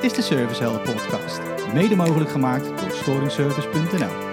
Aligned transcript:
is 0.00 0.12
de 0.12 0.22
Servicehelden 0.22 0.82
podcast. 0.82 1.40
Mede 1.72 1.96
mogelijk 1.96 2.30
gemaakt 2.30 2.64
door 2.80 2.90
storingservice.nl. 2.90 4.28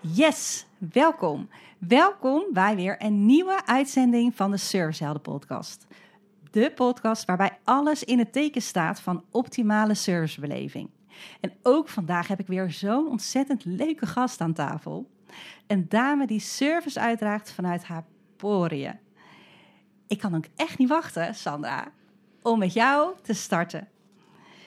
Yes, 0.00 0.66
welkom. 0.92 1.48
Welkom 1.78 2.44
bij 2.52 2.76
weer 2.76 2.96
een 2.98 3.26
nieuwe 3.26 3.66
uitzending 3.66 4.34
van 4.34 4.50
de 4.50 4.56
Servicehelden 4.56 5.22
podcast. 5.22 5.86
De 6.50 6.72
podcast 6.74 7.24
waarbij 7.24 7.58
alles 7.64 8.04
in 8.04 8.18
het 8.18 8.32
teken 8.32 8.62
staat 8.62 9.00
van 9.00 9.24
optimale 9.30 9.94
servicebeleving. 9.94 10.90
En 11.40 11.52
ook 11.62 11.88
vandaag 11.88 12.28
heb 12.28 12.40
ik 12.40 12.46
weer 12.46 12.70
zo'n 12.70 13.08
ontzettend 13.08 13.64
leuke 13.64 14.06
gast 14.06 14.40
aan 14.40 14.52
tafel. 14.52 15.10
Een 15.66 15.88
dame 15.88 16.26
die 16.26 16.40
service 16.40 17.00
uitdraagt 17.00 17.52
vanuit 17.52 17.84
haar 17.84 18.04
poriën. 18.36 18.98
Ik 20.10 20.18
kan 20.18 20.34
ook 20.34 20.44
echt 20.56 20.78
niet 20.78 20.88
wachten, 20.88 21.34
Sandra, 21.34 21.92
om 22.42 22.58
met 22.58 22.72
jou 22.72 23.14
te 23.22 23.32
starten. 23.32 23.88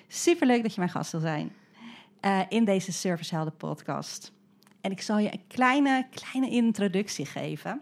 Superleuk 0.08 0.62
dat 0.62 0.74
je 0.74 0.80
mijn 0.80 0.92
gast 0.92 1.12
wil 1.12 1.22
zijn 1.22 1.54
uh, 2.22 2.40
in 2.50 2.66
deze 2.66 2.92
Servicehelden 2.92 3.58
podcast. 3.58 4.32
En 4.82 4.92
ik 4.92 5.02
zal 5.02 5.18
je 5.18 5.34
een 5.34 5.48
kleine, 5.48 6.08
kleine 6.10 6.50
introductie 6.50 7.26
geven. 7.26 7.82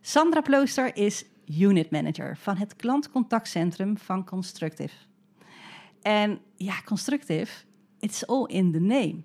Sandra 0.00 0.40
Plooster 0.40 0.96
is 0.96 1.24
unit 1.58 1.90
manager 1.90 2.36
van 2.36 2.56
het 2.56 2.76
klantcontactcentrum 2.76 3.98
van 3.98 4.24
Constructive. 4.24 4.94
En 6.02 6.40
ja, 6.56 6.82
Constructive, 6.84 7.64
it's 7.98 8.26
all 8.26 8.44
in 8.46 8.72
the 8.72 8.80
name, 8.80 9.22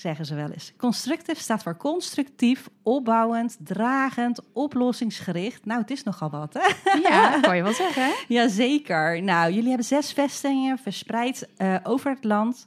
zeggen 0.00 0.26
ze 0.26 0.34
wel 0.34 0.50
eens. 0.50 0.72
Constructive 0.76 1.40
staat 1.40 1.62
voor 1.62 1.76
constructief, 1.76 2.68
opbouwend, 2.82 3.56
dragend, 3.60 4.40
oplossingsgericht. 4.52 5.64
Nou, 5.64 5.80
het 5.80 5.90
is 5.90 6.02
nogal 6.02 6.30
wat, 6.30 6.54
hè? 6.58 6.98
Ja, 7.08 7.40
kan 7.40 7.56
je 7.56 7.62
wel 7.62 7.72
zeggen, 7.72 8.02
hè? 8.02 8.12
Jazeker. 8.34 9.22
Nou, 9.22 9.52
jullie 9.52 9.68
hebben 9.68 9.86
zes 9.86 10.12
vestigingen 10.12 10.78
verspreid 10.78 11.48
uh, 11.58 11.76
over 11.82 12.10
het 12.10 12.24
land... 12.24 12.66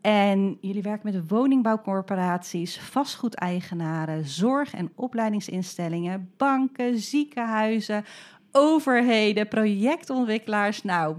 En 0.00 0.58
jullie 0.60 0.82
werken 0.82 1.12
met 1.12 1.28
woningbouwcorporaties, 1.28 2.78
vastgoedeigenaren, 2.78 4.26
zorg- 4.26 4.74
en 4.74 4.92
opleidingsinstellingen, 4.94 6.30
banken, 6.36 6.98
ziekenhuizen, 6.98 8.04
overheden, 8.52 9.48
projectontwikkelaars. 9.48 10.82
Nou, 10.82 11.16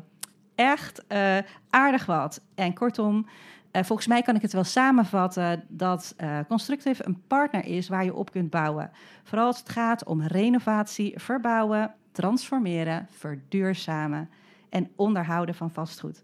echt 0.56 1.04
uh, 1.10 1.38
aardig 1.70 2.06
wat. 2.06 2.42
En 2.56 2.74
kortom, 2.74 3.28
uh, 3.72 3.84
volgens 3.84 4.08
mij 4.08 4.22
kan 4.22 4.36
ik 4.36 4.42
het 4.42 4.54
wel 4.54 4.64
samenvatten 4.64 5.64
dat 5.68 6.16
uh, 6.18 6.40
Constructive 6.48 7.06
een 7.06 7.22
partner 7.28 7.66
is 7.66 7.88
waar 7.88 8.04
je 8.04 8.16
op 8.16 8.32
kunt 8.32 8.50
bouwen. 8.50 8.92
Vooral 9.24 9.48
als 9.48 9.60
het 9.60 9.70
gaat 9.70 10.04
om 10.04 10.22
renovatie, 10.22 11.14
verbouwen, 11.20 11.94
transformeren, 12.12 13.08
verduurzamen 13.10 14.30
en 14.70 14.92
onderhouden 14.96 15.56
van 15.56 15.72
vastgoed 15.72 16.24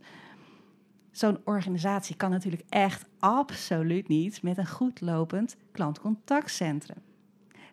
zo'n 1.17 1.39
organisatie 1.43 2.15
kan 2.15 2.29
natuurlijk 2.29 2.63
echt 2.69 3.05
absoluut 3.19 4.07
niet 4.07 4.41
met 4.41 4.57
een 4.57 4.67
goed 4.67 5.01
lopend 5.01 5.57
klantcontactcentrum. 5.71 6.97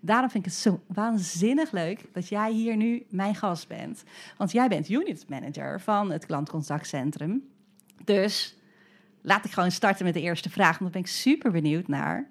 Daarom 0.01 0.31
vind 0.31 0.47
ik 0.47 0.51
het 0.51 0.61
zo 0.61 0.81
waanzinnig 0.87 1.71
leuk 1.71 2.05
dat 2.13 2.29
jij 2.29 2.53
hier 2.53 2.77
nu 2.77 3.07
mijn 3.09 3.35
gast 3.35 3.69
bent. 3.69 4.05
Want 4.37 4.53
jij 4.53 4.69
bent 4.69 4.89
unit 4.89 5.29
manager 5.29 5.81
van 5.81 6.11
het 6.11 6.27
klantcontactcentrum. 6.27 7.43
Dus 8.05 8.57
laat 9.25 9.45
ik 9.45 9.53
gewoon 9.53 9.71
starten 9.71 10.05
met 10.05 10.15
de 10.15 10.21
eerste 10.21 10.51
vraag, 10.51 10.79
want 10.79 10.93
daar 10.93 11.03
ben 11.03 11.11
ik 11.11 11.17
super 11.17 11.51
benieuwd 11.51 11.89
naar. 11.89 12.29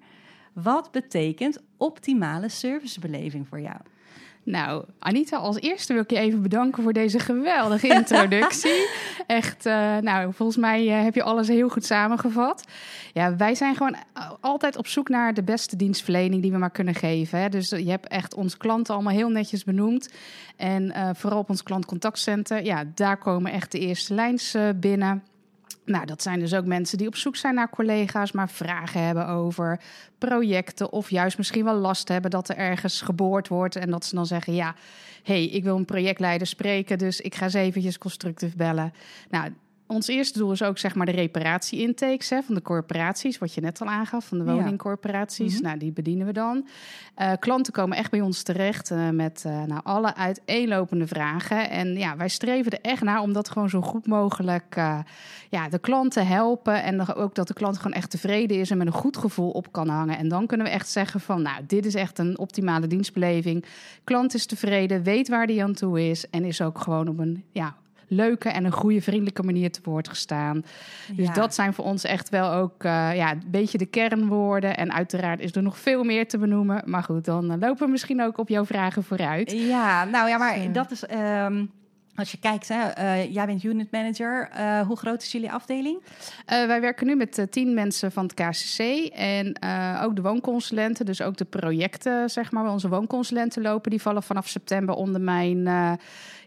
Wat 0.52 0.90
betekent 0.90 1.62
optimale 1.76 2.48
servicebeleving 2.48 3.48
voor 3.48 3.60
jou? 3.60 3.76
Nou, 4.44 4.84
Anita, 4.98 5.36
als 5.36 5.60
eerste 5.60 5.92
wil 5.92 6.02
ik 6.02 6.10
je 6.10 6.18
even 6.18 6.42
bedanken 6.42 6.82
voor 6.82 6.92
deze 6.92 7.18
geweldige 7.18 7.88
introductie. 7.88 8.88
Echt, 9.26 9.66
uh, 9.66 9.96
nou, 9.96 10.32
volgens 10.34 10.58
mij 10.58 10.86
uh, 10.86 11.02
heb 11.02 11.14
je 11.14 11.22
alles 11.22 11.48
heel 11.48 11.68
goed 11.68 11.84
samengevat. 11.84 12.64
Ja, 13.12 13.36
wij 13.36 13.54
zijn 13.54 13.76
gewoon 13.76 13.96
altijd 14.40 14.76
op 14.76 14.86
zoek 14.86 15.08
naar 15.08 15.34
de 15.34 15.42
beste 15.42 15.76
dienstverlening 15.76 16.42
die 16.42 16.52
we 16.52 16.58
maar 16.58 16.70
kunnen 16.70 16.94
geven. 16.94 17.38
Hè. 17.38 17.48
Dus 17.48 17.68
je 17.68 17.90
hebt 17.90 18.08
echt 18.08 18.34
onze 18.34 18.56
klanten 18.56 18.94
allemaal 18.94 19.12
heel 19.12 19.30
netjes 19.30 19.64
benoemd. 19.64 20.08
En 20.56 20.82
uh, 20.82 21.10
vooral 21.14 21.38
op 21.38 21.48
ons 21.48 21.62
klantcontactcentrum, 21.62 22.64
ja, 22.64 22.84
daar 22.94 23.16
komen 23.16 23.52
echt 23.52 23.72
de 23.72 23.78
eerste 23.78 24.14
lijns 24.14 24.56
binnen. 24.76 25.22
Nou, 25.84 26.06
dat 26.06 26.22
zijn 26.22 26.40
dus 26.40 26.54
ook 26.54 26.64
mensen 26.64 26.98
die 26.98 27.06
op 27.06 27.16
zoek 27.16 27.36
zijn 27.36 27.54
naar 27.54 27.70
collega's, 27.70 28.32
maar 28.32 28.48
vragen 28.48 29.04
hebben 29.04 29.26
over 29.26 29.80
projecten 30.18 30.92
of 30.92 31.10
juist 31.10 31.38
misschien 31.38 31.64
wel 31.64 31.74
last 31.74 32.08
hebben 32.08 32.30
dat 32.30 32.48
er 32.48 32.56
ergens 32.56 33.00
geboord 33.00 33.48
wordt 33.48 33.76
en 33.76 33.90
dat 33.90 34.04
ze 34.04 34.14
dan 34.14 34.26
zeggen: 34.26 34.54
ja, 34.54 34.74
hey, 35.22 35.44
ik 35.44 35.64
wil 35.64 35.76
een 35.76 35.84
projectleider 35.84 36.46
spreken, 36.46 36.98
dus 36.98 37.20
ik 37.20 37.34
ga 37.34 37.44
eens 37.44 37.54
eventjes 37.54 37.98
constructief 37.98 38.56
bellen. 38.56 38.92
Nou, 39.30 39.52
ons 39.86 40.06
eerste 40.06 40.38
doel 40.38 40.52
is 40.52 40.62
ook 40.62 40.78
zeg 40.78 40.94
maar 40.94 41.06
de 41.06 41.12
reparatie-intakes 41.12 42.30
hè, 42.30 42.42
van 42.42 42.54
de 42.54 42.62
corporaties, 42.62 43.38
wat 43.38 43.54
je 43.54 43.60
net 43.60 43.80
al 43.80 43.86
aangaf, 43.86 44.26
van 44.26 44.38
de 44.38 44.44
woningcorporaties. 44.44 45.38
Ja. 45.38 45.44
Mm 45.44 45.54
-hmm. 45.54 45.62
Nou, 45.62 45.78
die 45.78 45.92
bedienen 45.92 46.26
we 46.26 46.32
dan. 46.32 46.66
Uh, 47.18 47.32
klanten 47.38 47.72
komen 47.72 47.96
echt 47.96 48.10
bij 48.10 48.20
ons 48.20 48.42
terecht 48.42 48.90
uh, 48.90 49.10
met 49.10 49.44
uh, 49.46 49.62
nou, 49.62 49.80
alle 49.84 50.14
uiteenlopende 50.14 51.06
vragen. 51.06 51.70
En 51.70 51.96
ja, 51.96 52.16
wij 52.16 52.28
streven 52.28 52.72
er 52.72 52.78
echt 52.82 53.02
naar 53.02 53.20
om 53.20 53.32
dat 53.32 53.50
gewoon 53.50 53.68
zo 53.68 53.80
goed 53.80 54.06
mogelijk 54.06 54.74
ja, 55.50 55.68
de 55.68 55.78
klanten 55.78 56.26
helpen. 56.26 56.82
En 56.82 57.14
ook 57.14 57.34
dat 57.34 57.48
de 57.48 57.54
klant 57.54 57.76
gewoon 57.76 57.92
echt 57.92 58.10
tevreden 58.10 58.58
is 58.58 58.70
en 58.70 58.78
met 58.78 58.86
een 58.86 58.92
goed 58.92 59.16
gevoel 59.16 59.50
op 59.50 59.72
kan 59.72 59.88
hangen. 59.88 60.18
En 60.18 60.28
dan 60.28 60.46
kunnen 60.46 60.66
we 60.66 60.72
echt 60.72 60.88
zeggen 60.88 61.20
van, 61.20 61.42
nou, 61.42 61.64
dit 61.66 61.86
is 61.86 61.94
echt 61.94 62.18
een 62.18 62.38
optimale 62.38 62.86
dienstbeleving. 62.86 63.64
Klant 64.04 64.34
is 64.34 64.46
tevreden, 64.46 65.02
weet 65.02 65.28
waar 65.28 65.46
hij 65.46 65.62
aan 65.62 65.74
toe 65.74 66.08
is 66.08 66.30
en 66.30 66.44
is 66.44 66.60
ook 66.60 66.78
gewoon 66.78 67.08
op 67.08 67.18
een 67.18 67.44
ja, 67.52 67.74
leuke 68.14 68.48
en 68.48 68.64
een 68.64 68.72
goede, 68.72 69.00
vriendelijke 69.00 69.42
manier 69.42 69.70
te 69.72 69.80
woord 69.82 70.08
gestaan. 70.08 70.64
Dus 71.12 71.26
ja. 71.26 71.32
dat 71.32 71.54
zijn 71.54 71.74
voor 71.74 71.84
ons 71.84 72.04
echt 72.04 72.28
wel 72.28 72.52
ook 72.52 72.84
uh, 72.84 73.16
ja, 73.16 73.30
een 73.30 73.42
beetje 73.46 73.78
de 73.78 73.86
kernwoorden. 73.86 74.76
En 74.76 74.92
uiteraard 74.92 75.40
is 75.40 75.54
er 75.54 75.62
nog 75.62 75.78
veel 75.78 76.04
meer 76.04 76.28
te 76.28 76.38
benoemen. 76.38 76.82
Maar 76.84 77.02
goed, 77.02 77.24
dan 77.24 77.44
uh, 77.44 77.58
lopen 77.58 77.86
we 77.86 77.90
misschien 77.90 78.22
ook 78.22 78.38
op 78.38 78.48
jouw 78.48 78.64
vragen 78.64 79.04
vooruit. 79.04 79.50
Ja, 79.50 80.04
nou 80.04 80.28
ja, 80.28 80.38
maar 80.38 80.72
dat 80.72 80.90
is. 80.90 81.04
Um... 81.10 81.70
Als 82.16 82.30
je 82.30 82.38
kijkt, 82.38 82.68
hè, 82.68 82.98
uh, 82.98 83.32
jij 83.32 83.46
bent 83.46 83.62
unit 83.62 83.90
manager. 83.90 84.50
Uh, 84.58 84.80
hoe 84.80 84.96
groot 84.96 85.22
is 85.22 85.32
jullie 85.32 85.52
afdeling? 85.52 85.98
Uh, 86.02 86.66
wij 86.66 86.80
werken 86.80 87.06
nu 87.06 87.16
met 87.16 87.46
tien 87.50 87.74
mensen 87.74 88.12
van 88.12 88.24
het 88.24 88.34
KCC. 88.34 88.78
En 89.14 89.56
ook 90.02 90.16
de 90.16 90.22
woonconsulenten, 90.22 91.06
dus 91.06 91.22
ook 91.22 91.36
de 91.36 91.44
projecten, 91.44 92.30
zeg 92.30 92.50
maar, 92.52 92.70
onze 92.70 92.88
woonconsulenten 92.88 93.62
lopen, 93.62 93.90
die 93.90 94.02
vallen 94.02 94.22
vanaf 94.22 94.48
september 94.48 94.94
onder 94.94 95.20
mijn, 95.20 95.62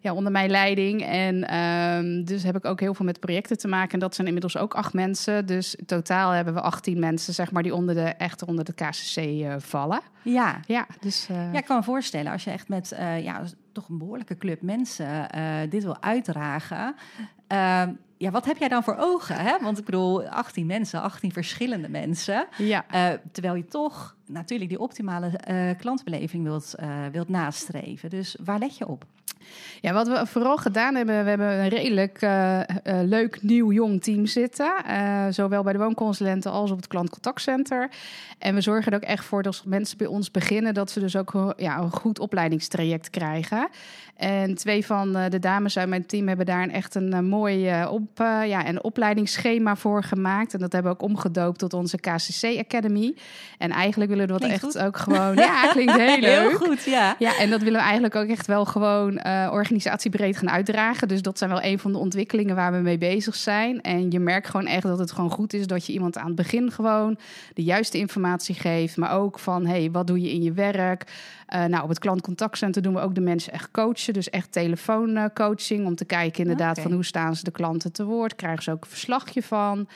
ja, 0.01 0.13
onder 0.13 0.31
mijn 0.31 0.49
leiding. 0.49 1.03
En 1.03 1.55
um, 1.55 2.25
dus 2.25 2.43
heb 2.43 2.55
ik 2.55 2.65
ook 2.65 2.79
heel 2.79 2.93
veel 2.93 3.05
met 3.05 3.19
projecten 3.19 3.57
te 3.57 3.67
maken. 3.67 3.93
En 3.93 3.99
dat 3.99 4.15
zijn 4.15 4.27
inmiddels 4.27 4.57
ook 4.57 4.73
acht 4.73 4.93
mensen. 4.93 5.45
Dus 5.45 5.75
in 5.75 5.85
totaal 5.85 6.31
hebben 6.31 6.53
we 6.53 6.61
18 6.61 6.99
mensen, 6.99 7.33
zeg 7.33 7.51
maar, 7.51 7.63
die 7.63 7.75
onder 7.75 7.95
de, 7.95 8.01
echt 8.01 8.45
onder 8.45 8.65
de 8.65 8.73
KCC 8.73 9.45
vallen. 9.61 10.01
Ja, 10.21 10.59
ja, 10.67 10.87
dus, 10.99 11.27
ja, 11.29 11.57
ik 11.57 11.65
kan 11.65 11.77
me 11.77 11.83
voorstellen 11.83 12.31
als 12.31 12.43
je 12.43 12.51
echt 12.51 12.69
met 12.69 12.95
ja, 13.21 13.41
toch 13.77 13.89
een 13.89 13.97
behoorlijke 13.97 14.37
club 14.37 14.61
mensen 14.61 15.27
uh, 15.35 15.59
dit 15.69 15.83
wil 15.83 16.01
uitdragen. 16.01 16.95
Uh, 17.51 17.83
ja, 18.17 18.31
wat 18.31 18.45
heb 18.45 18.57
jij 18.57 18.67
dan 18.67 18.83
voor 18.83 18.95
ogen? 18.99 19.35
Hè? 19.35 19.57
Want 19.61 19.77
ik 19.77 19.85
bedoel, 19.85 20.27
18 20.27 20.65
mensen, 20.65 21.01
18 21.01 21.31
verschillende 21.31 21.89
mensen. 21.89 22.47
Ja. 22.57 22.85
Uh, 22.93 23.19
terwijl 23.31 23.55
je 23.55 23.65
toch 23.65 24.16
natuurlijk 24.27 24.69
die 24.69 24.79
optimale 24.79 25.39
klantbeleving 25.77 26.43
wilt, 26.43 26.75
wilt 27.11 27.29
nastreven. 27.29 28.09
Dus 28.09 28.37
waar 28.43 28.59
let 28.59 28.77
je 28.77 28.87
op? 28.87 29.05
Ja, 29.81 29.93
wat 29.93 30.07
we 30.07 30.25
vooral 30.25 30.57
gedaan 30.57 30.95
hebben, 30.95 31.23
we 31.23 31.29
hebben 31.29 31.47
een 31.47 31.67
redelijk 31.67 32.21
uh, 32.21 32.59
uh, 32.59 32.63
leuk 32.83 33.41
nieuw 33.41 33.71
jong 33.71 34.03
team 34.03 34.25
zitten. 34.25 34.73
Uh, 34.87 35.25
zowel 35.29 35.63
bij 35.63 35.73
de 35.73 35.79
woonconsulenten 35.79 36.51
als 36.51 36.71
op 36.71 36.77
het 36.77 36.87
klantcontactcenter. 36.87 37.89
En 38.37 38.55
we 38.55 38.61
zorgen 38.61 38.91
er 38.91 38.97
ook 38.97 39.03
echt 39.03 39.25
voor 39.25 39.43
dat 39.43 39.53
als 39.53 39.63
mensen 39.65 39.97
bij 39.97 40.07
ons 40.07 40.31
beginnen, 40.31 40.73
dat 40.73 40.91
ze 40.91 40.99
dus 40.99 41.15
ook 41.15 41.53
ja, 41.57 41.79
een 41.79 41.91
goed 41.91 42.19
opleidingstraject 42.19 43.09
krijgen. 43.09 43.67
En 44.15 44.55
twee 44.55 44.85
van 44.85 45.13
de 45.29 45.39
dames 45.39 45.77
uit 45.77 45.89
mijn 45.89 46.05
team 46.05 46.27
hebben 46.27 46.45
daar 46.45 46.63
een 46.63 46.71
echt 46.71 46.95
een 46.95 47.25
mooi 47.25 47.85
op, 47.85 48.09
ja, 48.45 48.67
een 48.67 48.83
opleidingsschema 48.83 49.75
voor 49.75 50.03
gemaakt. 50.03 50.53
En 50.53 50.59
dat 50.59 50.71
hebben 50.71 50.91
we 50.91 50.97
ook 50.97 51.09
omgedoopt 51.09 51.59
tot 51.59 51.73
onze 51.73 51.97
KCC 51.97 52.57
Academy. 52.59 53.15
En 53.57 53.71
eigenlijk 53.71 54.11
willen 54.17 54.27
dat 54.27 54.37
klinkt 54.37 54.63
echt 54.63 54.73
goed. 54.73 54.83
ook 54.83 54.97
gewoon. 54.97 55.35
Ja, 55.35 55.67
klinkt 55.73 55.95
heel 55.95 56.19
leuk. 56.19 56.49
Heel 56.49 56.57
goed, 56.57 56.83
ja. 56.83 57.15
Ja, 57.19 57.37
en 57.37 57.49
dat 57.49 57.61
willen 57.61 57.79
we 57.79 57.85
eigenlijk 57.85 58.15
ook 58.15 58.27
echt 58.27 58.47
wel 58.47 58.65
gewoon 58.65 59.21
uh, 59.25 59.49
organisatiebreed 59.51 60.37
gaan 60.37 60.49
uitdragen. 60.49 61.07
Dus 61.07 61.21
dat 61.21 61.37
zijn 61.37 61.49
wel 61.49 61.63
een 61.63 61.79
van 61.79 61.91
de 61.91 61.97
ontwikkelingen 61.97 62.55
waar 62.55 62.71
we 62.71 62.77
mee 62.77 62.97
bezig 62.97 63.35
zijn. 63.35 63.81
En 63.81 64.11
je 64.11 64.19
merkt 64.19 64.49
gewoon 64.49 64.67
echt 64.67 64.83
dat 64.83 64.99
het 64.99 65.11
gewoon 65.11 65.31
goed 65.31 65.53
is 65.53 65.67
dat 65.67 65.85
je 65.85 65.93
iemand 65.93 66.17
aan 66.17 66.27
het 66.27 66.35
begin 66.35 66.71
gewoon 66.71 67.17
de 67.53 67.63
juiste 67.63 67.97
informatie 67.97 68.55
geeft. 68.55 68.97
Maar 68.97 69.11
ook 69.11 69.39
van, 69.39 69.65
hey, 69.65 69.89
wat 69.91 70.07
doe 70.07 70.21
je 70.21 70.31
in 70.31 70.43
je 70.43 70.53
werk? 70.53 71.05
Uh, 71.53 71.65
nou, 71.65 71.83
op 71.83 71.89
het 71.89 71.99
klantcontactcentrum 71.99 72.83
doen 72.83 72.93
we 72.93 72.99
ook 72.99 73.15
de 73.15 73.21
mensen 73.21 73.53
echt 73.53 73.71
coachen. 73.71 74.13
Dus 74.13 74.29
echt 74.29 74.51
telefooncoaching 74.51 75.85
om 75.85 75.95
te 75.95 76.05
kijken 76.05 76.41
inderdaad 76.41 76.79
van 76.79 76.91
hoe 76.91 77.05
staan 77.05 77.35
ze 77.35 77.43
de 77.43 77.51
klanten 77.51 77.91
te 77.91 78.05
woord. 78.05 78.35
Krijgen 78.35 78.63
ze 78.63 78.71
ook 78.71 78.83
een 78.83 78.89
verslagje 78.89 79.43
van. 79.43 79.87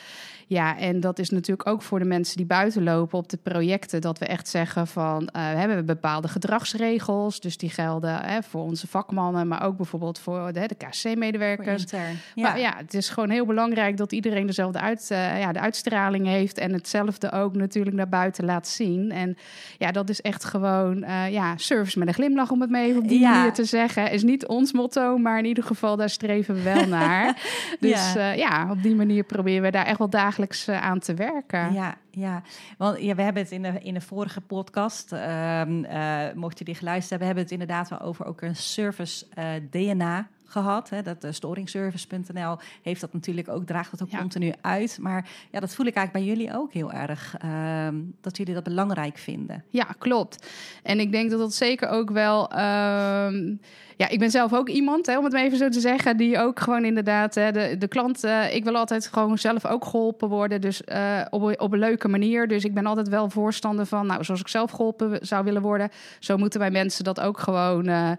Ja, 0.51 0.77
en 0.77 1.00
dat 1.00 1.19
is 1.19 1.30
natuurlijk 1.30 1.69
ook 1.69 1.81
voor 1.81 2.00
de 2.00 2.06
mensen 2.06 2.38
die 2.38 2.45
buiten 2.45 2.83
lopen 2.83 3.18
op 3.18 3.30
de 3.30 3.38
projecten. 3.38 4.01
dat 4.01 4.19
we 4.19 4.25
echt 4.25 4.48
zeggen 4.48 4.88
van 4.88 5.21
uh, 5.21 5.51
we 5.51 5.57
hebben 5.57 5.86
bepaalde 5.86 6.27
gedragsregels. 6.27 7.39
Dus 7.39 7.57
die 7.57 7.69
gelden 7.69 8.15
hè, 8.15 8.44
voor 8.44 8.62
onze 8.62 8.88
vakmannen, 8.88 9.48
maar 9.48 9.63
ook 9.63 9.77
bijvoorbeeld 9.77 10.19
voor 10.19 10.53
de, 10.53 10.68
de 10.68 10.75
KC-medewerkers. 10.75 11.86
Ja. 11.92 12.01
Maar 12.36 12.59
ja, 12.59 12.74
het 12.77 12.94
is 12.94 13.09
gewoon 13.09 13.30
heel 13.30 13.45
belangrijk 13.45 13.98
dat 13.98 14.12
iedereen 14.12 14.45
dezelfde 14.45 14.80
uit, 14.80 15.09
uh, 15.12 15.39
ja, 15.39 15.51
de 15.51 15.59
uitstraling 15.59 16.25
heeft 16.25 16.57
en 16.57 16.74
hetzelfde 16.74 17.31
ook 17.31 17.56
natuurlijk 17.56 17.95
naar 17.95 18.09
buiten 18.09 18.45
laat 18.45 18.68
zien. 18.68 19.12
En 19.12 19.38
ja, 19.77 19.92
dat 19.92 20.09
is 20.09 20.21
echt 20.21 20.44
gewoon 20.44 21.03
uh, 21.03 21.31
ja, 21.31 21.40
service 21.55 21.99
met 21.99 22.07
een 22.07 22.13
glimlach, 22.13 22.51
om 22.51 22.61
het 22.61 22.69
mee 22.69 22.97
op 22.97 23.07
die 23.07 23.19
ja. 23.19 23.31
manier 23.33 23.53
te 23.53 23.65
zeggen. 23.65 24.11
Is 24.11 24.23
niet 24.23 24.47
ons 24.47 24.71
motto, 24.71 25.17
maar 25.17 25.38
in 25.38 25.45
ieder 25.45 25.63
geval 25.63 25.95
daar 25.95 26.09
streven 26.09 26.55
we 26.55 26.61
wel 26.61 26.88
naar. 26.99 27.41
dus 27.79 28.13
ja. 28.13 28.31
ja. 28.31 28.67
op 28.71 28.83
die 28.83 28.95
manier 28.95 29.23
proberen 29.23 29.61
we 29.61 29.71
daar 29.71 29.85
echt 29.85 29.97
wel 29.97 30.09
dagelijks 30.09 30.69
aan 30.69 30.99
te 30.99 31.13
werken. 31.13 31.73
Ja, 31.73 31.95
ja. 32.09 32.41
want 32.77 33.01
ja, 33.01 33.15
we 33.15 33.21
hebben 33.21 33.43
het 33.43 33.51
in 33.51 33.61
de, 33.61 33.73
in 33.81 33.93
de 33.93 34.01
vorige 34.01 34.41
podcast, 34.41 35.13
uh, 35.13 35.61
uh, 35.67 36.23
mocht 36.35 36.59
je 36.59 36.65
die 36.65 36.75
geluisterd 36.75 37.09
hebben, 37.09 37.27
hebben 37.27 37.43
het 37.43 37.53
inderdaad 37.53 37.89
wel 37.89 38.01
over 38.01 38.25
ook 38.25 38.41
een 38.41 38.55
service 38.55 39.25
DNA 39.69 40.27
gehad. 40.51 40.89
Hè, 40.89 41.01
dat 41.01 41.24
uh, 41.24 41.31
storingservice.nl 41.31 42.57
heeft 42.81 43.01
dat 43.01 43.13
natuurlijk 43.13 43.50
ook, 43.50 43.65
draagt 43.65 43.92
dat 43.92 44.01
ook 44.01 44.09
ja. 44.09 44.19
continu 44.19 44.53
uit. 44.62 44.98
Maar 45.01 45.30
ja, 45.51 45.59
dat 45.59 45.74
voel 45.74 45.86
ik 45.86 45.95
eigenlijk 45.95 46.25
bij 46.25 46.36
jullie 46.36 46.57
ook 46.57 46.74
heel 46.74 46.92
erg. 46.92 47.36
Uh, 47.45 47.88
dat 48.21 48.38
jullie 48.38 48.53
dat 48.53 48.63
belangrijk 48.63 49.18
vinden. 49.18 49.63
Ja, 49.69 49.83
klopt. 49.98 50.48
En 50.83 51.00
ik 51.00 51.12
denk 51.12 51.30
dat 51.30 51.39
dat 51.39 51.53
zeker 51.53 51.89
ook 51.89 52.09
wel. 52.09 52.51
Uh, 52.53 53.57
ja, 54.01 54.09
ik 54.09 54.19
ben 54.19 54.31
zelf 54.31 54.53
ook 54.53 54.69
iemand, 54.69 55.06
hè, 55.06 55.18
om 55.18 55.24
het 55.24 55.33
maar 55.33 55.44
even 55.44 55.57
zo 55.57 55.69
te 55.69 55.80
zeggen, 55.80 56.18
die 56.18 56.38
ook 56.38 56.59
gewoon 56.59 56.86
inderdaad 56.86 57.36
hè, 57.36 57.51
de, 57.51 57.75
de 57.77 57.88
klant. 57.88 58.24
Uh, 58.24 58.56
ik 58.56 58.63
wil 58.63 58.75
altijd 58.75 59.07
gewoon 59.07 59.38
zelf 59.38 59.65
ook 59.65 59.86
geholpen 59.86 60.30
worden. 60.30 60.62
Dus 60.62 60.81
uh, 60.86 61.21
op, 61.30 61.62
op 61.62 61.74
een 61.74 61.80
leuke 61.80 62.07
manier. 62.07 62.48
Dus 62.48 62.63
ik 62.63 62.74
ben 62.74 62.86
altijd 62.86 63.09
wel 63.09 63.30
voorstander 63.30 63.86
van, 63.86 64.06
nou, 64.06 64.24
zoals 64.24 64.39
ik 64.39 64.48
zelf 64.48 64.71
geholpen 64.71 65.19
zou 65.21 65.44
willen 65.44 65.62
worden, 65.62 65.89
zo 66.19 66.38
moeten 66.38 66.59
wij 66.59 66.71
mensen 66.71 67.03
dat 67.03 67.19
ook 67.19 67.39
gewoon 67.39 67.89
uh, 67.89 68.12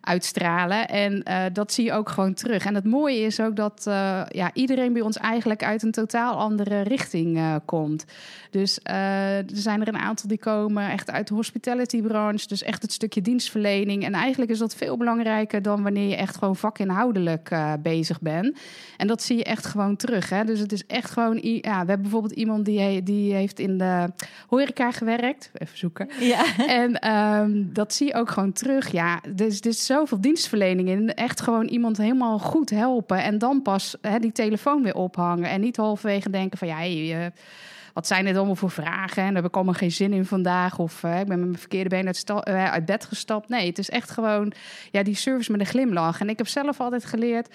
uitstralen. 0.00 0.88
En 0.88 1.22
dat 1.52 1.72
zie 1.72 1.84
je 1.84 1.92
ook 1.92 2.08
gewoon 2.08 2.34
terug. 2.34 2.64
En 2.64 2.74
het 2.74 2.84
mooie 2.84 3.20
is 3.20 3.40
ook 3.40 3.56
dat 3.56 3.82
ja, 4.28 4.50
iedereen 4.52 4.92
bij 4.92 5.02
ons 5.02 5.16
eigenlijk 5.16 5.64
uit 5.64 5.82
een 5.82 5.90
totaal 5.90 6.34
andere 6.34 6.80
richting 6.80 7.40
komt. 7.64 8.04
Dus 8.50 8.78
er 8.82 9.44
zijn 9.52 9.80
er 9.80 9.88
een 9.88 9.98
aantal 9.98 10.28
die 10.28 10.38
komen 10.38 10.90
echt 10.90 11.10
uit 11.10 11.28
de 11.28 11.34
hospitality 11.34 12.02
branche. 12.02 12.46
Dus 12.46 12.62
echt 12.62 12.82
het 12.82 12.92
stukje 12.92 13.20
dienstverlening. 13.20 14.04
En 14.04 14.12
eigenlijk 14.12 14.50
is 14.50 14.58
dat 14.58 14.74
veel 14.74 14.96
belangrijker 14.96 15.27
dan 15.62 15.82
wanneer 15.82 16.08
je 16.08 16.16
echt 16.16 16.36
gewoon 16.36 16.56
vakinhoudelijk 16.56 17.56
bezig 17.82 18.20
bent. 18.20 18.58
En 18.96 19.06
dat 19.06 19.22
zie 19.22 19.36
je 19.36 19.44
echt 19.44 19.66
gewoon 19.66 19.96
terug. 19.96 20.30
Hè? 20.30 20.44
Dus 20.44 20.58
het 20.58 20.72
is 20.72 20.86
echt 20.86 21.10
gewoon. 21.10 21.38
Ja, 21.42 21.60
we 21.60 21.68
hebben 21.70 22.02
bijvoorbeeld 22.02 22.32
iemand 22.32 22.64
die, 22.64 23.02
die 23.02 23.34
heeft 23.34 23.58
in 23.58 23.78
de 23.78 24.08
horeca 24.46 24.90
gewerkt. 24.90 25.50
Even 25.54 25.78
zoeken. 25.78 26.08
Ja. 26.20 26.44
En 26.68 27.10
um, 27.14 27.70
dat 27.72 27.94
zie 27.94 28.06
je 28.06 28.14
ook 28.14 28.30
gewoon 28.30 28.52
terug. 28.52 28.92
Ja, 28.92 29.20
dus, 29.34 29.60
dus 29.60 29.86
zoveel 29.86 30.20
dienstverlening 30.20 30.88
in. 30.88 31.14
Echt 31.14 31.40
gewoon 31.40 31.66
iemand 31.66 31.96
helemaal 31.96 32.38
goed 32.38 32.70
helpen. 32.70 33.22
En 33.22 33.38
dan 33.38 33.62
pas 33.62 33.96
hè, 34.00 34.18
die 34.18 34.32
telefoon 34.32 34.82
weer 34.82 34.94
ophangen. 34.94 35.50
En 35.50 35.60
niet 35.60 35.76
halverwege 35.76 36.30
denken 36.30 36.58
van 36.58 36.68
ja, 36.68 36.76
hey, 36.76 37.20
uh, 37.20 37.26
wat 37.98 38.06
zijn 38.06 38.24
dit 38.24 38.36
allemaal 38.36 38.56
voor 38.56 38.70
vragen? 38.70 39.22
En 39.22 39.26
daar 39.26 39.42
heb 39.42 39.50
ik 39.50 39.54
allemaal 39.54 39.74
geen 39.74 39.92
zin 39.92 40.12
in 40.12 40.24
vandaag. 40.24 40.78
Of 40.78 41.02
uh, 41.02 41.20
ik 41.20 41.26
ben 41.26 41.38
met 41.38 41.48
mijn 41.48 41.58
verkeerde 41.58 41.88
been 41.88 42.06
uit, 42.06 42.30
uh, 42.30 42.70
uit, 42.70 42.84
bed 42.84 43.04
gestapt. 43.04 43.48
Nee, 43.48 43.66
het 43.66 43.78
is 43.78 43.90
echt 43.90 44.10
gewoon 44.10 44.52
ja, 44.90 45.02
die 45.02 45.14
service 45.14 45.50
met 45.50 45.60
een 45.60 45.66
glimlach. 45.66 46.20
En 46.20 46.28
ik 46.28 46.38
heb 46.38 46.48
zelf 46.48 46.80
altijd 46.80 47.04
geleerd. 47.04 47.48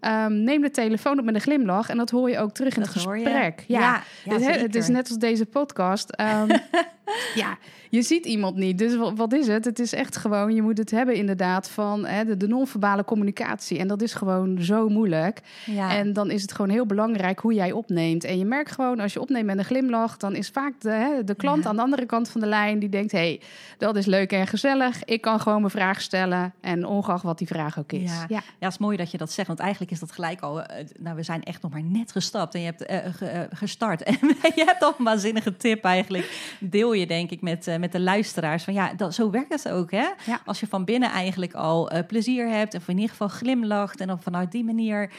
Um, 0.00 0.42
neem 0.42 0.60
de 0.60 0.70
telefoon 0.70 1.18
op 1.18 1.24
met 1.24 1.34
een 1.34 1.40
glimlach. 1.40 1.88
En 1.88 1.96
dat 1.96 2.10
hoor 2.10 2.30
je 2.30 2.38
ook 2.38 2.52
terug 2.52 2.74
in 2.74 2.82
dat 2.82 2.94
het 2.94 3.02
gesprek. 3.02 3.64
Ja, 3.66 3.78
ja, 3.80 4.02
ja 4.24 4.32
het, 4.38 4.60
het, 4.60 4.74
is 4.74 4.88
net 4.88 5.08
als 5.08 5.18
deze 5.18 5.46
podcast. 5.46 6.20
Um, 6.20 6.48
ja, 7.42 7.58
je 7.90 8.02
ziet 8.02 8.26
iemand 8.26 8.56
niet. 8.56 8.78
Dus 8.78 8.96
wat 9.14 9.32
is 9.32 9.46
het? 9.46 9.64
Het 9.64 9.78
is 9.78 9.92
echt 9.92 10.16
gewoon, 10.16 10.54
je 10.54 10.62
moet 10.62 10.78
het 10.78 10.90
hebben 10.90 11.14
inderdaad 11.14 11.70
van 11.70 12.06
hè, 12.06 12.24
de, 12.24 12.36
de 12.36 12.48
non-verbale 12.48 13.04
communicatie. 13.04 13.78
En 13.78 13.88
dat 13.88 14.02
is 14.02 14.14
gewoon 14.14 14.62
zo 14.62 14.88
moeilijk. 14.88 15.40
Ja. 15.66 15.94
En 15.94 16.12
dan 16.12 16.30
is 16.30 16.42
het 16.42 16.52
gewoon 16.52 16.70
heel 16.70 16.86
belangrijk 16.86 17.38
hoe 17.38 17.54
jij 17.54 17.72
opneemt. 17.72 18.24
En 18.24 18.38
je 18.38 18.44
merkt 18.44 18.72
gewoon, 18.72 19.00
als 19.00 19.12
je 19.12 19.20
opneemt 19.20 19.46
met 19.46 19.58
een 19.58 19.64
glimlach, 19.64 20.16
dan 20.16 20.34
is 20.34 20.48
vaak 20.48 20.72
de, 20.78 20.90
hè, 20.90 21.24
de 21.24 21.34
klant 21.34 21.66
aan 21.66 21.76
de 21.76 21.82
andere 21.82 22.06
kant 22.06 22.28
van 22.28 22.40
de 22.40 22.46
lijn 22.46 22.78
die 22.78 22.88
denkt: 22.88 23.12
hé, 23.12 23.18
hey, 23.18 23.40
dat 23.78 23.96
is 23.96 24.06
leuk 24.06 24.32
en 24.32 24.46
gezellig. 24.46 25.04
Ik 25.04 25.20
kan 25.20 25.40
gewoon 25.40 25.60
mijn 25.60 25.72
vraag 25.72 26.00
stellen. 26.00 26.54
En 26.60 26.86
ongeacht 26.86 27.22
wat 27.22 27.38
die 27.38 27.46
vraag 27.46 27.78
ook 27.78 27.92
is. 27.92 28.12
Ja, 28.12 28.24
ja. 28.28 28.36
ja 28.36 28.42
het 28.58 28.72
is 28.72 28.78
mooi 28.78 28.96
dat 28.96 29.10
je 29.10 29.18
dat 29.18 29.32
zegt. 29.32 29.48
Want 29.48 29.60
eigenlijk 29.60 29.89
is 29.90 30.00
dat 30.00 30.12
gelijk 30.12 30.40
al. 30.40 30.58
Uh, 30.58 30.66
nou, 30.98 31.16
we 31.16 31.22
zijn 31.22 31.42
echt 31.42 31.62
nog 31.62 31.72
maar 31.72 31.82
net 31.82 32.12
gestapt 32.12 32.54
en 32.54 32.60
je 32.60 32.66
hebt 32.66 32.90
uh, 32.90 33.14
ge, 33.14 33.32
uh, 33.32 33.40
gestart. 33.58 34.02
En 34.42 34.52
je 34.54 34.64
hebt 34.64 34.82
al 34.82 34.94
een 34.98 35.04
waanzinnige 35.04 35.56
tip 35.56 35.84
eigenlijk. 35.84 36.54
Deel 36.58 36.92
je, 36.92 37.06
denk 37.06 37.30
ik, 37.30 37.40
met 37.40 37.78
met 37.78 37.92
de 37.92 38.00
luisteraars. 38.00 38.64
Van 38.64 38.74
ja, 38.74 38.94
dat, 38.94 39.14
zo 39.14 39.30
werkt 39.30 39.52
het 39.52 39.68
ook. 39.68 39.90
Hè? 39.90 40.08
Ja. 40.26 40.40
Als 40.44 40.60
je 40.60 40.66
van 40.66 40.84
binnen 40.84 41.10
eigenlijk 41.10 41.54
al 41.54 41.92
uh, 41.92 41.98
plezier 42.06 42.48
hebt. 42.48 42.74
Of 42.74 42.88
in 42.88 42.94
ieder 42.94 43.10
geval 43.10 43.28
glimlacht. 43.28 44.00
En 44.00 44.06
dan 44.06 44.22
vanuit 44.22 44.52
die 44.52 44.64
manier 44.64 45.10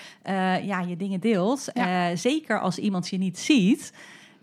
ja, 0.64 0.80
je 0.80 0.98
dingen 0.98 1.20
deelt. 1.20 1.70
Ja. 1.74 2.16
Zeker 2.16 2.60
als 2.60 2.78
iemand 2.78 3.10
je 3.10 3.18
niet 3.18 3.40
ziet. 3.40 3.92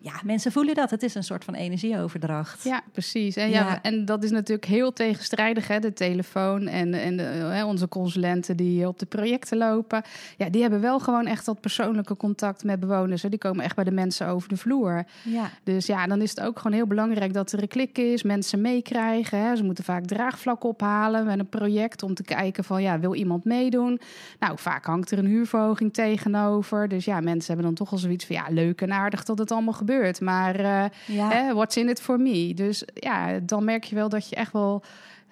Ja, 0.01 0.13
mensen 0.25 0.53
voelen 0.53 0.75
dat. 0.75 0.91
Het 0.91 1.03
is 1.03 1.15
een 1.15 1.23
soort 1.25 1.45
van 1.45 1.55
energieoverdracht. 1.55 2.65
Ja, 2.65 2.83
precies. 2.93 3.37
En, 3.37 3.51
ja, 3.51 3.61
Ja. 3.67 3.83
en 3.83 4.05
dat 4.05 4.25
is 4.25 4.31
natuurlijk 4.31 4.67
heel 4.67 4.93
tegenstrijdig, 4.93 5.69
hè, 5.69 5.79
de 5.79 5.93
telefoon 5.93 6.67
en, 6.67 6.95
en 6.95 7.17
de, 7.17 7.23
hè, 7.23 7.65
onze 7.65 7.89
consulenten 7.89 8.57
die 8.57 8.89
op 8.89 8.99
de 8.99 9.07
projecten 9.07 9.59
lopen. 9.59 10.03
Ja, 10.37 10.51
die 10.51 10.61
hebben 10.61 10.81
wel 10.81 10.99
gewoon 11.01 11.27
echt 11.27 11.45
dat 11.45 11.61
persoonlijke 11.61 12.17
contact 12.17 12.65
met 12.65 12.81
bewoners. 12.81 13.23
Hè. 13.23 13.29
Die 13.29 13.39
komen 13.39 13.65
echt 13.65 13.75
bij 13.75 13.85
de 13.85 13.91
mensen 13.91 14.27
over 14.27 14.49
de 14.49 14.57
vloer. 14.57 15.05
Ja. 15.23 15.51
Dus 15.63 15.87
ja, 15.87 16.07
dan 16.07 16.23
is 16.23 16.31
het 16.31 16.41
ook 16.41 16.59
gewoon 16.59 16.77
heel 16.77 16.87
belangrijk 16.87 17.33
dat 17.33 17.53
er 17.53 17.63
een 17.63 17.69
klik 17.69 17.99
is, 17.99 18.23
mensen 18.23 18.61
meekrijgen. 18.61 19.39
Hè. 19.39 19.57
Ze 19.57 19.65
moeten 19.65 19.85
vaak 19.85 20.05
draagvlak 20.05 20.65
ophalen 20.65 21.27
met 21.27 21.39
een 21.39 21.49
project 21.49 22.03
om 22.03 22.15
te 22.15 22.23
kijken 22.23 22.65
van, 22.65 22.83
ja, 22.83 22.99
wil 22.99 23.15
iemand 23.15 23.45
meedoen? 23.45 24.01
Nou, 24.39 24.59
vaak 24.59 24.85
hangt 24.85 25.11
er 25.11 25.19
een 25.19 25.27
huurverhoging 25.27 25.93
tegenover. 25.95 26.89
Dus 26.89 27.05
ja, 27.05 27.21
mensen 27.21 27.47
hebben 27.47 27.65
dan 27.65 27.75
toch 27.75 27.93
al 27.93 27.99
zoiets 27.99 28.25
van, 28.27 28.37
ja, 28.37 28.45
leuk 28.51 28.81
en 28.81 28.93
aardig 28.93 29.25
dat 29.25 29.39
het 29.39 29.51
allemaal 29.51 29.73
gebeurt. 29.73 29.87
Maar 30.21 30.61
uh, 30.61 30.85
Ja. 31.07 31.29
hè, 31.31 31.55
what's 31.55 31.77
in 31.77 31.89
it 31.89 32.01
for 32.01 32.21
me? 32.21 32.55
Dus 32.55 32.85
ja, 32.95 33.39
dan 33.39 33.65
merk 33.65 33.85
je 33.85 33.95
wel 33.95 34.09
dat 34.09 34.29
je 34.29 34.37
echt 34.37 34.53
wel 34.53 34.83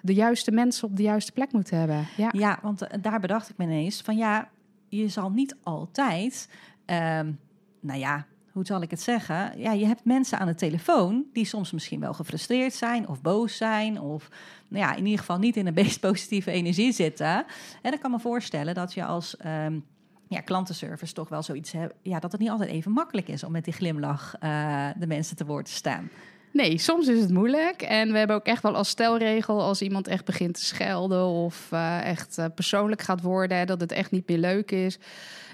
de 0.01 0.13
juiste 0.13 0.51
mensen 0.51 0.87
op 0.87 0.95
de 0.95 1.03
juiste 1.03 1.31
plek 1.31 1.51
moet 1.51 1.69
hebben. 1.69 2.07
Ja, 2.17 2.29
Ja, 2.31 2.59
want 2.61 2.83
uh, 2.83 2.89
daar 3.01 3.19
bedacht 3.19 3.49
ik 3.49 3.57
me 3.57 3.63
ineens 3.63 4.01
van 4.01 4.17
ja, 4.17 4.49
je 4.87 5.07
zal 5.07 5.29
niet 5.29 5.55
altijd, 5.63 6.49
um, 6.85 7.39
nou 7.81 7.99
ja, 7.99 8.25
hoe 8.51 8.65
zal 8.65 8.81
ik 8.81 8.91
het 8.91 9.01
zeggen? 9.01 9.59
Ja, 9.59 9.71
je 9.71 9.85
hebt 9.85 10.05
mensen 10.05 10.39
aan 10.39 10.47
de 10.47 10.55
telefoon 10.55 11.25
die 11.33 11.45
soms 11.45 11.71
misschien 11.71 11.99
wel 11.99 12.13
gefrustreerd 12.13 12.73
zijn 12.73 13.07
of 13.07 13.21
boos 13.21 13.57
zijn 13.57 14.01
of 14.01 14.29
nou 14.67 14.83
ja, 14.83 14.95
in 14.95 15.03
ieder 15.03 15.19
geval 15.19 15.37
niet 15.37 15.55
in 15.55 15.67
een 15.67 15.73
meest 15.83 15.99
positieve 15.99 16.51
energie 16.51 16.91
zitten. 16.91 17.45
En 17.81 17.93
ik 17.93 17.99
kan 17.99 18.11
me 18.11 18.19
voorstellen 18.19 18.73
dat 18.73 18.93
je 18.93 19.05
als 19.05 19.35
um, 19.45 19.85
ja, 20.27 20.39
klantenservice 20.41 21.13
toch 21.13 21.29
wel 21.29 21.43
zoiets 21.43 21.71
hebt, 21.71 21.93
ja, 22.01 22.19
dat 22.19 22.31
het 22.31 22.41
niet 22.41 22.49
altijd 22.49 22.69
even 22.69 22.91
makkelijk 22.91 23.27
is 23.27 23.43
om 23.43 23.51
met 23.51 23.63
die 23.63 23.73
glimlach 23.73 24.35
uh, 24.43 24.87
de 24.99 25.07
mensen 25.07 25.35
te 25.35 25.45
woord 25.45 25.65
te 25.65 25.71
staan. 25.71 26.09
Nee, 26.51 26.77
soms 26.77 27.07
is 27.07 27.19
het 27.19 27.31
moeilijk. 27.31 27.81
En 27.81 28.11
we 28.11 28.17
hebben 28.17 28.35
ook 28.35 28.45
echt 28.45 28.63
wel 28.63 28.75
als 28.75 28.89
stelregel... 28.89 29.61
als 29.61 29.81
iemand 29.81 30.07
echt 30.07 30.25
begint 30.25 30.53
te 30.53 30.65
schelden 30.65 31.25
of 31.25 31.69
uh, 31.73 32.05
echt 32.05 32.37
uh, 32.37 32.45
persoonlijk 32.55 33.01
gaat 33.01 33.21
worden... 33.21 33.67
dat 33.67 33.81
het 33.81 33.91
echt 33.91 34.11
niet 34.11 34.27
meer 34.27 34.37
leuk 34.37 34.71
is... 34.71 34.99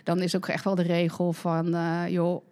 dan 0.04 0.22
is 0.22 0.36
ook 0.36 0.48
echt 0.48 0.64
wel 0.64 0.76
de 0.76 0.82
regel 0.82 1.34
van... 1.34 1.76
Joh, 2.10 2.44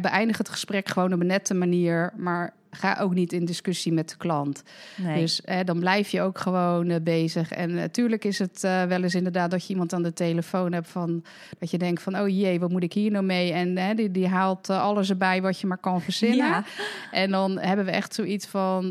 beëindig 0.00 0.38
het 0.38 0.48
gesprek 0.48 0.88
gewoon 0.88 1.12
op 1.12 1.20
een 1.20 1.26
nette 1.26 1.54
manier... 1.54 2.12
maar 2.16 2.54
ga 2.70 2.98
ook 3.00 3.14
niet 3.14 3.32
in 3.32 3.44
discussie 3.44 3.92
met 3.92 4.08
de 4.08 4.16
klant. 4.16 4.62
Nee. 4.96 5.20
Dus 5.20 5.40
eh, 5.40 5.58
dan 5.64 5.78
blijf 5.78 6.08
je 6.08 6.20
ook 6.20 6.38
gewoon 6.38 6.90
uh, 6.90 6.96
bezig. 7.02 7.52
En 7.52 7.74
natuurlijk 7.74 8.24
uh, 8.24 8.30
is 8.30 8.38
het 8.38 8.62
uh, 8.64 8.82
wel 8.82 9.02
eens 9.02 9.14
inderdaad 9.14 9.50
dat 9.50 9.62
je 9.62 9.72
iemand 9.72 9.92
aan 9.92 10.02
de 10.02 10.12
telefoon 10.12 10.72
hebt 10.72 10.88
van 10.88 11.24
dat 11.58 11.70
je 11.70 11.78
denkt 11.78 12.02
van 12.02 12.18
oh 12.18 12.28
jee, 12.28 12.60
wat 12.60 12.70
moet 12.70 12.82
ik 12.82 12.92
hier 12.92 13.10
nou 13.10 13.24
mee? 13.24 13.52
En 13.52 13.96
die, 13.96 14.10
die 14.10 14.28
haalt 14.28 14.70
uh, 14.70 14.82
alles 14.82 15.10
erbij 15.10 15.42
wat 15.42 15.60
je 15.60 15.66
maar 15.66 15.78
kan 15.78 16.00
verzinnen. 16.00 16.46
Ja. 16.46 16.64
En 17.10 17.30
dan 17.30 17.58
hebben 17.58 17.84
we 17.84 17.90
echt 17.90 18.14
zoiets 18.14 18.46
van, 18.46 18.90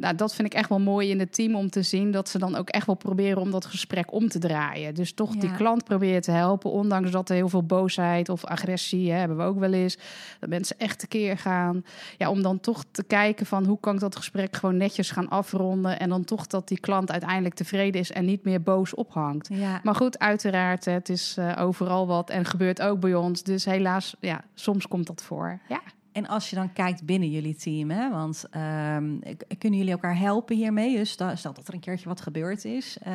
nou 0.00 0.14
dat 0.16 0.34
vind 0.34 0.48
ik 0.48 0.54
echt 0.54 0.68
wel 0.68 0.80
mooi 0.80 1.10
in 1.10 1.18
het 1.18 1.32
team 1.32 1.54
om 1.54 1.70
te 1.70 1.82
zien 1.82 2.10
dat 2.10 2.28
ze 2.28 2.38
dan 2.38 2.56
ook 2.56 2.68
echt 2.68 2.86
wel 2.86 2.94
proberen 2.94 3.40
om 3.40 3.50
dat 3.50 3.64
gesprek 3.64 4.12
om 4.12 4.28
te 4.28 4.38
draaien. 4.38 4.94
Dus 4.94 5.12
toch 5.12 5.34
Ja. 5.34 5.40
die 5.40 5.52
klant 5.52 5.84
proberen 5.84 6.20
te 6.20 6.30
helpen, 6.30 6.70
ondanks 6.70 7.10
dat 7.10 7.28
er 7.28 7.34
heel 7.34 7.48
veel 7.48 7.62
boosheid 7.62 8.28
of 8.28 8.44
agressie 8.44 9.12
hè, 9.12 9.18
hebben 9.18 9.36
we 9.36 9.42
ook 9.42 9.58
wel 9.58 9.72
eens. 9.72 9.98
Dat 10.40 10.48
mensen 10.48 10.78
echt 10.78 10.98
tekeer 10.98 11.38
gaan. 11.38 11.84
Ja, 12.18 12.30
om 12.30 12.42
dan 12.42 12.60
toch 12.60 12.84
te 12.90 13.02
kijken 13.02 13.13
van 13.46 13.64
hoe 13.64 13.80
kan 13.80 13.94
ik 13.94 14.00
dat 14.00 14.16
gesprek 14.16 14.56
gewoon 14.56 14.76
netjes 14.76 15.10
gaan 15.10 15.28
afronden. 15.28 15.98
En 15.98 16.08
dan 16.08 16.24
toch 16.24 16.46
dat 16.46 16.68
die 16.68 16.80
klant 16.80 17.10
uiteindelijk 17.10 17.54
tevreden 17.54 18.00
is 18.00 18.12
en 18.12 18.24
niet 18.24 18.44
meer 18.44 18.62
boos 18.62 18.94
ophangt. 18.94 19.48
Ja. 19.52 19.80
Maar 19.82 19.94
goed, 19.94 20.18
uiteraard, 20.18 20.84
het 20.84 21.08
is 21.08 21.36
uh, 21.38 21.52
overal 21.58 22.06
wat 22.06 22.30
en 22.30 22.44
gebeurt 22.44 22.82
ook 22.82 23.00
bij 23.00 23.14
ons. 23.14 23.42
Dus 23.42 23.64
helaas, 23.64 24.16
ja, 24.20 24.44
soms 24.54 24.88
komt 24.88 25.06
dat 25.06 25.22
voor. 25.22 25.58
Ja. 25.68 25.80
En 26.14 26.26
als 26.26 26.50
je 26.50 26.56
dan 26.56 26.72
kijkt 26.72 27.04
binnen 27.04 27.30
jullie 27.30 27.56
team, 27.56 27.90
hè, 27.90 28.10
want 28.10 28.44
ehm, 28.50 29.18
kunnen 29.58 29.78
jullie 29.78 29.92
elkaar 29.92 30.18
helpen 30.18 30.56
hiermee? 30.56 30.96
Dus 30.96 31.10
stel 31.10 31.52
dat 31.52 31.68
er 31.68 31.74
een 31.74 31.80
keertje 31.80 32.08
wat 32.08 32.20
gebeurd 32.20 32.64
is, 32.64 32.96
eh, 33.02 33.12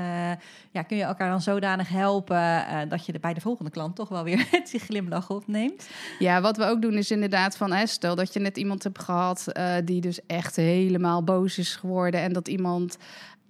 ja, 0.72 0.82
kun 0.88 0.98
je 0.98 1.04
elkaar 1.04 1.30
dan 1.30 1.42
zodanig 1.42 1.90
helpen 1.90 2.68
eh, 2.68 2.80
dat 2.90 3.06
je 3.06 3.20
bij 3.20 3.34
de 3.34 3.42
volgende 3.42 3.72
klant 3.72 3.96
toch 3.96 4.10
wel 4.10 4.24
weer 4.24 4.48
het 4.52 4.74
glimlach 4.78 5.30
opneemt? 5.30 5.90
Ja, 6.20 6.42
wat 6.42 6.58
we 6.58 6.64
ook 6.64 6.82
doen 6.82 6.94
is 6.94 7.12
inderdaad 7.12 7.58
van, 7.58 7.72
hè, 7.72 7.86
stel 7.86 8.16
dat 8.16 8.34
je 8.34 8.40
net 8.40 8.58
iemand 8.58 8.84
hebt 8.84 9.04
gehad 9.04 9.48
eh, 9.48 9.76
die 9.84 10.02
dus 10.02 10.26
echt 10.26 10.56
helemaal 10.56 11.24
boos 11.24 11.58
is 11.58 11.76
geworden 11.76 12.22
en 12.22 12.34
dat 12.34 12.48
iemand 12.48 12.98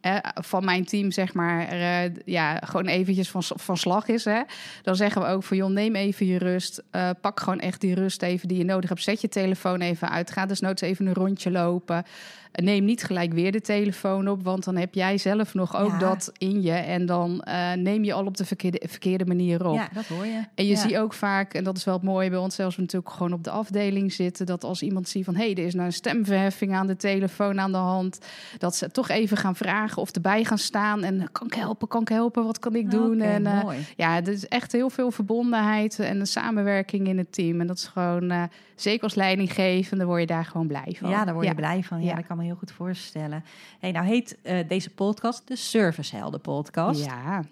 eh, 0.01 0.17
van 0.33 0.65
mijn 0.65 0.85
team, 0.85 1.11
zeg 1.11 1.33
maar, 1.33 1.67
eh, 1.67 2.11
ja, 2.25 2.61
gewoon 2.65 2.85
eventjes 2.85 3.29
van, 3.29 3.43
van 3.43 3.77
slag 3.77 4.07
is. 4.07 4.25
Hè. 4.25 4.41
Dan 4.81 4.95
zeggen 4.95 5.21
we 5.21 5.27
ook 5.27 5.43
van, 5.43 5.57
joh, 5.57 5.69
neem 5.69 5.95
even 5.95 6.25
je 6.25 6.37
rust. 6.37 6.83
Eh, 6.91 7.09
pak 7.21 7.39
gewoon 7.39 7.59
echt 7.59 7.81
die 7.81 7.93
rust 7.93 8.21
even 8.21 8.47
die 8.47 8.57
je 8.57 8.63
nodig 8.63 8.89
hebt. 8.89 9.03
Zet 9.03 9.21
je 9.21 9.29
telefoon 9.29 9.81
even 9.81 10.09
uit. 10.09 10.31
Ga 10.31 10.45
dus 10.45 10.59
nooit 10.59 10.81
even 10.81 11.05
een 11.05 11.13
rondje 11.13 11.51
lopen. 11.51 12.03
Neem 12.51 12.85
niet 12.85 13.03
gelijk 13.03 13.33
weer 13.33 13.51
de 13.51 13.61
telefoon 13.61 14.27
op, 14.27 14.43
want 14.43 14.63
dan 14.63 14.75
heb 14.75 14.93
jij 14.93 15.17
zelf 15.17 15.53
nog 15.53 15.75
ook 15.77 15.89
Ja. 15.91 15.97
dat 15.97 16.31
in 16.37 16.61
je. 16.61 16.71
En 16.71 17.05
dan 17.05 17.41
eh, 17.41 17.73
neem 17.73 18.03
je 18.03 18.13
al 18.13 18.25
op 18.25 18.37
de 18.37 18.45
verkeerde, 18.45 18.81
verkeerde 18.87 19.25
manier 19.25 19.65
op. 19.65 19.75
Ja, 19.75 19.89
dat 19.93 20.05
hoor 20.05 20.25
je. 20.25 20.43
En 20.55 20.65
je 20.65 20.71
Ja. 20.71 20.75
ziet 20.79 20.97
ook 20.97 21.13
vaak, 21.13 21.53
en 21.53 21.63
dat 21.63 21.77
is 21.77 21.83
wel 21.83 21.93
het 21.93 22.03
mooie 22.03 22.29
bij 22.29 22.39
ons, 22.39 22.55
zelfs 22.55 22.75
we 22.75 22.81
natuurlijk 22.81 23.11
gewoon 23.13 23.33
op 23.33 23.43
de 23.43 23.49
afdeling 23.49 24.13
zitten, 24.13 24.45
dat 24.45 24.63
als 24.63 24.81
iemand 24.81 25.09
ziet 25.09 25.25
van 25.25 25.35
hé, 25.35 25.41
hey, 25.43 25.51
er 25.51 25.65
is 25.65 25.73
nou 25.73 25.85
een 25.85 25.93
stemverheffing 25.93 26.73
aan 26.73 26.87
de 26.87 26.95
telefoon 26.95 27.59
aan 27.59 27.71
de 27.71 27.77
hand, 27.77 28.19
dat 28.57 28.75
ze 28.75 28.91
toch 28.91 29.09
even 29.09 29.37
gaan 29.37 29.55
vragen 29.55 30.01
of 30.01 30.11
erbij 30.11 30.43
gaan 30.43 30.57
staan 30.57 31.03
en 31.03 31.29
kan 31.31 31.47
ik 31.47 31.53
helpen, 31.53 31.87
kan 31.87 32.01
ik 32.01 32.07
helpen, 32.09 32.43
wat 32.43 32.59
kan 32.59 32.75
ik 32.75 32.91
doen? 32.91 33.21
En 33.21 33.45
eh, 33.45 33.69
ja, 33.95 34.15
er 34.15 34.27
is 34.27 34.47
echt 34.47 34.71
heel 34.71 34.89
veel 34.89 35.11
verbondenheid 35.11 35.99
en 35.99 36.19
een 36.19 36.27
samenwerking 36.27 37.07
in 37.07 37.17
het 37.17 37.33
team. 37.33 37.61
En 37.61 37.67
dat 37.67 37.77
is 37.77 37.85
gewoon, 37.85 38.31
eh, 38.31 38.43
zeker 38.75 39.03
als 39.03 39.15
leidinggevende, 39.15 40.05
word 40.05 40.19
je 40.21 40.27
daar 40.27 40.45
gewoon 40.45 40.67
blij 40.67 40.95
van. 40.99 41.09
Ja, 41.09 41.25
daar 41.25 41.33
word 41.33 41.47
je 41.47 41.55
blij 41.55 41.83
van. 41.83 42.01
Ja, 42.01 42.07
Ja. 42.09 42.15
dat 42.15 42.25
kan 42.27 42.37
me 42.39 42.45
heel 42.45 42.55
goed 42.55 42.71
voorstellen. 42.71 43.43
Hey, 43.79 43.91
nou 43.91 44.05
heet 44.05 44.37
eh, 44.41 44.67
deze 44.67 44.89
podcast 44.89 45.47
de 45.47 45.55
Servicehelden 45.55 46.41
podcast. 46.41 47.05
Ja. 47.05 47.43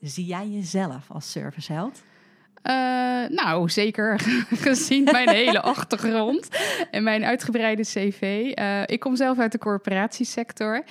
Zie 0.00 0.24
jij 0.24 0.48
jezelf 0.48 1.10
als 1.10 1.30
serviceheld? 1.30 2.02
Eh, 2.68 2.74
nou, 3.28 3.68
zeker 3.68 4.20
gezien 4.68 5.04
mijn 5.04 5.28
hele 5.28 5.60
achtergrond 5.60 6.48
en 6.90 7.02
mijn 7.02 7.24
uitgebreide 7.24 7.82
cv. 7.82 8.52
Eh, 8.54 8.82
ik 8.86 9.00
kom 9.00 9.16
zelf 9.16 9.38
uit 9.38 9.52
de 9.52 9.58
corporatiesector. 9.58 10.82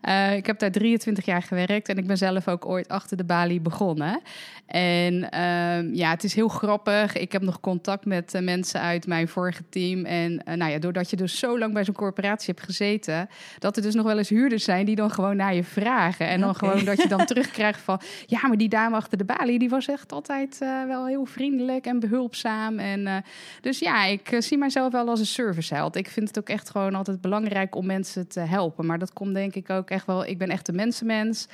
Eh, 0.00 0.36
ik 0.36 0.46
heb 0.46 0.58
daar 0.58 0.70
23 0.70 1.24
jaar 1.24 1.42
gewerkt 1.42 1.88
en 1.88 1.96
ik 1.96 2.06
ben 2.06 2.16
zelf 2.16 2.48
ook 2.48 2.66
ooit 2.66 2.88
achter 2.88 3.16
de 3.16 3.24
balie 3.24 3.60
begonnen. 3.60 4.20
En 4.66 5.30
ehm, 5.30 5.94
ja, 5.94 6.10
het 6.10 6.24
is 6.24 6.34
heel 6.34 6.48
grappig. 6.48 7.16
Ik 7.16 7.32
heb 7.32 7.42
nog 7.42 7.60
contact 7.60 8.04
met 8.04 8.40
mensen 8.40 8.80
uit 8.80 9.06
mijn 9.06 9.28
vorige 9.28 9.62
team. 9.68 10.04
En 10.04 10.42
nou 10.44 10.70
ja, 10.70 10.78
doordat 10.78 11.10
je 11.10 11.16
dus 11.16 11.38
zo 11.38 11.58
lang 11.58 11.72
bij 11.72 11.84
zo'n 11.84 11.94
corporatie 11.94 12.54
hebt 12.54 12.66
gezeten, 12.66 13.28
dat 13.58 13.76
er 13.76 13.82
dus 13.82 13.94
nog 13.94 14.06
wel 14.06 14.18
eens 14.18 14.28
huurders 14.28 14.64
zijn 14.64 14.86
die 14.86 14.96
dan 14.96 15.10
gewoon 15.10 15.36
naar 15.36 15.54
je 15.54 15.64
vragen. 15.64 16.28
En 16.28 16.40
dan 16.40 16.54
gewoon 16.54 16.84
dat 16.84 17.02
je 17.02 17.08
dan 17.08 17.26
terugkrijgt 17.26 17.80
van, 17.80 18.00
ja, 18.26 18.48
maar 18.48 18.56
die 18.56 18.68
dame 18.68 18.96
achter 18.96 19.18
de 19.18 19.24
balie, 19.24 19.58
die 19.58 19.68
was 19.68 19.88
echt 19.88 20.12
altijd 20.12 20.58
wel 20.86 21.06
heel 21.06 21.21
vriendelijk 21.26 21.86
en 21.86 22.00
behulpzaam. 22.00 22.78
En 22.78 23.06
eh, 23.06 23.16
dus 23.60 23.78
ja, 23.78 24.04
ik 24.04 24.32
eh, 24.32 24.40
zie 24.40 24.58
mijzelf 24.58 24.92
wel 24.92 25.08
als 25.08 25.20
een 25.20 25.26
serviceheld. 25.26 25.96
Ik 25.96 26.08
vind 26.08 26.28
het 26.28 26.38
ook 26.38 26.48
echt 26.48 26.70
gewoon 26.70 26.94
altijd 26.94 27.20
belangrijk 27.20 27.74
om 27.74 27.86
mensen 27.86 28.28
te 28.28 28.40
helpen. 28.40 28.86
Maar 28.86 28.98
dat 28.98 29.12
komt 29.12 29.34
denk 29.34 29.54
ik 29.54 29.70
ook 29.70 29.90
echt 29.90 30.06
wel, 30.06 30.26
ik 30.26 30.38
ben 30.38 30.48
echt 30.48 30.68
een 30.68 30.74
mensenmens. 30.74 31.46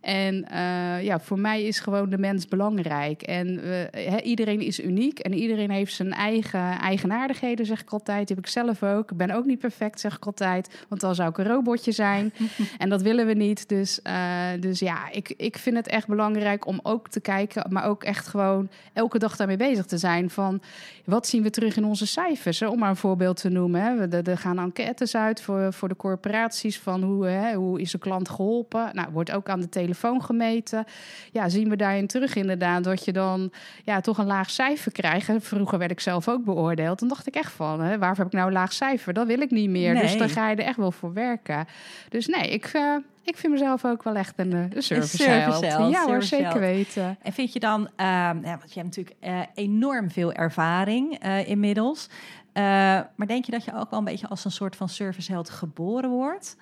En 0.00 0.44
eh, 0.48 1.04
ja, 1.04 1.20
voor 1.20 1.38
mij 1.38 1.62
is 1.62 1.80
gewoon 1.80 2.10
de 2.10 2.18
mens 2.18 2.46
belangrijk. 2.48 3.22
En 3.22 3.60
eh, 3.90 4.26
iedereen 4.26 4.60
is 4.60 4.80
uniek 4.80 5.18
en 5.18 5.32
iedereen 5.34 5.70
heeft 5.70 5.92
zijn 5.94 6.12
eigen 6.12 6.78
eigenaardigheden, 6.78 7.66
zeg 7.66 7.80
ik 7.80 7.90
altijd. 7.90 8.26
Die 8.26 8.36
heb 8.36 8.44
ik 8.44 8.50
zelf 8.50 8.82
ook. 8.82 9.10
Ik 9.10 9.16
ben 9.16 9.30
ook 9.30 9.44
niet 9.44 9.58
perfect, 9.58 10.00
zeg 10.00 10.16
ik 10.16 10.26
altijd. 10.26 10.84
Want 10.88 11.00
dan 11.00 11.14
zou 11.14 11.28
ik 11.28 11.38
een 11.38 11.46
robotje 11.46 11.92
zijn. 11.92 12.32
en 12.78 12.88
dat 12.88 13.02
willen 13.02 13.26
we 13.26 13.32
niet. 13.32 13.68
Dus, 13.68 14.02
eh, 14.02 14.46
dus 14.60 14.78
ja, 14.78 15.10
ik, 15.10 15.34
ik 15.36 15.58
vind 15.58 15.76
het 15.76 15.86
echt 15.88 16.06
belangrijk 16.06 16.66
om 16.66 16.80
ook 16.82 17.08
te 17.08 17.20
kijken, 17.20 17.66
maar 17.72 17.84
ook 17.84 18.04
echt 18.04 18.26
gewoon 18.26 18.68
elke 18.92 19.18
dag 19.18 19.36
daarmee 19.36 19.56
bezig 19.56 19.84
te 19.86 19.98
zijn. 19.98 20.30
Van 20.30 20.60
wat 21.04 21.26
zien 21.26 21.42
we 21.42 21.50
terug 21.50 21.76
in 21.76 21.84
onze 21.84 22.06
cijfers? 22.06 22.60
Hè? 22.60 22.68
Om 22.68 22.78
maar 22.78 22.90
een 22.90 22.96
voorbeeld 22.96 23.36
te 23.40 23.48
noemen. 23.48 23.82
Hè? 23.82 23.96
We- 24.08 24.16
Er, 24.16 24.28
er 24.28 24.38
gaan 24.38 24.58
enquêtes 24.58 25.16
uit 25.16 25.40
voor, 25.42 25.72
voor 25.72 25.88
de 25.88 25.96
corporaties 25.96 26.78
van 26.78 27.02
hoe, 27.02 27.26
hè, 27.26 27.54
hoe 27.54 27.80
is 27.80 27.90
de 27.90 27.98
klant 27.98 28.28
geholpen. 28.28 28.90
Nou, 28.92 29.08
wordt 29.12 29.32
ook 29.32 29.48
aan 29.48 29.60
de 29.60 29.68
telefoon 29.68 29.86
gemeten. 29.94 30.84
Ja, 31.32 31.48
zien 31.48 31.68
we 31.68 31.76
daarin 31.76 32.06
terug 32.06 32.34
inderdaad 32.34 32.84
dat 32.84 33.04
je 33.04 33.12
dan 33.12 33.50
ja, 33.84 34.00
toch 34.00 34.18
een 34.18 34.26
laag 34.26 34.50
cijfer 34.50 34.92
krijgt. 34.92 35.30
Vroeger 35.38 35.78
werd 35.78 35.90
ik 35.90 36.00
zelf 36.00 36.28
ook 36.28 36.44
beoordeeld. 36.44 36.98
Dan 36.98 37.08
dacht 37.08 37.26
ik 37.26 37.34
echt 37.34 37.52
van, 37.52 37.80
hè, 37.80 37.98
waarvoor 37.98 38.24
heb 38.24 38.26
ik 38.26 38.38
nou 38.38 38.46
een 38.46 38.52
laag 38.52 38.72
cijfer? 38.72 39.12
Dat 39.12 39.26
wil 39.26 39.40
ik 39.40 39.50
niet 39.50 39.70
meer. 39.70 39.94
Dus 39.94 40.18
dan 40.18 40.28
ga 40.28 40.50
je 40.50 40.56
er 40.56 40.64
echt 40.64 40.76
wel 40.76 40.92
voor 40.92 41.12
werken. 41.12 41.66
Dus 42.08 42.26
nee, 42.26 42.50
ik, 42.50 42.64
eh, 42.64 42.94
ik 43.22 43.36
vind 43.36 43.52
mezelf 43.52 43.84
ook 43.84 44.02
wel 44.02 44.14
echt 44.14 44.32
een, 44.36 44.52
eh, 44.52 44.80
serviceheld, 44.80 45.64
Ja 45.64 46.04
hoor, 46.06 46.22
zeker 46.22 46.60
weten. 46.60 47.18
En 47.22 47.32
vind 47.32 47.52
je 47.52 47.60
dan, 47.60 47.88
ja, 47.96 48.34
want 48.34 48.72
je 48.72 48.80
hebt 48.80 48.96
natuurlijk 48.96 49.16
eh, 49.20 49.40
enorm 49.54 50.10
veel 50.10 50.32
ervaring 50.32 51.24
inmiddels. 51.46 52.08
Maar 52.52 53.26
denk 53.26 53.44
je 53.44 53.52
dat 53.52 53.64
je 53.64 53.74
ook 53.74 53.90
wel 53.90 53.98
een 53.98 54.04
beetje 54.04 54.28
als 54.28 54.44
een 54.44 54.50
soort 54.50 54.76
van 54.76 54.88
serviceheld 54.88 55.50
geboren 55.50 56.10
wordt? 56.10 56.56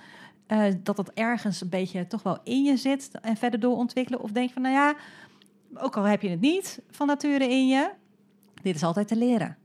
Eh, 0.46 0.64
dat 0.82 0.96
dat 0.96 1.10
ergens 1.14 1.60
een 1.60 1.68
beetje 1.68 2.06
toch 2.06 2.22
wel 2.22 2.38
in 2.44 2.62
je 2.62 2.76
zit 2.76 3.10
en 3.20 3.36
verder 3.36 3.60
doorontwikkelen? 3.60 4.20
Of 4.20 4.30
denk 4.30 4.48
je 4.48 4.52
van, 4.52 4.62
nou 4.62 4.74
ja, 4.74 4.94
ook 5.74 5.96
al 5.96 6.02
heb 6.02 6.22
je 6.22 6.28
het 6.28 6.40
niet 6.40 6.80
van 6.90 7.06
nature 7.06 7.48
in 7.48 7.68
je, 7.68 7.90
dit 8.62 8.74
is 8.74 8.82
altijd 8.82 9.08
te 9.08 9.16
leren. 9.16 9.56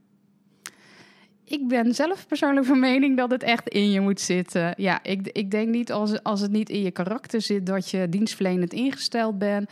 Ik 1.52 1.68
ben 1.68 1.94
zelf 1.94 2.26
persoonlijk 2.26 2.66
van 2.66 2.78
mening 2.80 3.16
dat 3.16 3.30
het 3.30 3.42
echt 3.42 3.68
in 3.68 3.90
je 3.90 4.00
moet 4.00 4.20
zitten. 4.20 4.74
Ja, 4.76 5.02
ik, 5.02 5.28
ik 5.32 5.50
denk 5.50 5.68
niet 5.68 5.92
als, 5.92 6.22
als 6.22 6.40
het 6.40 6.50
niet 6.50 6.68
in 6.70 6.82
je 6.82 6.90
karakter 6.90 7.40
zit 7.40 7.66
dat 7.66 7.90
je 7.90 8.08
dienstverlenend 8.08 8.72
ingesteld 8.72 9.38
bent. 9.38 9.70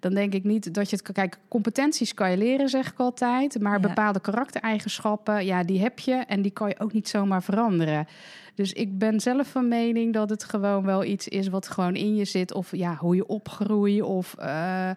Dan 0.00 0.14
denk 0.14 0.34
ik 0.34 0.44
niet 0.44 0.74
dat 0.74 0.90
je 0.90 0.96
het 0.96 1.04
kan 1.04 1.14
kijken. 1.14 1.40
Competenties 1.48 2.14
kan 2.14 2.30
je 2.30 2.36
leren, 2.36 2.68
zeg 2.68 2.90
ik 2.92 2.98
altijd. 2.98 3.60
Maar 3.60 3.80
Ja. 3.80 3.88
bepaalde 3.88 4.20
karaktereigenschappen, 4.20 5.44
ja, 5.44 5.62
die 5.64 5.80
heb 5.80 5.98
je 5.98 6.12
en 6.14 6.42
die 6.42 6.50
kan 6.50 6.68
je 6.68 6.78
ook 6.80 6.92
niet 6.92 7.08
zomaar 7.08 7.42
veranderen. 7.42 8.06
Dus 8.54 8.72
ik 8.72 8.98
ben 8.98 9.20
zelf 9.20 9.46
van 9.48 9.68
mening 9.68 10.12
dat 10.12 10.30
het 10.30 10.44
gewoon 10.44 10.84
wel 10.84 11.04
iets 11.04 11.28
is 11.28 11.48
wat 11.48 11.68
gewoon 11.68 11.94
in 11.94 12.14
je 12.14 12.24
zit. 12.24 12.52
Of 12.54 12.76
ja, 12.76 12.96
hoe 12.96 13.16
je 13.16 13.26
opgroeit 13.26 14.02
of 14.02 14.34
eh, 14.38 14.90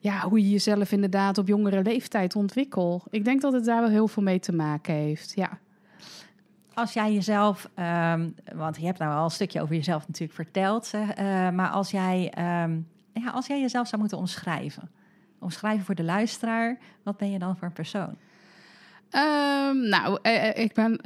ja, 0.00 0.20
hoe 0.20 0.40
je 0.42 0.50
jezelf 0.50 0.92
inderdaad 0.92 1.38
op 1.38 1.46
jongere 1.48 1.82
leeftijd 1.82 2.36
ontwikkelt. 2.36 3.02
Ik 3.10 3.24
denk 3.24 3.40
dat 3.40 3.52
het 3.52 3.64
daar 3.64 3.80
wel 3.80 3.90
heel 3.90 4.08
veel 4.08 4.22
mee 4.22 4.38
te 4.38 4.52
maken 4.52 4.94
heeft. 4.94 5.32
Ja. 5.34 5.58
Als 6.74 6.92
jij 6.92 7.12
jezelf, 7.12 7.68
ehm, 7.74 8.28
want 8.54 8.76
je 8.76 8.86
hebt 8.86 8.98
nou 8.98 9.14
al 9.14 9.24
een 9.24 9.30
stukje 9.30 9.62
over 9.62 9.74
jezelf 9.74 10.06
natuurlijk 10.06 10.34
verteld, 10.34 10.90
eh, 10.92 11.50
maar 11.50 11.68
als 11.68 11.90
jij, 11.90 12.30
ehm, 12.34 12.78
ja, 13.12 13.30
als 13.30 13.46
jij 13.46 13.60
jezelf 13.60 13.86
zou 13.88 14.00
moeten 14.00 14.18
omschrijven, 14.18 14.90
omschrijven 15.38 15.84
voor 15.84 15.94
de 15.94 16.02
luisteraar, 16.02 16.78
wat 17.02 17.16
ben 17.16 17.30
je 17.30 17.38
dan 17.38 17.56
voor 17.56 17.66
een 17.66 17.72
persoon? 17.72 18.16
Ehm, 19.10 19.88
nou, 19.88 20.18
eh, 20.22 20.48
eh, 20.48 20.56
ik 20.56 20.72
ben 20.72 21.00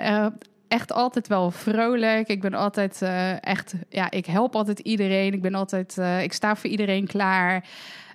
echt 0.69 0.93
altijd 0.93 1.29
wel 1.29 1.51
vrolijk. 1.51 2.29
Ik 2.29 2.41
ben 2.41 2.55
altijd 2.55 3.03
echt, 3.41 3.75
ja, 3.89 4.11
ik 4.11 4.27
help 4.27 4.57
altijd 4.57 4.79
iedereen. 4.79 5.33
Ik 5.33 5.43
ben 5.43 5.55
altijd, 5.55 5.97
ik 6.23 6.33
sta 6.33 6.57
voor 6.57 6.71
iedereen 6.71 7.07
klaar. 7.07 7.65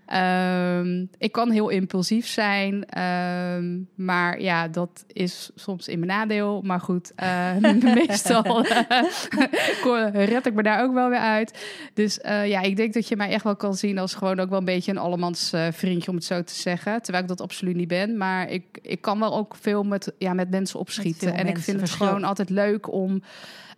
Ehm, 0.09 1.05
ik 1.17 1.31
kan 1.31 1.51
heel 1.51 1.69
impulsief 1.69 2.27
zijn, 2.27 2.85
ehm, 2.85 3.77
maar 3.95 4.41
ja, 4.41 4.67
dat 4.67 5.03
is 5.07 5.51
soms 5.55 5.87
in 5.87 5.99
mijn 5.99 6.11
nadeel. 6.11 6.61
Maar 6.61 6.79
goed, 6.79 7.11
eh, 7.15 7.55
meestal 7.95 8.65
eh, 8.65 10.25
red 10.31 10.45
ik 10.45 10.53
me 10.53 10.63
daar 10.63 10.83
ook 10.83 10.93
wel 10.93 11.09
weer 11.09 11.19
uit. 11.19 11.65
Dus 11.93 12.19
eh, 12.19 12.47
ja, 12.47 12.61
ik 12.61 12.75
denk 12.75 12.93
dat 12.93 13.07
je 13.07 13.15
mij 13.15 13.29
echt 13.29 13.43
wel 13.43 13.55
kan 13.55 13.75
zien 13.75 13.97
als 13.97 14.13
gewoon 14.13 14.39
ook 14.39 14.49
wel 14.49 14.59
een 14.59 14.65
beetje 14.65 14.91
een 14.91 14.97
allemans 14.97 15.53
vriendje, 15.71 16.09
om 16.09 16.15
het 16.15 16.25
zo 16.25 16.43
te 16.43 16.53
zeggen. 16.53 17.01
Terwijl 17.01 17.23
ik 17.23 17.29
dat 17.29 17.41
absoluut 17.41 17.75
niet 17.75 17.87
ben. 17.87 18.17
Maar 18.17 18.49
ik, 18.49 18.79
ik 18.81 19.01
kan 19.01 19.19
wel 19.19 19.35
ook 19.35 19.55
veel 19.59 19.83
met, 19.83 20.13
ja, 20.17 20.33
met 20.33 20.49
mensen 20.49 20.79
opschieten. 20.79 21.33
en 21.33 21.47
ik 21.47 21.57
vind 21.57 21.79
het 21.79 21.89
verschil. 21.89 22.07
gewoon 22.07 22.23
altijd 22.23 22.49
leuk 22.49 22.91
om. 22.93 23.21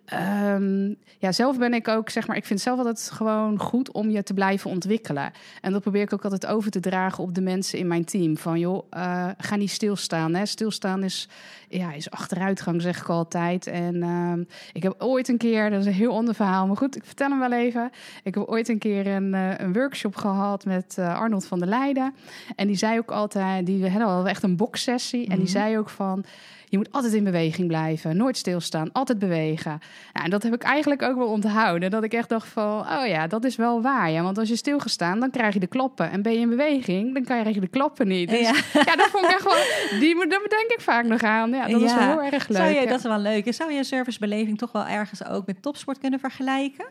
Ehm, 0.06 0.94
ja, 1.18 1.32
zelf 1.32 1.58
ben 1.58 1.74
ik 1.74 1.88
ook, 1.88 2.10
zeg 2.10 2.28
maar, 2.28 2.38
ik 2.38 2.46
vind 2.46 2.60
zelf 2.62 2.78
altijd 2.78 3.10
gewoon 3.14 3.60
goed 3.60 3.92
om 3.92 4.10
je 4.10 4.24
te 4.24 4.34
blijven 4.34 4.70
ontwikkelen. 4.70 5.32
En 5.62 5.72
dat 5.72 5.82
probeer 5.82 6.02
ik 6.02 6.14
ook 6.14 6.24
altijd 6.24 6.46
over 6.46 6.72
te 6.72 6.80
dragen 6.80 7.24
op 7.24 7.36
de 7.36 7.42
mensen 7.42 7.80
in 7.80 7.88
mijn 7.88 8.06
team. 8.06 8.38
Van 8.38 8.60
joh, 8.60 8.86
eh, 8.90 9.28
ga 9.38 9.56
niet 9.56 9.70
stilstaan. 9.72 10.34
Hè. 10.34 10.46
Stilstaan 10.46 11.04
is, 11.04 11.30
ja, 11.70 11.94
is 11.94 12.12
achteruitgang, 12.12 12.82
zeg 12.82 13.00
ik 13.00 13.10
altijd. 13.10 13.68
En 13.68 14.04
ehm, 14.04 14.44
ik 14.74 14.84
heb 14.84 14.96
ooit 14.98 15.28
een 15.28 15.38
keer, 15.38 15.70
dat 15.70 15.80
is 15.80 15.86
een 15.86 15.94
heel 15.94 16.16
ander 16.16 16.36
verhaal, 16.36 16.68
maar 16.68 16.78
goed, 16.78 16.96
ik 16.96 17.06
vertel 17.06 17.30
hem 17.30 17.40
wel 17.40 17.54
even. 17.54 17.92
Ik 18.24 18.34
heb 18.36 18.44
ooit 18.44 18.68
een 18.70 18.80
keer 18.80 19.08
een, 19.08 19.34
eh, 19.34 19.58
een 19.58 19.74
workshop 19.74 20.16
gehad 20.16 20.66
met 20.66 20.96
eh, 20.98 21.20
Arnold 21.20 21.46
van 21.46 21.60
der 21.60 21.68
Leijden. 21.68 22.14
En 22.56 22.68
die 22.68 22.76
zei 22.76 22.98
ook 22.98 23.12
altijd, 23.12 23.66
die 23.66 23.82
we 23.82 23.90
hadden 23.90 24.08
al 24.08 24.28
echt 24.28 24.44
een 24.44 24.56
boksessie. 24.56 25.24
En 25.24 25.36
die 25.36 25.40
Mhm. 25.44 25.52
zei 25.52 25.78
ook 25.78 25.90
van, 25.90 26.26
Je 26.72 26.78
moet 26.78 26.92
altijd 26.92 27.14
in 27.14 27.24
beweging 27.24 27.68
blijven, 27.68 28.18
nooit 28.18 28.38
stilstaan, 28.38 28.92
altijd 28.92 29.20
bewegen. 29.20 29.80
Ja, 30.14 30.24
en 30.24 30.30
dat 30.30 30.44
heb 30.44 30.54
ik 30.54 30.64
eigenlijk 30.64 31.02
ook 31.02 31.18
wel 31.18 31.28
onthouden. 31.28 31.92
Dat 31.92 32.04
ik 32.04 32.14
echt 32.14 32.30
dacht 32.30 32.48
van, 32.48 32.80
oh 32.80 33.08
ja, 33.08 33.28
dat 33.28 33.44
is 33.44 33.56
wel 33.56 33.82
waar. 33.82 34.12
Ja. 34.12 34.24
Want 34.24 34.38
als 34.38 34.50
je 34.50 34.56
stilgestaan, 34.56 35.20
dan 35.20 35.30
krijg 35.30 35.54
je 35.54 35.60
de 35.60 35.68
kloppen. 35.68 36.12
En 36.12 36.22
ben 36.22 36.34
je 36.34 36.40
in 36.40 36.50
beweging, 36.50 37.14
dan 37.14 37.24
krijg 37.24 37.54
je 37.54 37.60
de 37.60 37.68
kloppen 37.68 38.08
niet. 38.08 38.30
Dus, 38.30 38.40
ja. 38.40 38.54
ja, 38.90 38.96
dat 38.96 39.08
vond 39.08 39.26
ik 39.26 39.32
echt 39.32 39.44
wel, 39.44 40.00
die, 40.00 40.16
daar 40.16 40.40
denk 40.48 40.72
ik 40.72 40.82
vaak 40.82 41.06
nog 41.06 41.22
aan. 41.22 41.52
Ja, 41.52 41.68
dat 41.68 41.82
is 41.82 41.94
wel 41.94 42.10
heel 42.10 42.22
erg 42.22 42.48
leuk. 42.48 42.58
Zou 42.58 42.70
je, 42.70 42.88
Dat 42.88 42.98
is 42.98 43.04
wel 43.04 43.20
leuk. 43.20 43.46
En 43.46 43.54
zou 43.54 43.72
je 43.72 43.84
servicebeleving 43.84 44.58
toch 44.58 44.72
wel 44.72 44.86
ergens 44.86 45.26
ook 45.26 45.46
met 45.46 45.62
topsport 45.62 45.98
kunnen 45.98 46.20
vergelijken? 46.20 46.86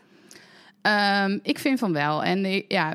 Um, 1.25 1.39
ik 1.43 1.59
vind 1.59 1.79
van 1.79 1.93
wel. 1.93 2.23
En 2.23 2.63
ja, 2.67 2.93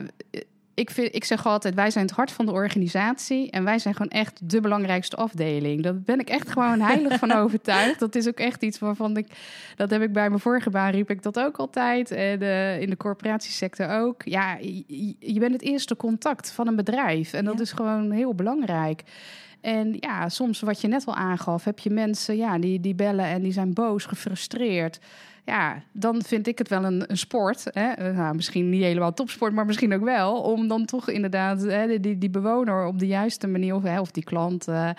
ik, 0.76 0.90
vind, 0.90 1.14
ik 1.14 1.25
zeg 1.25 1.47
altijd, 1.47 1.75
wij 1.75 1.90
zijn 1.90 2.06
het 2.06 2.14
hart 2.14 2.33
van 2.33 2.47
de 2.47 2.52
organisatie. 2.52 3.50
En 3.50 3.64
wij 3.64 3.78
zijn 3.78 3.95
gewoon 3.95 4.11
echt 4.11 4.50
de 4.50 4.61
belangrijkste 4.61 5.16
afdeling. 5.16 5.83
Daar 5.83 6.00
ben 6.00 6.21
ik 6.21 6.28
echt 6.28 6.50
gewoon 6.50 6.80
heilig 6.80 7.18
van 7.18 7.33
overtuigd. 7.42 7.99
Dat 7.99 8.14
is 8.14 8.28
ook 8.28 8.38
echt 8.38 8.62
iets 8.62 8.78
waarvan 8.78 9.16
ik... 9.16 9.26
Dat 9.76 9.90
heb 9.90 10.02
ik 10.02 10.12
bij 10.12 10.28
mijn 10.28 10.40
vorige 10.40 10.71
baan, 10.71 10.90
riep 10.90 11.11
ik 11.11 11.23
dat 11.23 11.38
ook 11.38 11.56
altijd. 11.56 12.11
En 12.11 12.38
de, 12.38 12.76
in 12.80 12.90
de 12.90 12.97
corporatiesector 12.97 13.88
ook. 13.88 14.23
Ja, 14.23 14.56
je, 14.61 15.14
je, 15.18 15.40
bent 15.40 15.52
het 15.52 15.62
eerste 15.62 15.97
contact 15.97 16.50
van 16.50 16.66
een 16.66 16.76
bedrijf. 16.76 17.33
En 17.33 17.45
dat 17.45 17.61
is 17.61 17.73
gewoon 17.73 18.11
heel 18.11 18.35
belangrijk. 18.35 19.02
En 19.61 19.97
ja, 20.00 20.28
soms 20.28 20.61
wat 20.61 20.80
je 20.80 20.88
net 20.88 21.06
al 21.06 21.14
aangaf, 21.14 21.64
heb 21.64 21.78
je 21.78 21.90
mensen 21.90 22.37
ja, 22.37 22.59
die, 22.59 22.80
die 22.80 22.95
bellen 22.95 23.26
en 23.26 23.42
die 23.42 23.52
zijn 23.52 23.73
boos, 23.73 24.04
gefrustreerd 24.04 24.99
ja, 25.46 25.82
dan 25.92 26.22
vind 26.22 26.46
ik 26.46 26.58
het 26.58 26.68
wel 26.68 26.84
een, 26.84 27.04
een 27.10 27.18
sport. 27.18 27.64
Hè? 27.64 27.90
Eh, 27.90 28.16
nou, 28.16 28.34
misschien 28.34 28.70
niet 28.70 28.82
helemaal 28.82 29.14
topsport, 29.14 29.52
maar 29.52 29.66
misschien 29.66 29.94
ook 29.94 30.04
wel. 30.04 30.40
Om 30.40 30.68
dan 30.68 30.84
toch 30.84 31.08
inderdaad 31.08 31.62
hè, 31.62 32.00
die, 32.00 32.18
die 32.18 32.30
bewoner 32.30 32.86
op 32.86 32.98
de 32.98 33.06
juiste 33.06 33.46
manier, 33.46 33.74
of, 33.74 33.82
hè, 33.82 34.00
of 34.00 34.10
die 34.10 34.24
klant. 34.24 34.68
Uh, 34.68 34.90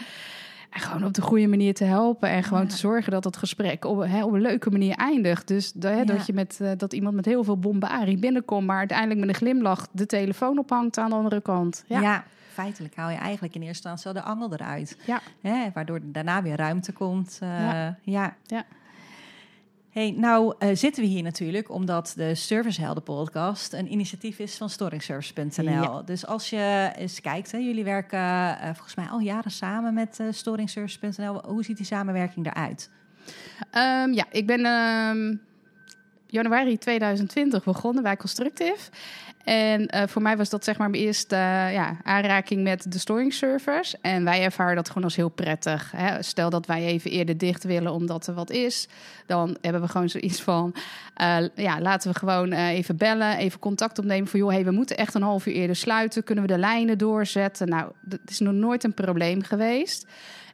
gewoon 0.69 1.03
op 1.03 1.13
de 1.13 1.21
goede 1.21 1.47
manier 1.47 1.73
te 1.73 1.83
helpen. 1.83 2.29
En 2.29 2.43
gewoon 2.43 2.67
te 2.67 2.77
zorgen 2.77 3.11
dat 3.11 3.23
het 3.23 3.37
gesprek 3.37 3.85
op, 3.85 3.99
hè, 3.99 4.23
op 4.23 4.33
een 4.33 4.41
leuke 4.41 4.69
manier 4.69 4.95
eindigt. 4.95 5.47
Dus 5.47 5.73
hè, 5.79 6.03
dat, 6.03 6.25
je 6.25 6.33
met, 6.33 6.59
uh, 6.61 6.71
dat 6.77 6.93
iemand 6.93 7.15
met 7.15 7.25
heel 7.25 7.43
veel 7.43 7.59
bombarie 7.59 8.17
binnenkomt, 8.17 8.67
maar 8.67 8.77
uiteindelijk 8.77 9.19
met 9.19 9.29
een 9.29 9.35
glimlach 9.35 9.87
de 9.91 10.05
telefoon 10.05 10.57
ophangt 10.57 10.97
aan 10.97 11.09
de 11.09 11.15
andere 11.15 11.41
kant. 11.41 11.83
Ja. 11.87 12.01
ja 12.01 12.23
feitelijk 12.53 12.95
hou 12.95 13.11
je 13.11 13.17
eigenlijk 13.17 13.55
in 13.55 13.61
eerste 13.61 13.89
instantie 13.89 14.21
de 14.21 14.27
angel 14.27 14.53
eruit. 14.53 14.97
Ja. 15.05 15.21
Hè, 15.41 15.69
waardoor 15.73 15.99
daarna 16.03 16.41
weer 16.41 16.55
ruimte 16.55 16.91
komt. 16.91 17.39
Uh, 17.43 17.49
ja. 17.49 17.97
ja. 18.01 18.35
ja. 18.45 18.65
Hey, 19.97 20.13
nou 20.17 20.53
uh, 20.59 20.69
zitten 20.73 21.03
we 21.03 21.09
hier 21.09 21.23
natuurlijk 21.23 21.69
omdat 21.69 22.13
de 22.15 22.35
Servicehelden 22.35 23.03
podcast 23.03 23.73
een 23.73 23.91
initiatief 23.91 24.39
is 24.39 24.57
van 24.57 24.69
storingservice.nl. 24.69 26.05
Dus 26.05 26.25
als 26.25 26.49
je 26.49 26.91
eens 26.95 27.21
kijkt, 27.21 27.51
hè, 27.51 27.57
jullie 27.57 27.83
werken 27.83 28.19
uh, 28.19 28.63
volgens 28.63 28.95
mij 28.95 29.05
al 29.05 29.19
jaren 29.19 29.51
samen 29.51 29.93
met 29.93 30.17
uh, 30.21 30.27
storingservice.nl. 30.31 31.41
Hoe 31.45 31.63
ziet 31.63 31.77
die 31.77 31.85
samenwerking 31.85 32.45
eruit? 32.45 32.89
Um, 33.59 34.13
ja, 34.13 34.25
ik 34.31 34.47
ben 34.47 34.65
um, 34.65 35.41
januari 36.27 36.77
2020 36.77 37.63
begonnen 37.63 38.03
bij 38.03 38.17
Constructive. 38.17 38.91
En 39.47 39.89
uh, 39.95 40.01
voor 40.07 40.21
mij 40.21 40.37
was 40.37 40.49
dat 40.49 40.63
zeg 40.63 40.77
maar 40.77 40.89
mijn 40.89 41.03
eerste 41.03 41.35
uh, 41.35 41.73
ja, 41.73 41.97
aanraking 42.03 42.63
met 42.63 42.91
de 42.91 42.99
storing 42.99 43.33
servers. 43.33 43.95
En 44.01 44.23
wij 44.23 44.43
ervaren 44.43 44.75
dat 44.75 44.87
gewoon 44.87 45.03
als 45.03 45.15
heel 45.15 45.29
prettig. 45.29 45.91
Hè. 45.95 46.23
Stel 46.23 46.49
dat 46.49 46.65
wij 46.65 46.85
even 46.85 47.11
eerder 47.11 47.37
dicht 47.37 47.63
willen 47.63 47.91
omdat 47.91 48.27
er 48.27 48.33
wat 48.33 48.49
is. 48.49 48.87
Dan 49.25 49.57
hebben 49.61 49.81
we 49.81 49.87
gewoon 49.87 50.09
zoiets 50.09 50.41
van... 50.41 50.75
Uh, 51.21 51.37
ja, 51.55 51.81
laten 51.81 52.11
we 52.11 52.19
gewoon 52.19 52.51
even 52.51 52.97
bellen, 52.97 53.37
even 53.37 53.59
contact 53.59 53.99
opnemen... 53.99 54.27
van 54.27 54.39
joh, 54.39 54.51
hey, 54.51 54.63
we 54.63 54.71
moeten 54.71 54.97
echt 54.97 55.13
een 55.13 55.21
half 55.21 55.45
uur 55.45 55.53
eerder 55.53 55.75
sluiten. 55.75 56.23
Kunnen 56.23 56.43
we 56.43 56.53
de 56.53 56.59
lijnen 56.59 56.97
doorzetten? 56.97 57.69
Nou, 57.69 57.91
dat 58.01 58.19
is 58.25 58.39
nog 58.39 58.53
nooit 58.53 58.83
een 58.83 58.93
probleem 58.93 59.43
geweest. 59.43 60.05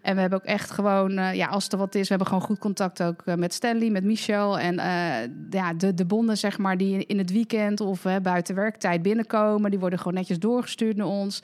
En 0.03 0.15
we 0.15 0.21
hebben 0.21 0.39
ook 0.39 0.45
echt 0.45 0.71
gewoon, 0.71 1.11
uh, 1.11 1.33
ja, 1.33 1.47
als 1.47 1.67
er 1.67 1.77
wat 1.77 1.95
is, 1.95 2.01
we 2.01 2.07
hebben 2.07 2.27
gewoon 2.27 2.43
goed 2.43 2.59
contact 2.59 3.03
ook 3.03 3.21
uh, 3.25 3.35
met 3.35 3.53
Stanley, 3.53 3.89
met 3.89 4.03
Michel. 4.03 4.59
En 4.59 4.73
uh, 4.73 5.15
ja, 5.49 5.73
de, 5.73 5.93
de 5.93 6.05
bonden, 6.05 6.37
zeg 6.37 6.57
maar, 6.57 6.77
die 6.77 7.05
in 7.05 7.17
het 7.17 7.31
weekend 7.31 7.79
of 7.79 8.05
buiten 8.21 8.55
werktijd 8.55 9.01
binnenkomen, 9.01 9.71
die 9.71 9.79
worden 9.79 9.99
gewoon 9.99 10.13
netjes 10.13 10.39
doorgestuurd 10.39 10.95
naar 10.95 11.07
ons. 11.07 11.41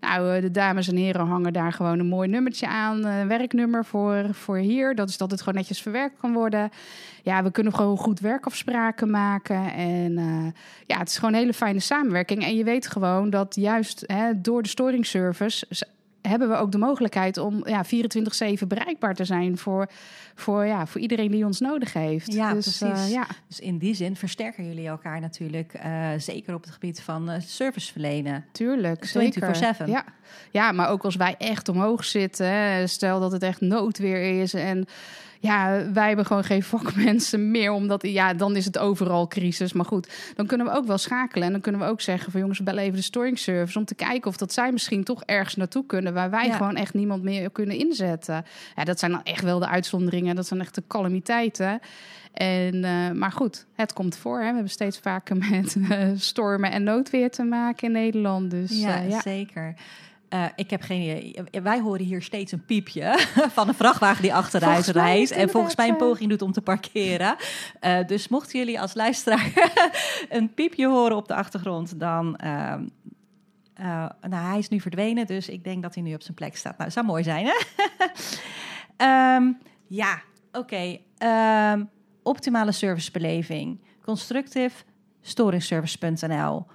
Nou, 0.00 0.40
de 0.40 0.50
dames 0.50 0.88
en 0.88 0.96
heren 0.96 1.26
hangen 1.26 1.52
daar 1.52 1.72
gewoon 1.72 1.98
een 1.98 2.06
mooi 2.06 2.28
nummertje 2.28 2.66
aan, 2.66 3.28
werknummer 3.28 3.84
voor, 3.84 4.28
voor 4.32 4.56
hier. 4.56 4.94
Dat 4.94 5.08
is 5.08 5.16
dat 5.16 5.30
het 5.30 5.40
gewoon 5.40 5.54
netjes 5.54 5.82
verwerkt 5.82 6.16
kan 6.20 6.32
worden. 6.32 6.70
Ja, 7.22 7.42
we 7.42 7.50
kunnen 7.50 7.74
gewoon 7.74 7.96
goed 7.96 8.20
werkafspraken 8.20 9.10
maken. 9.10 9.72
En 9.72 10.14
ja, 10.86 10.98
het 10.98 11.08
is 11.08 11.18
gewoon 11.18 11.32
een 11.32 11.40
hele 11.40 11.54
fijne 11.54 11.80
samenwerking. 11.80 12.42
En 12.42 12.56
je 12.56 12.64
weet 12.64 12.86
gewoon 12.86 13.30
dat 13.30 13.54
juist 13.54 14.04
hè, 14.06 14.40
door 14.40 14.62
de 14.62 14.68
storingservice 14.68 15.66
hebben 16.22 16.48
we 16.48 16.54
ook 16.54 16.72
de 16.72 16.78
mogelijkheid 16.78 17.38
om 17.38 17.68
ja, 17.68 17.84
24-7 17.84 18.66
bereikbaar 18.66 19.14
te 19.14 19.24
zijn 19.24 19.58
voor, 19.58 19.90
voor, 20.34 20.66
ja, 20.66 20.86
voor 20.86 21.00
iedereen 21.00 21.30
die 21.30 21.44
ons 21.44 21.60
nodig 21.60 21.92
heeft. 21.92 22.32
Ja, 22.32 22.52
dus, 22.52 22.78
precies. 22.78 23.06
Uh, 23.06 23.12
ja. 23.12 23.26
Dus 23.46 23.60
in 23.60 23.78
die 23.78 23.94
zin 23.94 24.16
versterken 24.16 24.66
jullie 24.66 24.86
elkaar 24.86 25.20
natuurlijk, 25.20 25.74
uh, 25.84 26.08
zeker 26.18 26.54
op 26.54 26.62
het 26.62 26.70
gebied 26.70 27.00
van 27.00 27.30
uh, 27.30 27.36
service 27.40 27.92
verlenen. 27.92 28.44
Tuurlijk, 28.52 29.04
zeker. 29.04 29.74
24-7. 29.80 29.84
Ja. 29.84 30.04
ja, 30.50 30.72
maar 30.72 30.88
ook 30.88 31.04
als 31.04 31.16
wij 31.16 31.34
echt 31.38 31.68
omhoog 31.68 32.04
zitten, 32.04 32.88
stel 32.88 33.20
dat 33.20 33.32
het 33.32 33.42
echt 33.42 33.60
noodweer 33.60 34.40
is 34.40 34.54
en 34.54 34.86
ja, 35.42 35.90
wij 35.92 36.06
hebben 36.06 36.26
gewoon 36.26 36.44
geen 36.44 36.62
vakmensen 36.62 37.50
meer. 37.56 37.70
Omdat, 37.70 38.02
ja, 38.02 38.34
dan 38.34 38.56
is 38.56 38.64
het 38.64 38.78
overal 38.78 39.28
crisis. 39.28 39.72
Maar 39.72 39.84
goed, 39.84 40.32
dan 40.34 40.46
kunnen 40.46 40.66
we 40.66 40.72
ook 40.72 40.86
wel 40.86 40.98
schakelen. 40.98 41.46
En 41.46 41.52
dan 41.52 41.60
kunnen 41.60 41.80
we 41.80 41.86
ook 41.86 42.00
zeggen 42.00 42.32
van 42.32 42.40
jongens, 42.40 42.62
bel 42.62 42.76
even 42.76 42.96
de 42.96 43.02
storing 43.02 43.38
service. 43.38 43.78
Om 43.78 43.84
te 43.84 43.94
kijken 43.94 44.30
of 44.30 44.36
dat 44.36 44.52
zij 44.52 44.72
misschien 44.72 45.04
toch 45.04 45.22
ergens 45.24 45.56
naartoe 45.56 45.86
kunnen. 45.86 46.14
Waar 46.14 46.30
wij 46.30 46.52
gewoon 46.52 46.76
echt 46.76 46.94
niemand 46.94 47.22
meer 47.22 47.50
kunnen 47.50 47.76
inzetten. 47.76 48.44
Ja, 48.76 48.84
dat 48.84 48.98
zijn 48.98 49.10
dan 49.10 49.22
echt 49.22 49.44
wel 49.44 49.58
de 49.58 49.68
uitzonderingen. 49.68 50.36
Dat 50.36 50.46
zijn 50.46 50.60
echt 50.60 50.74
de 50.74 50.82
calamiteiten. 50.88 51.80
En, 52.32 52.74
uh, 52.74 53.10
maar 53.10 53.32
goed, 53.32 53.66
het 53.74 53.92
komt 53.92 54.16
voor. 54.16 54.36
Hè. 54.38 54.46
We 54.46 54.52
hebben 54.52 54.70
steeds 54.70 54.98
vaker 54.98 55.36
met 55.50 55.74
uh, 55.74 56.08
stormen 56.16 56.70
en 56.70 56.82
noodweer 56.82 57.30
te 57.30 57.42
maken 57.42 57.86
in 57.86 57.92
Nederland. 57.92 58.50
Dus, 58.50 58.80
ja, 58.80 59.02
uh, 59.02 59.10
ja. 59.10 59.20
zeker. 59.20 59.74
Uh, 60.34 60.44
ik 60.56 60.70
heb 60.70 60.82
geen 60.82 61.00
idee. 61.00 61.62
Wij 61.62 61.80
horen 61.80 62.04
hier 62.04 62.22
steeds 62.22 62.52
een 62.52 62.64
piepje 62.64 63.18
van 63.56 63.68
een 63.68 63.74
vrachtwagen 63.74 64.22
die 64.22 64.34
achteruit 64.34 64.86
rijdt. 64.86 65.30
En 65.30 65.50
volgens 65.50 65.76
mij 65.76 65.88
een 65.88 65.96
poging 65.96 66.30
doet 66.30 66.42
om 66.42 66.52
te 66.52 66.62
parkeren. 66.62 67.36
Uh, 67.80 68.06
dus 68.06 68.28
mochten 68.28 68.58
jullie 68.58 68.80
als 68.80 68.94
luisteraar 68.94 69.52
een 70.28 70.54
piepje 70.54 70.86
horen 70.86 71.16
op 71.16 71.28
de 71.28 71.34
achtergrond, 71.34 72.00
dan. 72.00 72.40
Uh, 72.44 72.74
nou, 74.28 74.44
hij 74.44 74.58
is 74.58 74.68
nu 74.68 74.80
verdwenen, 74.80 75.26
dus 75.26 75.48
ik 75.48 75.64
denk 75.64 75.82
dat 75.82 75.94
hij 75.94 76.02
nu 76.02 76.14
op 76.14 76.22
zijn 76.22 76.34
plek 76.34 76.56
staat. 76.56 76.72
Nou, 76.72 76.84
dat 76.84 76.92
zou 76.92 77.06
mooi 77.06 77.22
zijn, 77.22 77.46
hè? 77.46 77.54
um, 79.36 79.58
ja, 80.02 80.22
oké. 80.52 81.00
Okay. 81.18 81.72
Um, 81.72 81.90
optimale 82.22 82.72
servicebeleving. 82.72 83.80
Constructive 84.04 84.84
storingservice.nl. 85.20 86.66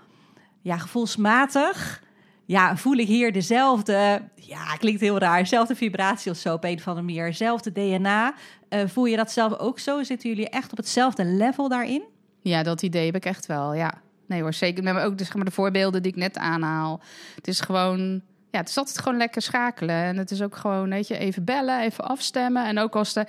Ja, 0.61 0.77
gevoelsmatig 0.77 2.03
ja, 2.45 2.77
voel 2.77 2.95
ik 2.95 3.07
hier 3.07 3.31
dezelfde, 3.31 4.21
ja, 4.35 4.75
klinkt 4.77 5.01
heel 5.01 5.17
raar, 5.17 5.39
dezelfde 5.39 5.75
vibratie 5.75 6.31
of 6.31 6.37
zo 6.37 6.53
op 6.53 6.63
een 6.63 6.77
of 6.77 6.87
andere 6.87 7.05
manier, 7.05 7.25
dezelfde 7.25 7.71
DNA. 7.71 8.33
Uh, 8.69 8.81
voel 8.87 9.05
je 9.05 9.15
dat 9.15 9.31
zelf 9.31 9.57
ook 9.57 9.79
zo? 9.79 10.03
Zitten 10.03 10.29
jullie 10.29 10.49
echt 10.49 10.71
op 10.71 10.77
hetzelfde 10.77 11.25
level 11.25 11.69
daarin? 11.69 12.03
Ja, 12.41 12.63
dat 12.63 12.81
idee 12.81 13.05
heb 13.05 13.15
ik 13.15 13.25
echt 13.25 13.45
wel, 13.45 13.73
ja. 13.73 14.01
Nee 14.27 14.41
hoor, 14.41 14.53
zeker. 14.53 14.83
Met 14.83 15.03
ook 15.03 15.17
dus, 15.17 15.33
maar, 15.33 15.45
de 15.45 15.51
voorbeelden 15.51 16.01
die 16.01 16.11
ik 16.11 16.17
net 16.17 16.37
aanhaal. 16.37 17.01
Het 17.35 17.47
is 17.47 17.59
gewoon, 17.59 18.21
ja, 18.51 18.59
het 18.59 18.69
is 18.69 18.77
altijd 18.77 18.99
gewoon 18.99 19.17
lekker 19.17 19.41
schakelen. 19.41 19.95
En 19.95 20.17
het 20.17 20.31
is 20.31 20.41
ook 20.41 20.55
gewoon, 20.55 20.89
weet 20.89 21.07
je, 21.07 21.17
even 21.17 21.43
bellen, 21.43 21.81
even 21.81 22.03
afstemmen. 22.03 22.65
En 22.65 22.79
ook 22.79 22.95
als 22.95 23.13
de 23.13 23.25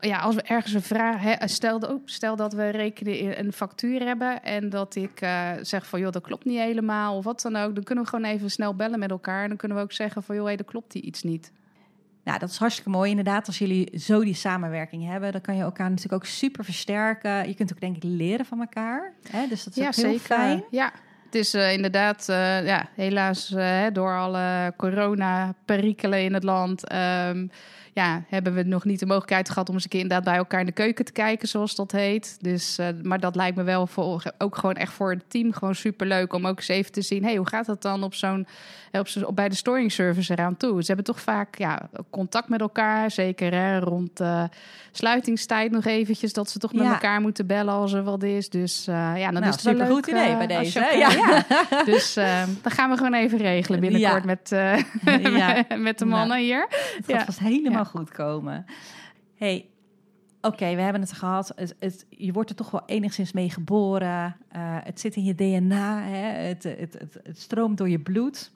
ja, 0.00 0.18
als 0.18 0.34
we 0.34 0.42
ergens 0.42 0.72
een 0.72 0.82
vraag 0.82 1.22
hè, 1.22 1.48
stel, 1.48 1.78
oh, 1.78 2.02
stel 2.04 2.36
dat 2.36 2.52
we 2.52 2.68
rekenen 2.68 3.38
een 3.38 3.52
factuur 3.52 4.00
hebben 4.00 4.42
en 4.42 4.68
dat 4.68 4.94
ik 4.94 5.22
uh, 5.22 5.50
zeg 5.60 5.86
van 5.86 6.00
joh, 6.00 6.12
dat 6.12 6.22
klopt 6.22 6.44
niet 6.44 6.58
helemaal 6.58 7.16
of 7.16 7.24
wat 7.24 7.40
dan 7.40 7.56
ook, 7.56 7.74
dan 7.74 7.84
kunnen 7.84 8.04
we 8.04 8.10
gewoon 8.10 8.24
even 8.24 8.50
snel 8.50 8.74
bellen 8.74 8.98
met 8.98 9.10
elkaar 9.10 9.42
en 9.42 9.48
dan 9.48 9.56
kunnen 9.56 9.76
we 9.76 9.82
ook 9.82 9.92
zeggen 9.92 10.22
van 10.22 10.34
joh, 10.34 10.44
hey, 10.44 10.56
dat 10.56 10.66
klopt 10.66 10.92
die 10.92 11.02
iets 11.02 11.22
niet. 11.22 11.52
Nou, 12.24 12.38
dat 12.38 12.50
is 12.50 12.56
hartstikke 12.56 12.90
mooi 12.90 13.10
inderdaad. 13.10 13.46
Als 13.46 13.58
jullie 13.58 13.98
zo 13.98 14.20
die 14.24 14.34
samenwerking 14.34 15.06
hebben, 15.06 15.32
dan 15.32 15.40
kan 15.40 15.56
je 15.56 15.62
elkaar 15.62 15.88
natuurlijk 15.90 16.22
ook 16.22 16.28
super 16.28 16.64
versterken. 16.64 17.48
Je 17.48 17.54
kunt 17.54 17.72
ook 17.72 17.80
denk 17.80 17.96
ik 17.96 18.02
leren 18.02 18.46
van 18.46 18.60
elkaar. 18.60 19.12
Hè? 19.30 19.46
Dus 19.48 19.64
dat 19.64 19.76
is 19.76 19.82
ja, 19.82 19.88
ook 19.88 19.94
heel 19.94 20.04
zeker. 20.04 20.20
fijn. 20.20 20.64
Ja, 20.70 20.92
het 21.24 21.34
is 21.34 21.54
uh, 21.54 21.72
inderdaad, 21.72 22.26
uh, 22.30 22.66
ja, 22.66 22.88
helaas 22.94 23.50
uh, 23.50 23.86
door 23.92 24.16
alle 24.16 24.72
corona-perikelen 24.76 26.22
in 26.22 26.34
het 26.34 26.44
land. 26.44 26.92
Um, 26.92 27.50
ja, 27.92 28.22
hebben 28.28 28.54
we 28.54 28.62
nog 28.62 28.84
niet 28.84 28.98
de 28.98 29.06
mogelijkheid 29.06 29.48
gehad 29.48 29.68
om 29.68 29.74
eens 29.74 29.84
een 29.84 29.90
keer 29.90 30.00
inderdaad 30.00 30.24
bij 30.24 30.36
elkaar 30.36 30.60
in 30.60 30.66
de 30.66 30.72
keuken 30.72 31.04
te 31.04 31.12
kijken, 31.12 31.48
zoals 31.48 31.74
dat 31.74 31.92
heet. 31.92 32.36
Dus, 32.40 32.78
uh, 32.78 32.86
maar 33.02 33.20
dat 33.20 33.36
lijkt 33.36 33.56
me 33.56 33.62
wel 33.62 33.86
voor, 33.86 34.22
ook 34.38 34.56
gewoon 34.56 34.74
echt 34.74 34.92
voor 34.92 35.10
het 35.10 35.24
team 35.28 35.52
gewoon 35.52 35.74
super 35.74 36.06
leuk 36.06 36.32
om 36.32 36.46
ook 36.46 36.56
eens 36.56 36.68
even 36.68 36.92
te 36.92 37.02
zien, 37.02 37.24
hey, 37.24 37.36
hoe 37.36 37.48
gaat 37.48 37.66
dat 37.66 37.82
dan 37.82 38.02
op 38.02 38.14
zo'n, 38.14 38.46
op, 38.92 39.08
op 39.24 39.36
bij 39.36 39.48
de 39.48 39.54
storing 39.54 39.92
service 39.92 40.32
eraan 40.32 40.56
toe? 40.56 40.80
Ze 40.80 40.86
hebben 40.86 41.04
toch 41.04 41.20
vaak 41.20 41.58
ja, 41.58 41.88
contact 42.10 42.48
met 42.48 42.60
elkaar, 42.60 43.10
zeker 43.10 43.52
hè, 43.52 43.78
rond 43.78 44.20
uh, 44.20 44.44
sluitingstijd 44.92 45.70
nog 45.70 45.84
eventjes, 45.84 46.32
dat 46.32 46.50
ze 46.50 46.58
toch 46.58 46.72
met 46.72 46.86
elkaar 46.86 47.20
moeten 47.20 47.46
bellen 47.46 47.74
als 47.74 47.92
er 47.92 48.02
wat 48.02 48.22
is. 48.22 48.48
Dus 48.48 48.88
uh, 48.88 48.94
ja, 48.94 49.30
dan 49.30 49.32
nou, 49.32 49.46
is 49.46 49.52
het 49.52 49.60
super 49.60 49.86
goed 49.86 50.06
idee 50.06 50.36
bij 50.36 50.46
deze. 50.46 50.80
Je, 50.80 50.96
ja. 50.96 51.10
ja. 51.70 51.84
dus 51.84 52.14
dan 52.62 52.72
gaan 52.72 52.90
we 52.90 52.96
gewoon 52.96 53.14
even 53.14 53.38
regelen 53.38 53.80
binnenkort 53.80 54.24
met, 54.24 54.50
met 55.78 55.98
de 55.98 56.04
mannen 56.04 56.28
nou, 56.28 56.40
hier. 56.40 56.68
Dat 57.06 57.26
was 57.26 57.38
helemaal 57.38 57.79
goed 57.84 58.10
komen. 58.10 58.64
hey, 59.34 59.68
oké, 60.40 60.74
we 60.74 60.80
hebben 60.80 61.00
het 61.00 61.12
gehad. 61.12 61.52
Het, 61.56 61.76
het, 61.78 62.06
je 62.08 62.32
wordt 62.32 62.50
er 62.50 62.56
toch 62.56 62.70
wel 62.70 62.82
enigszins 62.86 63.32
mee 63.32 63.50
geboren. 63.50 64.36
Uh, 64.56 64.76
het 64.82 65.00
zit 65.00 65.16
in 65.16 65.24
je 65.24 65.34
DNA. 65.34 66.02
Hè? 66.02 66.46
Het, 66.46 66.62
het, 66.62 67.08
stroomt 67.32 67.78
door 67.78 67.88
je 67.88 68.00
bloed. 68.00 68.52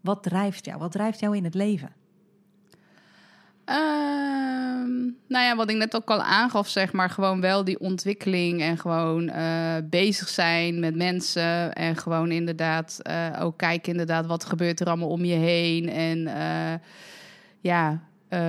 Wat 0.00 0.22
drijft 0.22 0.64
jou? 0.64 0.78
Wat 0.78 0.92
drijft 0.92 1.20
jou 1.20 1.36
in 1.36 1.44
het 1.44 1.54
leven? 1.54 1.92
Ehm, 3.64 5.00
nou 5.28 5.44
ja, 5.44 5.56
wat 5.56 5.70
ik 5.70 5.76
net 5.76 5.96
ook 5.96 6.10
al 6.10 6.22
aangaf, 6.22 6.68
zeg 6.68 6.92
maar, 6.92 7.10
gewoon 7.10 7.40
wel 7.40 7.64
die 7.64 7.80
ontwikkeling 7.80 8.60
en 8.60 8.78
gewoon 8.78 9.28
uh, 9.28 9.74
bezig 9.84 10.28
zijn 10.28 10.80
met 10.80 10.96
mensen 10.96 11.72
en 11.72 11.96
gewoon 11.96 12.30
inderdaad 12.30 13.00
uh, 13.02 13.38
ook 13.40 13.56
kijken 13.58 13.92
inderdaad 13.92 14.26
wat 14.26 14.44
gebeurt 14.44 14.80
er 14.80 14.86
allemaal 14.86 15.08
om 15.08 15.24
je 15.24 15.34
heen 15.34 15.88
en 15.88 16.28
uh, 17.62 17.70
ja, 17.70 18.00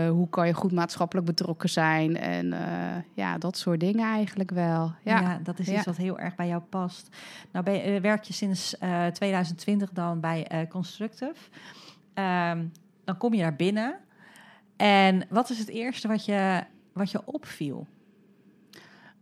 hoe 0.10 0.30
kan 0.30 0.48
je 0.48 0.54
goed 0.54 0.72
maatschappelijk 0.72 1.28
betrokken 1.28 1.70
zijn 1.70 2.18
en 2.18 2.54
ja, 3.14 3.38
dat 3.38 3.58
soort 3.58 3.80
dingen 3.80 4.06
eigenlijk 4.06 4.52
wel. 4.52 4.94
Ja, 5.04 5.20
ja 5.20 5.40
dat 5.44 5.60
is 5.60 5.70
iets 5.70 5.86
wat 5.86 5.98
heel 5.98 6.20
erg 6.20 6.36
bij 6.36 6.48
jou 6.48 6.62
past. 6.62 7.16
Nou 7.52 7.66
ben 7.66 7.74
je, 7.74 8.02
werk 8.02 8.24
je 8.24 8.34
sinds 8.34 8.76
2020 9.14 9.90
dan 9.92 10.20
bij 10.20 10.68
Constructive. 10.70 11.50
Um, 12.14 12.72
dan 13.04 13.18
kom 13.18 13.34
je 13.34 13.42
daar 13.42 13.56
binnen. 13.56 13.96
En 14.76 15.26
wat 15.30 15.50
is 15.50 15.60
het 15.60 15.70
eerste 15.70 16.08
wat 16.08 16.26
je, 16.26 16.64
wat 16.94 17.12
je 17.12 17.26
opviel? 17.26 17.88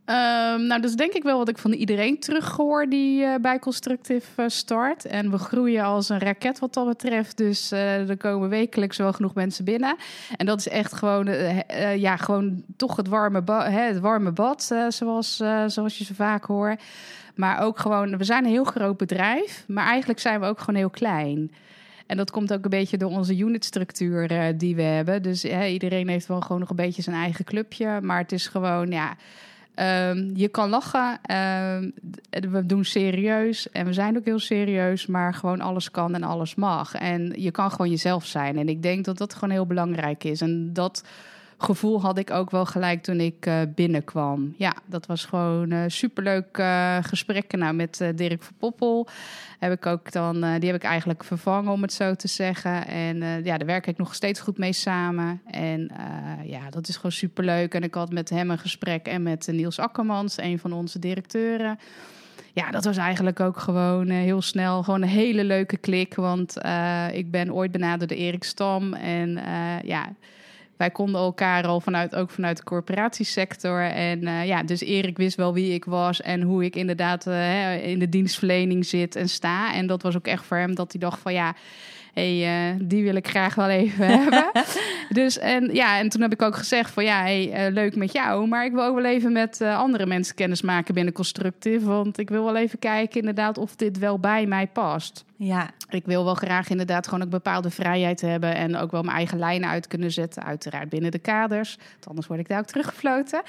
Um, 0.05 0.65
nou, 0.65 0.81
dat 0.81 0.89
is 0.89 0.95
denk 0.95 1.13
ik 1.13 1.23
wel 1.23 1.37
wat 1.37 1.49
ik 1.49 1.57
van 1.57 1.71
iedereen 1.71 2.19
terughoor 2.19 2.89
die 2.89 3.21
uh, 3.21 3.35
bij 3.41 3.59
Constructive 3.59 4.41
uh, 4.41 4.45
start. 4.47 5.05
En 5.05 5.31
we 5.31 5.37
groeien 5.37 5.83
als 5.83 6.09
een 6.09 6.19
raket 6.19 6.59
wat 6.59 6.73
dat 6.73 6.87
betreft. 6.87 7.37
Dus 7.37 7.71
uh, 7.71 8.09
er 8.09 8.17
komen 8.17 8.49
wekelijks 8.49 8.97
wel 8.97 9.13
genoeg 9.13 9.33
mensen 9.33 9.65
binnen. 9.65 9.95
En 10.35 10.45
dat 10.45 10.59
is 10.59 10.67
echt 10.67 10.93
gewoon, 10.93 11.29
ja, 11.95 12.17
gewoon 12.17 12.63
toch 12.77 12.95
het 12.95 13.07
warme, 13.07 13.43
hè, 13.45 13.81
het 13.81 13.99
warme 13.99 14.31
bad, 14.31 14.75
zoals, 14.89 15.35
zoals 15.67 15.97
je 15.97 16.03
zo 16.03 16.13
vaak 16.13 16.45
hoort. 16.45 16.81
Maar 17.35 17.61
ook 17.61 17.79
gewoon, 17.79 18.17
we 18.17 18.23
zijn 18.23 18.43
een 18.43 18.51
heel 18.51 18.63
groot 18.63 18.97
bedrijf, 18.97 19.63
maar 19.67 19.85
eigenlijk 19.85 20.19
zijn 20.19 20.39
we 20.39 20.45
ook 20.45 20.59
gewoon 20.59 20.75
heel 20.75 20.89
klein. 20.89 21.51
En 22.07 22.17
dat 22.17 22.31
komt 22.31 22.53
ook 22.53 22.63
een 22.63 22.69
beetje 22.69 22.97
door 22.97 23.11
onze 23.11 23.37
unitstructuur 23.37 24.57
die 24.57 24.75
we 24.75 24.81
hebben. 24.81 25.23
Dus 25.23 25.45
iedereen 25.45 26.07
heeft 26.07 26.27
wel 26.27 26.41
gewoon 26.41 26.59
nog 26.59 26.69
een 26.69 26.75
beetje 26.75 27.01
zijn 27.01 27.15
eigen 27.15 27.45
clubje. 27.45 27.99
Maar 28.01 28.17
het 28.17 28.31
is 28.31 28.47
gewoon, 28.47 28.91
ja, 28.91 29.15
um, 29.75 30.31
je 30.35 30.47
kan 30.47 30.69
lachen. 30.69 31.19
Um, 31.31 31.93
we 32.51 32.65
doen 32.65 32.85
serieus 32.85 33.69
en 33.71 33.85
we 33.85 33.93
zijn 33.93 34.17
ook 34.17 34.25
heel 34.25 34.39
serieus. 34.39 35.05
Maar 35.05 35.33
gewoon 35.33 35.61
alles 35.61 35.91
kan 35.91 36.15
en 36.15 36.23
alles 36.23 36.55
mag. 36.55 36.93
En 36.93 37.33
je 37.35 37.51
kan 37.51 37.71
gewoon 37.71 37.89
jezelf 37.89 38.25
zijn. 38.25 38.57
En 38.57 38.69
ik 38.69 38.81
denk 38.81 39.05
dat 39.05 39.17
dat 39.17 39.33
gewoon 39.33 39.49
heel 39.49 39.65
belangrijk 39.65 40.23
is. 40.23 40.41
En 40.41 40.73
dat 40.73 41.03
gevoel 41.61 42.01
had 42.01 42.17
ik 42.17 42.31
ook 42.31 42.51
wel 42.51 42.65
gelijk 42.65 43.03
toen 43.03 43.19
ik 43.19 43.45
uh, 43.45 43.61
binnenkwam. 43.75 44.53
Ja, 44.57 44.73
dat 44.85 45.05
was 45.05 45.25
gewoon 45.25 45.71
uh, 45.71 45.83
superleuk 45.87 46.57
uh, 46.57 46.97
gesprekken. 47.01 47.59
Nou, 47.59 47.73
met 47.73 48.11
Dirk 48.15 48.43
van 48.43 48.55
Poppel 48.57 49.07
heb 49.59 49.71
ik 49.71 49.85
ook 49.85 50.11
dan, 50.11 50.33
die 50.39 50.71
heb 50.71 50.75
ik 50.75 50.83
eigenlijk 50.83 51.23
vervangen, 51.23 51.71
om 51.71 51.81
het 51.81 51.93
zo 51.93 52.15
te 52.15 52.27
zeggen. 52.27 52.87
En 52.87 53.43
ja, 53.43 53.57
daar 53.57 53.65
werk 53.65 53.87
ik 53.87 53.97
nog 53.97 54.15
steeds 54.15 54.39
goed 54.39 54.57
mee 54.57 54.73
samen. 54.73 55.41
En 55.45 55.91
ja, 56.43 56.69
dat 56.69 56.87
is 56.87 56.95
gewoon 56.95 57.11
superleuk. 57.11 57.73
En 57.73 57.83
ik 57.83 57.93
had 57.93 58.11
met 58.11 58.29
hem 58.29 58.51
een 58.51 58.57
gesprek 58.57 59.07
en 59.07 59.23
met 59.23 59.47
Niels 59.51 59.79
Akkermans, 59.79 60.37
een 60.37 60.59
van 60.59 60.73
onze 60.73 60.99
directeuren 60.99 61.79
ja, 62.53 62.71
dat 62.71 62.85
was 62.85 62.97
eigenlijk 62.97 63.39
ook 63.39 63.57
gewoon 63.57 64.09
heel 64.09 64.41
snel 64.41 64.83
gewoon 64.83 65.01
een 65.01 65.07
hele 65.07 65.43
leuke 65.43 65.77
klik. 65.77 66.15
Want 66.15 66.55
ik 67.11 67.31
ben 67.31 67.53
ooit 67.53 67.71
benaderd 67.71 68.09
door 68.09 68.19
Erik 68.19 68.43
Stam. 68.43 68.93
En 68.93 69.39
ja, 69.83 70.13
wij 70.81 70.91
konden 70.91 71.21
elkaar 71.21 71.67
al 71.67 71.79
vanuit, 71.79 72.15
ook 72.15 72.29
vanuit 72.29 72.57
de 72.57 72.63
corporatiesector. 72.63 73.81
En 73.81 74.21
uh, 74.21 74.45
ja, 74.45 74.63
dus 74.63 74.81
Erik 74.81 75.17
wist 75.17 75.35
wel 75.35 75.53
wie 75.53 75.73
ik 75.73 75.85
was 75.85 76.21
en 76.21 76.41
hoe 76.41 76.65
ik 76.65 76.75
inderdaad 76.75 77.27
uh, 77.27 77.87
in 77.87 77.99
de 77.99 78.09
dienstverlening 78.09 78.85
zit 78.85 79.15
en 79.15 79.29
sta. 79.29 79.73
En 79.73 79.87
dat 79.87 80.01
was 80.01 80.15
ook 80.15 80.27
echt 80.27 80.45
voor 80.45 80.57
hem 80.57 80.75
dat 80.75 80.91
hij 80.91 81.01
dacht 81.01 81.19
van 81.19 81.33
ja, 81.33 81.55
hey, 82.13 82.71
uh, 82.71 82.79
die 82.81 83.03
wil 83.03 83.15
ik 83.15 83.27
graag 83.27 83.55
wel 83.55 83.69
even 83.69 84.07
hebben. 84.19 84.51
Dus 85.09 85.37
en 85.39 85.73
ja, 85.73 85.99
en 85.99 86.09
toen 86.09 86.21
heb 86.21 86.31
ik 86.31 86.41
ook 86.41 86.55
gezegd 86.55 86.91
van 86.91 87.03
ja, 87.03 87.21
hey, 87.21 87.71
leuk 87.71 87.95
met 87.95 88.11
jou, 88.11 88.47
maar 88.47 88.65
ik 88.65 88.71
wil 88.71 88.83
ook 88.83 88.95
wel 88.95 89.05
even 89.05 89.31
met 89.31 89.61
andere 89.61 90.05
mensen 90.05 90.35
kennis 90.35 90.61
maken 90.61 90.93
binnen 90.93 91.13
Constructive, 91.13 91.85
want 91.85 92.17
ik 92.17 92.29
wil 92.29 92.43
wel 92.43 92.55
even 92.55 92.79
kijken 92.79 93.19
inderdaad 93.19 93.57
of 93.57 93.75
dit 93.75 93.99
wel 93.99 94.19
bij 94.19 94.45
mij 94.45 94.67
past. 94.67 95.25
Ja. 95.43 95.69
Ik 95.89 96.05
wil 96.05 96.23
wel 96.23 96.35
graag 96.35 96.69
inderdaad 96.69 97.07
gewoon 97.07 97.23
ook 97.23 97.29
bepaalde 97.29 97.69
vrijheid 97.69 98.21
hebben 98.21 98.55
en 98.55 98.75
ook 98.75 98.91
wel 98.91 99.03
mijn 99.03 99.17
eigen 99.17 99.39
lijnen 99.39 99.69
uit 99.69 99.87
kunnen 99.87 100.11
zetten, 100.11 100.43
uiteraard 100.43 100.89
binnen 100.89 101.11
de 101.11 101.19
kaders. 101.19 101.75
Want 101.75 102.07
anders 102.07 102.27
word 102.27 102.39
ik 102.39 102.47
daar 102.47 102.59
ook 102.59 102.65
teruggefloten. 102.65 103.41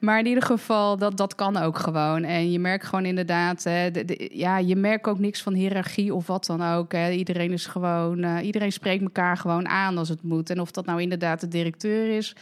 Maar 0.00 0.18
in 0.18 0.26
ieder 0.26 0.42
geval, 0.42 0.98
dat, 0.98 1.16
dat 1.16 1.34
kan 1.34 1.56
ook 1.56 1.78
gewoon. 1.78 2.24
En 2.24 2.50
je 2.50 2.58
merkt 2.58 2.84
gewoon 2.84 3.04
inderdaad, 3.04 3.64
hè, 3.64 3.90
ja, 4.32 4.58
je 4.58 4.76
merkt 4.76 5.06
ook 5.06 5.18
niks 5.18 5.42
van 5.42 5.54
hiërarchie 5.54 6.14
of 6.14 6.26
wat 6.26 6.46
dan 6.46 6.62
ook. 6.62 6.92
Hè. 6.92 7.10
Iedereen 7.10 7.52
is 7.52 7.66
gewoon, 7.66 8.18
uh, 8.24 8.36
iedereen 8.42 8.72
spreekt 8.72 9.02
elkaar 9.02 9.36
gewoon 9.36 9.68
aan 9.68 9.98
als 9.98 10.08
het 10.08 10.22
moet. 10.22 10.50
En 10.50 10.60
of 10.60 10.70
dat 10.70 10.86
nou 10.86 11.00
inderdaad 11.00 11.40
de 11.40 11.48
directeur 11.48 12.16
is, 12.16 12.36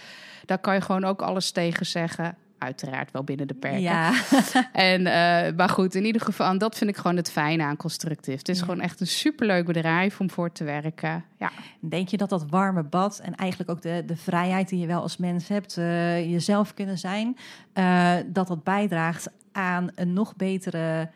daar 0.44 0.58
kan 0.58 0.74
je 0.74 0.80
gewoon 0.80 1.04
ook 1.04 1.22
alles 1.22 1.50
tegen 1.50 1.86
zeggen 1.86 2.36
uiteraard 2.60 3.10
wel 3.10 3.24
binnen 3.24 3.46
de 3.46 3.54
perken. 3.54 3.80
Ja. 3.80 4.12
en, 4.72 5.00
uh, 5.00 5.56
maar 5.56 5.68
goed, 5.68 5.94
in 5.94 6.04
ieder 6.04 6.22
geval, 6.22 6.58
dat 6.58 6.78
vind 6.78 6.90
ik 6.90 6.96
gewoon 6.96 7.16
het 7.16 7.30
fijne 7.30 7.62
aan 7.62 7.76
Constructief. 7.76 8.38
Het 8.38 8.48
is 8.48 8.58
ja. 8.58 8.64
gewoon 8.64 8.80
echt 8.80 9.00
een 9.00 9.06
superleuk 9.06 9.66
bedrijf 9.66 10.20
om 10.20 10.30
voor 10.30 10.52
te 10.52 10.64
werken. 10.64 11.24
Ja. 11.38 11.50
Denk 11.80 12.08
je 12.08 12.16
dat 12.16 12.28
dat 12.28 12.48
warme 12.48 12.82
bad 12.82 13.20
en 13.24 13.34
eigenlijk 13.34 13.70
ook 13.70 13.82
de, 13.82 14.02
de 14.06 14.16
vrijheid 14.16 14.68
die 14.68 14.78
je 14.78 14.86
wel 14.86 15.02
als 15.02 15.16
mens 15.16 15.48
hebt, 15.48 15.76
uh, 15.76 16.30
jezelf 16.30 16.74
kunnen 16.74 16.98
zijn, 16.98 17.36
uh, 17.74 18.14
dat 18.26 18.48
dat 18.48 18.64
bijdraagt 18.64 19.30
aan 19.52 19.90
een 19.94 20.12
nog 20.12 20.36
betere 20.36 21.10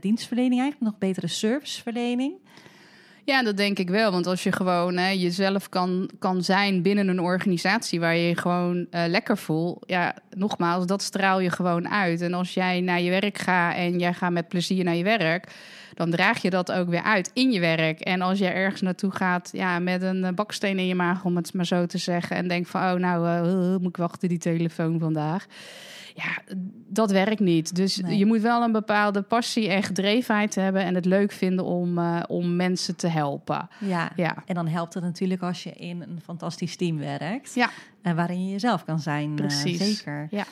dienstverlening, 0.00 0.60
eigenlijk 0.60 0.90
nog 0.90 0.98
betere 0.98 1.26
serviceverlening? 1.26 2.34
Ja, 3.26 3.42
dat 3.42 3.56
denk 3.56 3.78
ik 3.78 3.90
wel. 3.90 4.12
Want 4.12 4.26
als 4.26 4.42
je 4.42 4.52
gewoon 4.52 4.96
hè, 4.96 5.08
jezelf 5.08 5.68
kan, 5.68 6.10
kan 6.18 6.42
zijn 6.42 6.82
binnen 6.82 7.08
een 7.08 7.20
organisatie 7.20 8.00
waar 8.00 8.16
je 8.16 8.28
je 8.28 8.36
gewoon 8.36 8.76
uh, 8.76 9.04
lekker 9.06 9.38
voelt. 9.38 9.84
Ja, 9.86 10.14
nogmaals, 10.30 10.86
dat 10.86 11.02
straal 11.02 11.40
je 11.40 11.50
gewoon 11.50 11.88
uit. 11.88 12.20
En 12.20 12.34
als 12.34 12.54
jij 12.54 12.80
naar 12.80 13.00
je 13.00 13.10
werk 13.10 13.38
gaat 13.38 13.74
en 13.74 13.98
jij 13.98 14.12
gaat 14.12 14.32
met 14.32 14.48
plezier 14.48 14.84
naar 14.84 14.94
je 14.94 15.04
werk 15.04 15.52
dan 15.96 16.10
draag 16.10 16.42
je 16.42 16.50
dat 16.50 16.72
ook 16.72 16.88
weer 16.88 17.02
uit 17.02 17.30
in 17.34 17.52
je 17.52 17.60
werk. 17.60 18.00
En 18.00 18.20
als 18.20 18.38
je 18.38 18.46
ergens 18.46 18.80
naartoe 18.80 19.10
gaat 19.10 19.50
ja, 19.52 19.78
met 19.78 20.02
een 20.02 20.34
baksteen 20.34 20.78
in 20.78 20.86
je 20.86 20.94
maag, 20.94 21.24
om 21.24 21.36
het 21.36 21.54
maar 21.54 21.66
zo 21.66 21.86
te 21.86 21.98
zeggen, 21.98 22.36
en 22.36 22.48
denk 22.48 22.66
van, 22.66 22.80
oh 22.80 22.94
nou, 23.00 23.48
uh, 23.48 23.76
moet 23.76 23.88
ik 23.88 23.96
wachten 23.96 24.28
die 24.28 24.38
telefoon 24.38 24.98
vandaag. 24.98 25.46
Ja, 26.14 26.54
dat 26.88 27.10
werkt 27.10 27.40
niet. 27.40 27.74
Dus 27.74 27.96
nee. 27.96 28.18
je 28.18 28.26
moet 28.26 28.40
wel 28.40 28.62
een 28.62 28.72
bepaalde 28.72 29.22
passie 29.22 29.68
en 29.68 29.82
gedrevenheid 29.82 30.54
hebben 30.54 30.82
en 30.82 30.94
het 30.94 31.04
leuk 31.04 31.32
vinden 31.32 31.64
om, 31.64 31.98
uh, 31.98 32.22
om 32.26 32.56
mensen 32.56 32.96
te 32.96 33.08
helpen. 33.08 33.68
Ja. 33.78 34.10
ja, 34.16 34.42
en 34.46 34.54
dan 34.54 34.68
helpt 34.68 34.94
het 34.94 35.02
natuurlijk 35.02 35.42
als 35.42 35.62
je 35.62 35.72
in 35.72 36.02
een 36.02 36.20
fantastisch 36.24 36.76
team 36.76 36.98
werkt. 36.98 37.54
Ja. 37.54 37.70
En 38.02 38.16
waarin 38.16 38.44
je 38.44 38.52
jezelf 38.52 38.84
kan 38.84 39.00
zijn. 39.00 39.34
Precies. 39.34 39.80
Uh, 39.80 39.86
zeker. 39.86 40.26
Ja. 40.30 40.44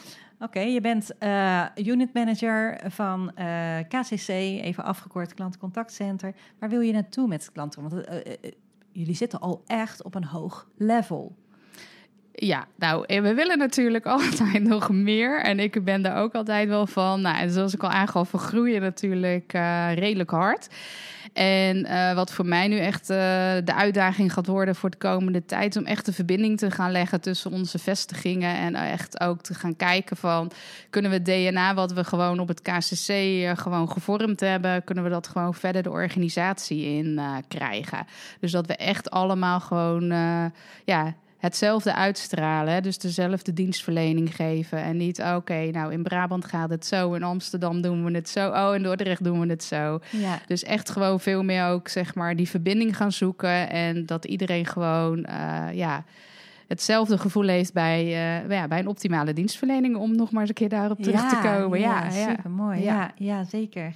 Oké, 0.44 0.60
je 0.60 0.80
bent 0.80 1.10
uh, 1.20 1.64
unit 1.74 2.14
manager 2.14 2.80
van 2.90 3.32
uh, 3.38 3.78
KCC, 3.88 4.28
even 4.28 4.84
afgekort 4.84 5.34
klantencontactcenter. 5.34 6.34
Waar 6.58 6.68
wil 6.68 6.80
je 6.80 6.92
naartoe 6.92 7.28
met 7.28 7.52
klanten? 7.52 7.82
Want 7.82 8.08
uh, 8.08 8.34
jullie 8.92 9.14
zitten 9.14 9.40
al 9.40 9.62
echt 9.66 10.02
op 10.02 10.14
een 10.14 10.24
hoog 10.24 10.68
level. 10.76 11.36
Ja, 12.36 12.66
nou, 12.76 13.04
we 13.06 13.34
willen 13.34 13.58
natuurlijk 13.58 14.06
altijd 14.16 14.62
nog 14.62 14.90
meer. 14.90 15.40
En 15.40 15.60
ik 15.60 15.84
ben 15.84 16.02
daar 16.02 16.16
ook 16.16 16.34
altijd 16.34 16.68
wel 16.68 16.86
van. 16.86 17.20
Nou, 17.20 17.36
en 17.38 17.50
zoals 17.50 17.74
ik 17.74 17.82
al 17.82 17.90
aangaf, 17.90 18.30
we 18.30 18.38
groeien 18.38 18.80
natuurlijk 18.80 19.52
redelijk 19.94 20.30
hard. 20.30 20.68
En 21.34 21.76
uh, 21.86 22.14
wat 22.14 22.32
voor 22.32 22.46
mij 22.46 22.68
nu 22.68 22.78
echt 22.78 23.10
uh, 23.10 23.16
de 23.64 23.74
uitdaging 23.74 24.32
gaat 24.32 24.46
worden 24.46 24.74
voor 24.74 24.90
de 24.90 24.96
komende 24.96 25.44
tijd, 25.44 25.76
om 25.76 25.84
echt 25.84 26.06
de 26.06 26.12
verbinding 26.12 26.58
te 26.58 26.70
gaan 26.70 26.90
leggen 26.90 27.20
tussen 27.20 27.50
onze 27.50 27.78
vestigingen 27.78 28.56
en 28.56 28.74
echt 28.74 29.20
ook 29.20 29.42
te 29.42 29.54
gaan 29.54 29.76
kijken 29.76 30.16
van 30.16 30.50
kunnen 30.90 31.10
we 31.10 31.22
DNA 31.22 31.74
wat 31.74 31.92
we 31.92 32.04
gewoon 32.04 32.38
op 32.38 32.48
het 32.48 32.62
KCC 32.62 33.12
gewoon 33.58 33.90
gevormd 33.90 34.40
hebben, 34.40 34.84
kunnen 34.84 35.04
we 35.04 35.10
dat 35.10 35.28
gewoon 35.28 35.54
verder 35.54 35.82
de 35.82 35.90
organisatie 35.90 36.84
in 36.84 37.20
krijgen. 37.48 38.06
Dus 38.40 38.52
dat 38.52 38.66
we 38.66 38.76
echt 38.76 39.10
allemaal 39.10 39.60
gewoon 39.60 40.04
ja, 40.84 41.14
hetzelfde 41.44 41.94
uitstralen. 41.94 42.82
Dus 42.82 42.98
dezelfde 42.98 43.52
dienstverlening 43.52 44.36
geven. 44.36 44.78
En 44.78 44.96
niet, 44.96 45.18
oké, 45.20 45.34
okay, 45.34 45.70
nou 45.70 45.92
in 45.92 46.02
Brabant 46.02 46.44
gaat 46.44 46.70
het 46.70 46.86
zo, 46.86 47.14
in 47.14 47.22
Amsterdam 47.22 47.80
doen 47.80 48.04
we 48.04 48.10
het 48.10 48.28
zo, 48.28 48.50
oh 48.50 48.74
in 48.74 48.82
Dordrecht 48.82 49.24
doen 49.24 49.40
we 49.40 49.46
het 49.46 49.64
zo. 49.64 50.00
Ja. 50.10 50.38
Dus 50.46 50.62
echt 50.62 50.90
gewoon 50.90 51.20
veel 51.20 51.42
meer 51.42 51.66
ook, 51.66 51.88
zeg 51.88 52.14
maar, 52.14 52.36
die 52.36 52.48
verbinding 52.48 52.96
gaan 52.96 53.12
zoeken. 53.12 53.70
En 53.70 54.06
dat 54.06 54.24
iedereen 54.24 54.66
gewoon, 54.66 55.26
uh, 55.28 55.66
ja 55.72 56.04
hetzelfde 56.66 57.18
gevoel 57.18 57.46
heeft 57.46 57.72
bij, 57.72 58.04
uh, 58.04 58.50
ja, 58.50 58.68
bij 58.68 58.78
een 58.78 58.88
optimale 58.88 59.32
dienstverlening. 59.32 59.96
Om 59.96 60.16
nog 60.16 60.30
maar 60.30 60.40
eens 60.40 60.48
een 60.48 60.54
keer 60.54 60.68
daarop 60.68 61.02
terug 61.02 61.20
ja, 61.20 61.28
te 61.28 61.48
komen. 61.48 61.80
Ja, 61.80 62.04
ja, 62.04 62.10
super 62.10 62.50
mooi. 62.50 62.82
Ja. 62.82 62.84
ja, 62.94 63.12
Ja, 63.16 63.44
zeker. 63.44 63.94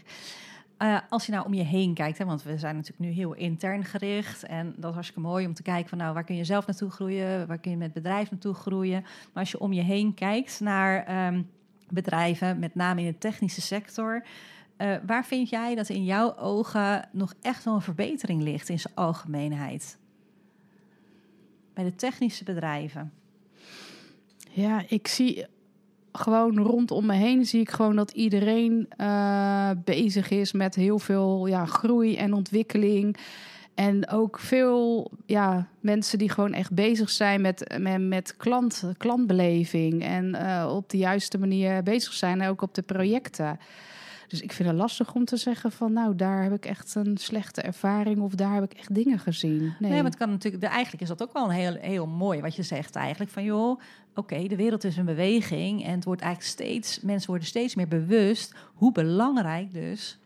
Uh, 0.82 0.98
als 1.08 1.26
je 1.26 1.32
nou 1.32 1.46
om 1.46 1.54
je 1.54 1.62
heen 1.62 1.94
kijkt, 1.94 2.18
hè, 2.18 2.24
want 2.24 2.42
we 2.42 2.58
zijn 2.58 2.74
natuurlijk 2.74 3.08
nu 3.08 3.10
heel 3.10 3.34
intern 3.34 3.84
gericht. 3.84 4.42
En 4.42 4.74
dat 4.76 4.88
is 4.88 4.94
hartstikke 4.94 5.28
mooi 5.28 5.46
om 5.46 5.54
te 5.54 5.62
kijken 5.62 5.88
van 5.88 5.98
nou, 5.98 6.14
waar 6.14 6.24
kun 6.24 6.36
je 6.36 6.44
zelf 6.44 6.66
naartoe 6.66 6.90
groeien? 6.90 7.46
Waar 7.46 7.58
kun 7.58 7.70
je 7.70 7.76
met 7.76 7.92
bedrijf 7.92 8.30
naartoe 8.30 8.54
groeien? 8.54 9.00
Maar 9.02 9.42
als 9.42 9.50
je 9.50 9.60
om 9.60 9.72
je 9.72 9.82
heen 9.82 10.14
kijkt 10.14 10.60
naar 10.60 11.26
um, 11.26 11.50
bedrijven, 11.88 12.58
met 12.58 12.74
name 12.74 13.00
in 13.00 13.06
de 13.06 13.18
technische 13.18 13.60
sector. 13.60 14.24
Uh, 14.78 14.96
waar 15.06 15.24
vind 15.24 15.48
jij 15.48 15.74
dat 15.74 15.88
in 15.88 16.04
jouw 16.04 16.36
ogen 16.36 17.08
nog 17.12 17.34
echt 17.42 17.64
wel 17.64 17.74
een 17.74 17.80
verbetering 17.80 18.42
ligt 18.42 18.68
in 18.68 18.80
zijn 18.80 18.94
algemeenheid? 18.94 19.98
Bij 21.74 21.84
de 21.84 21.94
technische 21.94 22.44
bedrijven. 22.44 23.12
Ja, 24.50 24.84
ik 24.88 25.08
zie 25.08 25.46
gewoon 26.18 26.58
rondom 26.58 27.06
me 27.06 27.14
heen 27.14 27.44
zie 27.44 27.60
ik 27.60 27.70
gewoon 27.70 27.96
dat 27.96 28.10
iedereen 28.10 28.88
uh, 29.00 29.70
bezig 29.84 30.30
is 30.30 30.52
met 30.52 30.74
heel 30.74 30.98
veel 30.98 31.46
ja, 31.46 31.64
groei 31.64 32.16
en 32.16 32.32
ontwikkeling. 32.32 33.16
En 33.74 34.08
ook 34.08 34.38
veel 34.38 35.10
ja, 35.26 35.68
mensen 35.80 36.18
die 36.18 36.30
gewoon 36.30 36.52
echt 36.52 36.72
bezig 36.72 37.10
zijn 37.10 37.40
met, 37.40 37.78
met, 37.78 38.00
met 38.00 38.36
klant, 38.36 38.84
klantbeleving. 38.96 40.02
En 40.02 40.34
uh, 40.34 40.72
op 40.74 40.90
de 40.90 40.96
juiste 40.96 41.38
manier 41.38 41.82
bezig 41.82 42.12
zijn, 42.12 42.42
ook 42.42 42.62
op 42.62 42.74
de 42.74 42.82
projecten. 42.82 43.58
Dus 44.28 44.40
ik 44.40 44.52
vind 44.52 44.68
het 44.68 44.78
lastig 44.78 45.14
om 45.14 45.24
te 45.24 45.36
zeggen 45.36 45.72
van 45.72 45.92
nou, 45.92 46.16
daar 46.16 46.42
heb 46.42 46.52
ik 46.52 46.66
echt 46.66 46.94
een 46.94 47.16
slechte 47.16 47.62
ervaring 47.62 48.20
of 48.20 48.34
daar 48.34 48.54
heb 48.54 48.64
ik 48.64 48.72
echt 48.72 48.94
dingen 48.94 49.18
gezien. 49.18 49.58
Nee, 49.58 49.74
nee 49.78 49.90
maar 49.90 50.04
het 50.04 50.16
kan 50.16 50.30
natuurlijk, 50.30 50.64
eigenlijk 50.64 51.02
is 51.02 51.08
dat 51.08 51.22
ook 51.22 51.32
wel 51.32 51.44
een 51.44 51.50
heel, 51.50 51.74
heel 51.74 52.06
mooi 52.06 52.40
wat 52.40 52.56
je 52.56 52.62
zegt 52.62 52.96
eigenlijk. 52.96 53.30
Van 53.30 53.44
joh, 53.44 53.80
oké, 54.14 54.46
de 54.46 54.56
wereld 54.56 54.84
is 54.84 54.96
een 54.96 55.04
beweging 55.04 55.84
en 55.84 55.94
het 55.94 56.04
wordt 56.04 56.20
eigenlijk 56.20 56.52
steeds, 56.52 57.00
mensen 57.00 57.30
worden 57.30 57.48
steeds 57.48 57.74
meer 57.74 57.88
bewust 57.88 58.54
hoe 58.74 58.92
belangrijk 58.92 59.72
dus 59.72 60.18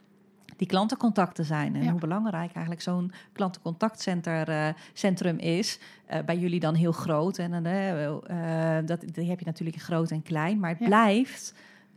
die 0.63 0.67
klantencontacten 0.67 1.45
zijn. 1.45 1.77
En 1.77 1.89
hoe 1.89 2.01
belangrijk 2.01 2.53
eigenlijk 2.53 2.81
zo'n 2.81 3.13
klantencontactcentrum 3.33 5.39
uh, 5.39 5.59
is. 5.59 5.79
Uh, 6.13 6.19
bij 6.27 6.39
jullie 6.39 6.61
dan 6.61 6.75
heel 6.75 6.93
groot. 6.93 7.39
En 7.39 7.53
uh, 7.53 8.79
dat, 8.87 9.05
die 9.13 9.29
heb 9.29 9.39
je 9.39 9.45
natuurlijk 9.45 9.77
groot 9.77 10.11
en 10.11 10.23
klein. 10.23 10.59
Maar 10.59 10.71
het 10.71 10.79
ja. 10.79 10.87
blijft 10.87 11.55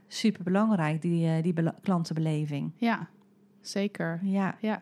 super 0.08 0.44
belangrijk, 0.44 1.02
die, 1.02 1.28
uh, 1.28 1.44
die 1.44 1.54
klantenbeleving. 1.82 2.72
Ja, 2.78 3.08
zeker. 3.62 4.20
Ja. 4.24 4.56
ja. 4.60 4.80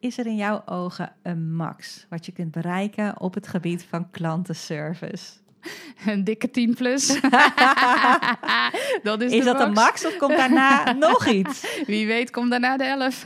Is 0.00 0.18
er 0.18 0.26
in 0.26 0.36
jouw 0.36 0.62
ogen 0.66 1.12
een 1.22 1.54
max 1.54 2.06
wat 2.08 2.26
je 2.26 2.32
kunt 2.32 2.50
bereiken 2.50 3.20
op 3.20 3.34
het 3.34 3.48
gebied 3.48 3.84
van 3.84 4.10
klantenservice? 4.10 5.32
Een 6.06 6.24
dikke 6.24 6.50
10 6.50 6.74
plus. 6.74 7.06
dat 9.02 9.20
is 9.20 9.32
is 9.32 9.44
dat 9.44 9.58
max. 9.58 9.66
een 9.66 9.72
max 9.72 10.06
of 10.06 10.16
komt 10.16 10.36
daarna 10.36 10.92
nog 11.08 11.26
iets? 11.26 11.82
Wie 11.86 12.06
weet 12.06 12.30
komt 12.30 12.50
daarna 12.50 12.76
de 12.76 12.84
11. 12.84 13.24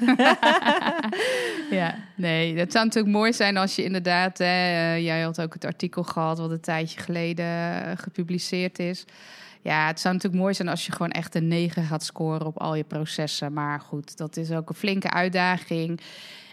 ja, 1.71 1.95
nee, 2.15 2.59
het 2.59 2.73
zou 2.73 2.85
natuurlijk 2.85 3.15
mooi 3.15 3.33
zijn 3.33 3.57
als 3.57 3.77
je 3.77 3.85
inderdaad... 3.85 4.39
Hè, 4.39 4.45
eh, 4.45 5.05
jij 5.05 5.21
had 5.21 5.41
ook 5.41 5.53
het 5.53 5.65
artikel 5.65 6.03
gehad 6.03 6.39
wat 6.39 6.51
een 6.51 6.61
tijdje 6.61 7.01
geleden 7.01 7.47
eh, 7.47 7.93
gepubliceerd 7.97 8.79
is... 8.79 9.05
Ja, 9.63 9.87
het 9.87 10.01
zou 10.01 10.15
natuurlijk 10.15 10.43
mooi 10.43 10.55
zijn 10.55 10.69
als 10.69 10.87
je 10.87 10.93
gewoon 10.93 11.11
echt 11.11 11.35
een 11.35 11.49
9 11.49 11.85
gaat 11.85 12.05
scoren 12.05 12.47
op 12.47 12.59
al 12.59 12.75
je 12.75 12.85
processen. 12.85 13.53
Maar 13.53 13.81
goed, 13.81 14.17
dat 14.17 14.37
is 14.37 14.53
ook 14.53 14.69
een 14.69 14.75
flinke 14.75 15.11
uitdaging. 15.11 16.01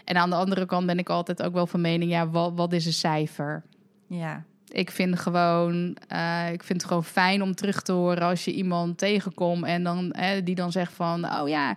En 0.04 0.16
aan 0.16 0.30
de 0.30 0.36
andere 0.36 0.66
kant 0.66 0.86
ben 0.86 0.98
ik 0.98 1.08
altijd 1.08 1.42
ook 1.42 1.52
wel 1.52 1.66
van 1.66 1.80
mening, 1.80 2.10
ja, 2.10 2.28
wat, 2.28 2.52
wat 2.54 2.72
is 2.72 2.86
een 2.86 2.92
cijfer? 2.92 3.62
Ja. 4.06 4.44
Ik 4.68 4.90
vind 4.90 5.18
gewoon, 5.18 5.96
uh, 6.12 6.52
ik 6.52 6.62
vind 6.62 6.80
het 6.80 6.88
gewoon 6.88 7.04
fijn 7.04 7.42
om 7.42 7.54
terug 7.54 7.82
te 7.82 7.92
horen 7.92 8.22
als 8.22 8.44
je 8.44 8.52
iemand 8.52 8.98
tegenkomt 8.98 9.64
en 9.64 9.82
dan 9.82 10.14
die 10.44 10.54
dan 10.54 10.72
zegt 10.72 10.92
van, 10.92 11.24
oh 11.40 11.48
ja, 11.48 11.76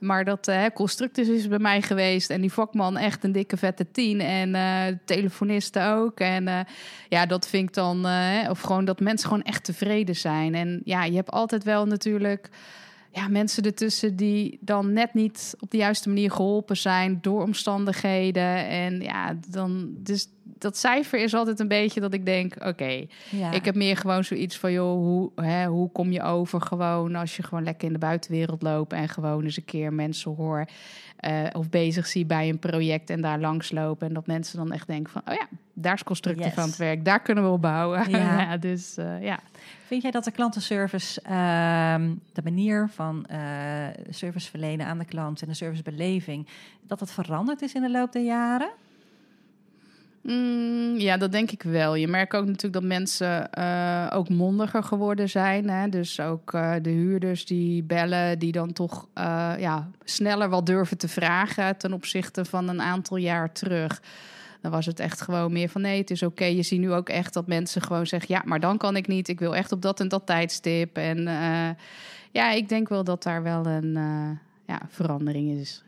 maar 0.00 0.24
dat 0.24 0.48
uh, 0.48 0.66
is 1.14 1.48
bij 1.48 1.58
mij 1.58 1.82
geweest. 1.82 2.30
En 2.30 2.40
die 2.40 2.52
vakman 2.52 2.96
echt 2.96 3.24
een 3.24 3.32
dikke 3.32 3.56
vette 3.56 3.90
tien. 3.90 4.20
En 4.20 4.54
uh, 4.54 4.96
telefonisten 5.04 5.86
ook. 5.86 6.20
En 6.20 6.46
uh, 6.46 6.60
ja, 7.08 7.26
dat 7.26 7.48
vind 7.48 7.68
ik 7.68 7.74
dan... 7.74 8.06
of 8.48 8.60
gewoon 8.60 8.84
dat 8.84 9.00
mensen 9.00 9.28
gewoon 9.28 9.42
echt 9.42 9.64
tevreden 9.64 10.16
zijn. 10.16 10.54
En 10.54 10.80
ja, 10.84 11.04
je 11.04 11.16
hebt 11.16 11.30
altijd 11.30 11.64
wel 11.64 11.86
natuurlijk... 11.86 12.48
Ja, 13.12 13.28
mensen 13.28 13.62
ertussen 13.62 14.16
die 14.16 14.58
dan 14.60 14.92
net 14.92 15.14
niet 15.14 15.54
op 15.60 15.70
de 15.70 15.76
juiste 15.76 16.08
manier 16.08 16.30
geholpen 16.30 16.76
zijn 16.76 17.18
door 17.20 17.42
omstandigheden. 17.42 18.68
En 18.68 19.00
ja, 19.00 19.36
dan... 19.48 19.90
Dus 19.96 20.28
dat 20.60 20.76
cijfer 20.76 21.22
is 21.22 21.34
altijd 21.34 21.60
een 21.60 21.68
beetje 21.68 22.00
dat 22.00 22.14
ik 22.14 22.26
denk: 22.26 22.54
oké, 22.64 23.06
ja. 23.30 23.50
ik 23.52 23.64
heb 23.64 23.74
meer 23.74 23.96
gewoon 23.96 24.24
zoiets 24.24 24.58
van: 24.58 24.72
joh, 24.72 24.94
hoe, 24.94 25.30
hè, 25.34 25.66
hoe 25.66 25.92
kom 25.92 26.12
je 26.12 26.22
over 26.22 26.60
gewoon 26.60 27.14
als 27.14 27.36
je 27.36 27.42
gewoon 27.42 27.64
lekker 27.64 27.86
in 27.86 27.92
de 27.92 27.98
buitenwereld 27.98 28.62
loopt 28.62 28.92
en 28.92 29.08
gewoon 29.08 29.44
eens 29.44 29.56
een 29.56 29.64
keer 29.64 29.92
mensen 29.92 30.34
hoor 30.34 30.68
uh, 31.20 31.46
of 31.52 31.70
bezig 31.70 32.06
zie 32.06 32.24
bij 32.24 32.48
een 32.48 32.58
project 32.58 33.10
en 33.10 33.20
daar 33.20 33.40
langs 33.40 33.70
lopen 33.70 34.06
en 34.06 34.14
dat 34.14 34.26
mensen 34.26 34.58
dan 34.58 34.72
echt 34.72 34.86
denken 34.86 35.12
van: 35.12 35.22
oh 35.28 35.34
ja, 35.34 35.46
daar 35.72 35.94
is 35.94 36.02
constructief 36.02 36.44
yes. 36.44 36.56
aan 36.56 36.68
het 36.68 36.76
werk, 36.76 37.04
daar 37.04 37.20
kunnen 37.20 37.44
we 37.44 37.50
op 37.50 37.62
bouwen. 37.62 38.10
Ja. 38.10 38.18
ja 38.40 38.56
dus 38.56 38.98
uh, 38.98 39.22
ja. 39.22 39.38
Vind 39.86 40.02
jij 40.02 40.10
dat 40.10 40.24
de 40.24 40.30
klantenservice, 40.30 41.20
uh, 41.24 41.30
de 42.32 42.42
manier 42.42 42.88
van 42.94 43.26
uh, 43.30 43.38
service 44.10 44.50
verlenen 44.50 44.86
aan 44.86 44.98
de 44.98 45.04
klant 45.04 45.42
en 45.42 45.48
de 45.48 45.54
servicebeleving, 45.54 46.46
dat 46.82 46.98
dat 46.98 47.12
veranderd 47.12 47.62
is 47.62 47.74
in 47.74 47.82
de 47.82 47.90
loop 47.90 48.12
der 48.12 48.22
jaren? 48.22 48.70
Mm, 50.22 50.96
ja, 50.96 51.16
dat 51.16 51.32
denk 51.32 51.50
ik 51.50 51.62
wel. 51.62 51.94
Je 51.94 52.08
merkt 52.08 52.34
ook 52.34 52.46
natuurlijk 52.46 52.72
dat 52.72 52.82
mensen 52.82 53.48
uh, 53.58 54.06
ook 54.12 54.28
mondiger 54.28 54.82
geworden 54.82 55.28
zijn. 55.28 55.68
Hè? 55.68 55.88
Dus 55.88 56.20
ook 56.20 56.52
uh, 56.52 56.74
de 56.82 56.90
huurders 56.90 57.46
die 57.46 57.82
bellen, 57.82 58.38
die 58.38 58.52
dan 58.52 58.72
toch 58.72 59.08
uh, 59.18 59.52
ja, 59.58 59.90
sneller 60.04 60.48
wat 60.48 60.66
durven 60.66 60.98
te 60.98 61.08
vragen 61.08 61.76
ten 61.76 61.92
opzichte 61.92 62.44
van 62.44 62.68
een 62.68 62.80
aantal 62.80 63.16
jaar 63.16 63.52
terug. 63.52 64.02
Dan 64.60 64.70
was 64.70 64.86
het 64.86 65.00
echt 65.00 65.20
gewoon 65.20 65.52
meer 65.52 65.68
van 65.68 65.80
nee, 65.80 65.98
het 65.98 66.10
is 66.10 66.22
oké. 66.22 66.44
Je 66.44 66.62
ziet 66.62 66.80
nu 66.80 66.92
ook 66.92 67.08
echt 67.08 67.34
dat 67.34 67.46
mensen 67.46 67.82
gewoon 67.82 68.06
zeggen: 68.06 68.34
ja, 68.34 68.42
maar 68.44 68.60
dan 68.60 68.78
kan 68.78 68.96
ik 68.96 69.06
niet. 69.06 69.28
Ik 69.28 69.38
wil 69.38 69.56
echt 69.56 69.72
op 69.72 69.82
dat 69.82 70.00
en 70.00 70.08
dat 70.08 70.26
tijdstip. 70.26 70.96
En 70.96 71.22
ja, 72.30 72.50
ik 72.50 72.68
denk 72.68 72.88
wel 72.88 73.04
dat 73.04 73.22
daar 73.22 73.42
wel 73.42 73.66
een 73.66 73.92
ja, 74.66 74.80
verandering 74.88 75.50
is. 75.50 75.82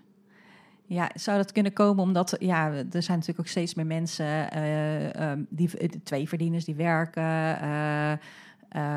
Ja, 0.93 1.11
zou 1.15 1.37
dat 1.37 1.53
kunnen 1.53 1.73
komen 1.73 2.03
omdat 2.03 2.37
ja, 2.39 2.73
er 2.73 3.03
zijn 3.03 3.19
natuurlijk 3.19 3.39
ook 3.39 3.47
steeds 3.47 3.75
meer 3.75 3.87
mensen, 3.87 4.57
uh, 4.57 5.31
um, 5.31 5.47
die, 5.51 5.71
twee 6.03 6.29
verdieners 6.29 6.65
die 6.65 6.75
werken. 6.75 7.23
Uh, 7.23 8.13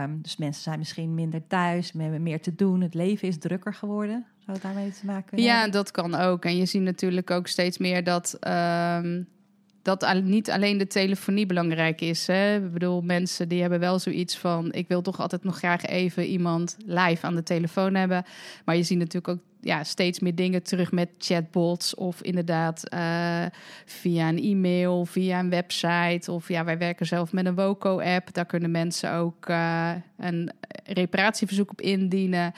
um, 0.03 0.21
dus 0.21 0.37
mensen 0.37 0.63
zijn 0.63 0.79
misschien 0.79 1.13
minder 1.13 1.47
thuis, 1.47 1.91
hebben 1.97 2.23
meer 2.23 2.41
te 2.41 2.55
doen. 2.55 2.81
Het 2.81 2.93
leven 2.93 3.27
is 3.27 3.37
drukker 3.37 3.73
geworden. 3.73 4.25
Zou 4.37 4.51
het 4.51 4.61
daarmee 4.61 4.91
te 4.91 5.05
maken 5.05 5.23
kunnen 5.25 5.45
Ja, 5.45 5.53
hebben? 5.53 5.71
dat 5.71 5.91
kan 5.91 6.15
ook. 6.15 6.45
En 6.45 6.57
je 6.57 6.65
ziet 6.65 6.81
natuurlijk 6.81 7.31
ook 7.31 7.47
steeds 7.47 7.77
meer 7.77 8.03
dat 8.03 8.37
um, 8.47 9.27
dat 9.85 10.23
niet 10.23 10.51
alleen 10.51 10.77
de 10.77 10.87
telefonie 10.87 11.45
belangrijk 11.45 12.01
is. 12.01 12.27
Hè? 12.27 12.55
Ik 12.55 12.73
bedoel, 12.73 13.01
mensen 13.01 13.47
die 13.47 13.61
hebben 13.61 13.79
wel 13.79 13.99
zoiets 13.99 14.37
van... 14.37 14.73
ik 14.73 14.87
wil 14.87 15.01
toch 15.01 15.19
altijd 15.19 15.43
nog 15.43 15.57
graag 15.57 15.85
even 15.85 16.25
iemand 16.25 16.77
live 16.85 17.25
aan 17.25 17.35
de 17.35 17.43
telefoon 17.43 17.95
hebben. 17.95 18.23
Maar 18.65 18.75
je 18.75 18.83
ziet 18.83 18.97
natuurlijk 18.97 19.27
ook 19.27 19.43
ja, 19.61 19.83
steeds 19.83 20.19
meer 20.19 20.35
dingen 20.35 20.63
terug 20.63 20.91
met 20.91 21.09
chatbots... 21.17 21.95
of 21.95 22.21
inderdaad 22.21 22.93
uh, 22.93 23.45
via 23.85 24.29
een 24.29 24.43
e-mail, 24.43 25.05
via 25.05 25.39
een 25.39 25.49
website... 25.49 26.31
of 26.31 26.47
ja, 26.47 26.63
wij 26.63 26.77
werken 26.77 27.05
zelf 27.05 27.33
met 27.33 27.45
een 27.45 27.55
Woco-app. 27.55 28.33
Daar 28.33 28.45
kunnen 28.45 28.71
mensen 28.71 29.13
ook 29.13 29.49
uh, 29.49 29.91
een 30.17 30.51
reparatieverzoek 30.83 31.71
op 31.71 31.81
indienen. 31.81 32.53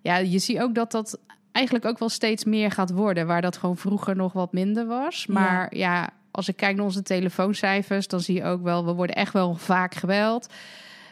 Ja, 0.00 0.16
je 0.16 0.38
ziet 0.38 0.60
ook 0.60 0.74
dat 0.74 0.90
dat 0.92 1.20
eigenlijk 1.52 1.86
ook 1.86 1.98
wel 1.98 2.08
steeds 2.08 2.44
meer 2.44 2.70
gaat 2.70 2.90
worden... 2.90 3.26
waar 3.26 3.42
dat 3.42 3.56
gewoon 3.56 3.76
vroeger 3.76 4.16
nog 4.16 4.32
wat 4.32 4.52
minder 4.52 4.86
was. 4.86 5.26
Maar 5.26 5.76
ja, 5.76 6.00
ja 6.00 6.10
als 6.36 6.48
ik 6.48 6.56
kijk 6.56 6.76
naar 6.76 6.84
onze 6.84 7.02
telefooncijfers, 7.02 8.08
dan 8.08 8.20
zie 8.20 8.34
je 8.34 8.44
ook 8.44 8.62
wel, 8.62 8.84
we 8.84 8.92
worden 8.92 9.16
echt 9.16 9.32
wel 9.32 9.54
vaak 9.54 9.94
geweld. 9.94 10.46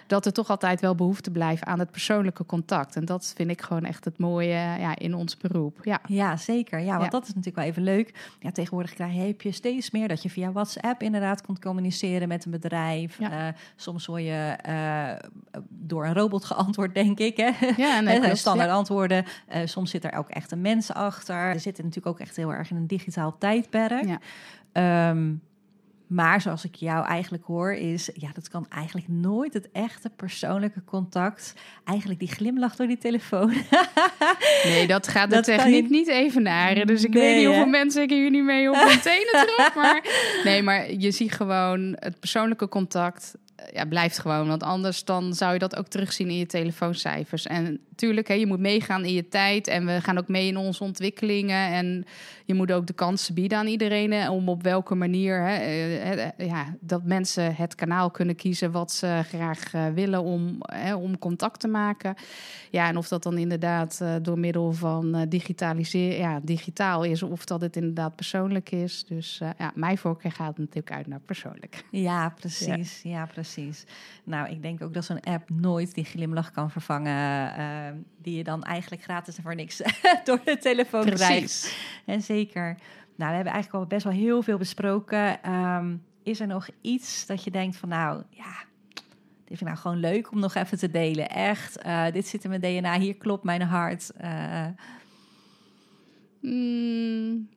Dat 0.06 0.26
er 0.26 0.32
toch 0.32 0.50
altijd 0.50 0.80
wel 0.80 0.94
behoefte 0.94 1.30
blijft 1.30 1.64
aan 1.64 1.78
het 1.78 1.90
persoonlijke 1.90 2.46
contact. 2.46 2.96
En 2.96 3.04
dat 3.04 3.32
vind 3.36 3.50
ik 3.50 3.62
gewoon 3.62 3.84
echt 3.84 4.04
het 4.04 4.18
mooie 4.18 4.48
ja, 4.54 4.96
in 4.98 5.14
ons 5.14 5.36
beroep. 5.36 5.78
Ja, 5.82 6.00
ja 6.06 6.36
zeker. 6.36 6.80
Ja, 6.80 6.98
want 6.98 7.10
dat 7.10 7.22
is 7.22 7.28
natuurlijk 7.28 7.56
wel 7.56 7.64
even 7.64 7.82
leuk. 7.82 8.36
Ja, 8.40 8.50
tegenwoordig 8.50 8.94
krijg 8.94 9.12
je, 9.12 9.20
heb 9.20 9.42
je 9.42 9.52
steeds 9.52 9.90
meer 9.90 10.08
dat 10.08 10.22
je 10.22 10.30
via 10.30 10.52
WhatsApp 10.52 11.02
inderdaad 11.02 11.40
kunt 11.40 11.60
communiceren 11.60 12.28
met 12.28 12.44
een 12.44 12.50
bedrijf. 12.50 13.18
Ja. 13.18 13.46
Uh, 13.46 13.52
soms 13.76 14.06
word 14.06 14.22
je 14.22 14.56
uh, 14.68 15.60
door 15.68 16.06
een 16.06 16.14
robot 16.14 16.44
geantwoord, 16.54 16.94
denk 16.94 17.18
ik. 17.18 17.36
Hè? 17.36 17.50
Ja, 17.76 18.00
nee, 18.00 18.34
standaard 18.44 18.70
antwoorden. 18.70 19.24
Uh, 19.54 19.60
soms 19.64 19.90
zit 19.90 20.04
er 20.04 20.12
ook 20.12 20.28
echt 20.28 20.52
een 20.52 20.60
mens 20.60 20.92
achter. 20.92 21.52
We 21.52 21.58
zitten 21.58 21.84
natuurlijk 21.84 22.14
ook 22.14 22.20
echt 22.20 22.36
heel 22.36 22.52
erg 22.52 22.70
in 22.70 22.76
een 22.76 22.86
digitaal 22.86 23.38
tijdperk. 23.38 24.04
Ja. 24.04 25.10
Um, 25.10 25.42
maar 26.06 26.40
zoals 26.40 26.64
ik 26.64 26.74
jou 26.74 27.06
eigenlijk 27.06 27.44
hoor, 27.44 27.72
is 27.72 28.10
ja, 28.14 28.30
dat 28.32 28.48
kan 28.48 28.66
eigenlijk 28.68 29.08
nooit 29.08 29.54
het 29.54 29.70
echte 29.72 30.10
persoonlijke 30.10 30.84
contact. 30.84 31.54
Eigenlijk 31.84 32.20
die 32.20 32.28
glimlach 32.28 32.76
door 32.76 32.86
die 32.86 32.98
telefoon. 32.98 33.52
nee, 34.64 34.86
dat 34.86 35.08
gaat 35.08 35.30
de 35.30 35.40
techniek 35.40 35.88
niet 35.88 36.08
evenaren. 36.08 36.86
Dus 36.86 37.04
ik 37.04 37.14
nee, 37.14 37.22
weet 37.22 37.36
niet 37.36 37.46
hoeveel 37.46 37.66
mensen 37.66 38.02
ik 38.02 38.10
hier 38.10 38.30
niet 38.30 38.44
mee 38.44 38.70
op 38.70 38.76
hun 38.76 39.00
tenen 39.00 39.32
terug. 39.46 39.74
Maar 39.74 40.04
nee, 40.44 40.62
maar 40.62 40.92
je 40.92 41.10
ziet 41.10 41.32
gewoon 41.32 41.96
het 41.98 42.20
persoonlijke 42.20 42.68
contact 42.68 43.34
ja, 43.72 43.84
blijft 43.84 44.18
gewoon. 44.18 44.48
Want 44.48 44.62
anders 44.62 45.04
dan 45.04 45.34
zou 45.34 45.52
je 45.52 45.58
dat 45.58 45.76
ook 45.76 45.88
terugzien 45.88 46.28
in 46.28 46.36
je 46.36 46.46
telefooncijfers. 46.46 47.46
En 47.46 47.80
tuurlijk, 47.96 48.28
hè, 48.28 48.34
je 48.34 48.46
moet 48.46 48.58
meegaan 48.58 49.04
in 49.04 49.12
je 49.12 49.28
tijd 49.28 49.66
en 49.66 49.86
we 49.86 50.00
gaan 50.00 50.18
ook 50.18 50.28
mee 50.28 50.46
in 50.46 50.56
onze 50.56 50.84
ontwikkelingen. 50.84 51.72
En 51.72 52.04
je 52.44 52.54
moet 52.54 52.72
ook 52.72 52.86
de 52.86 52.92
kansen 52.92 53.34
bieden 53.34 53.58
aan 53.58 53.66
iedereen 53.66 54.28
om 54.28 54.48
op 54.48 54.62
welke 54.62 54.94
manier 54.94 55.42
hè, 55.42 55.54
eh, 55.54 56.46
ja, 56.46 56.76
dat 56.80 57.04
mensen 57.04 57.54
het 57.54 57.74
kanaal 57.74 58.10
kunnen 58.10 58.36
kiezen 58.36 58.72
wat 58.72 58.92
ze 58.92 59.20
graag 59.28 59.74
eh, 59.74 59.86
willen 59.88 60.22
om, 60.22 60.56
hè, 60.60 60.94
om 60.94 61.18
contact 61.18 61.60
te 61.60 61.68
maken. 61.68 62.14
Ja, 62.70 62.88
en 62.88 62.96
of 62.96 63.08
dat 63.08 63.22
dan 63.22 63.38
inderdaad 63.38 64.04
door 64.22 64.38
middel 64.38 64.72
van 64.72 65.26
digitaliseren, 65.28 66.18
ja, 66.18 66.40
digitaal 66.42 67.04
is, 67.04 67.22
of 67.22 67.44
dat 67.44 67.60
het 67.60 67.76
inderdaad 67.76 68.16
persoonlijk 68.16 68.70
is. 68.70 69.04
Dus 69.04 69.40
uh, 69.42 69.48
ja, 69.58 69.72
mijn 69.74 69.98
voorkeur 69.98 70.32
gaat 70.32 70.58
natuurlijk 70.58 70.92
uit 70.92 71.06
naar 71.06 71.20
persoonlijk. 71.20 71.84
Ja, 71.90 72.28
precies. 72.28 73.00
Ja 73.02 73.26
precies. 73.26 73.84
Nou, 74.24 74.48
ik 74.48 74.62
denk 74.62 74.82
ook 74.82 74.94
dat 74.94 75.04
zo'n 75.04 75.20
app 75.20 75.50
nooit 75.50 75.94
die 75.94 76.04
glimlach 76.04 76.50
kan 76.50 76.70
vervangen, 76.70 77.83
die 78.22 78.36
je 78.36 78.44
dan 78.44 78.62
eigenlijk 78.62 79.02
gratis 79.02 79.36
en 79.36 79.42
voor 79.42 79.54
niks 79.54 79.82
door 80.24 80.40
de 80.44 80.58
telefoon 80.58 81.04
precies. 81.04 81.26
krijgt. 81.26 81.76
En 82.04 82.22
zeker. 82.22 82.76
Nou, 83.16 83.30
we 83.30 83.34
hebben 83.34 83.52
eigenlijk 83.52 83.74
al 83.74 83.86
best 83.86 84.04
wel 84.04 84.12
heel 84.12 84.42
veel 84.42 84.58
besproken. 84.58 85.52
Um, 85.52 86.02
is 86.22 86.40
er 86.40 86.46
nog 86.46 86.68
iets 86.80 87.26
dat 87.26 87.44
je 87.44 87.50
denkt 87.50 87.76
van, 87.76 87.88
nou, 87.88 88.22
ja, 88.30 88.64
dit 89.44 89.58
vind 89.58 89.60
ik 89.60 89.66
nou 89.66 89.78
gewoon 89.78 89.96
leuk 89.96 90.30
om 90.30 90.40
nog 90.40 90.54
even 90.54 90.78
te 90.78 90.90
delen. 90.90 91.28
Echt, 91.28 91.86
uh, 91.86 92.06
dit 92.12 92.26
zit 92.26 92.44
in 92.44 92.50
mijn 92.50 92.60
DNA, 92.60 92.98
hier 92.98 93.16
klopt 93.16 93.44
mijn 93.44 93.62
hart. 93.62 94.10
Uh... 94.22 94.66
Mm. 96.40 97.48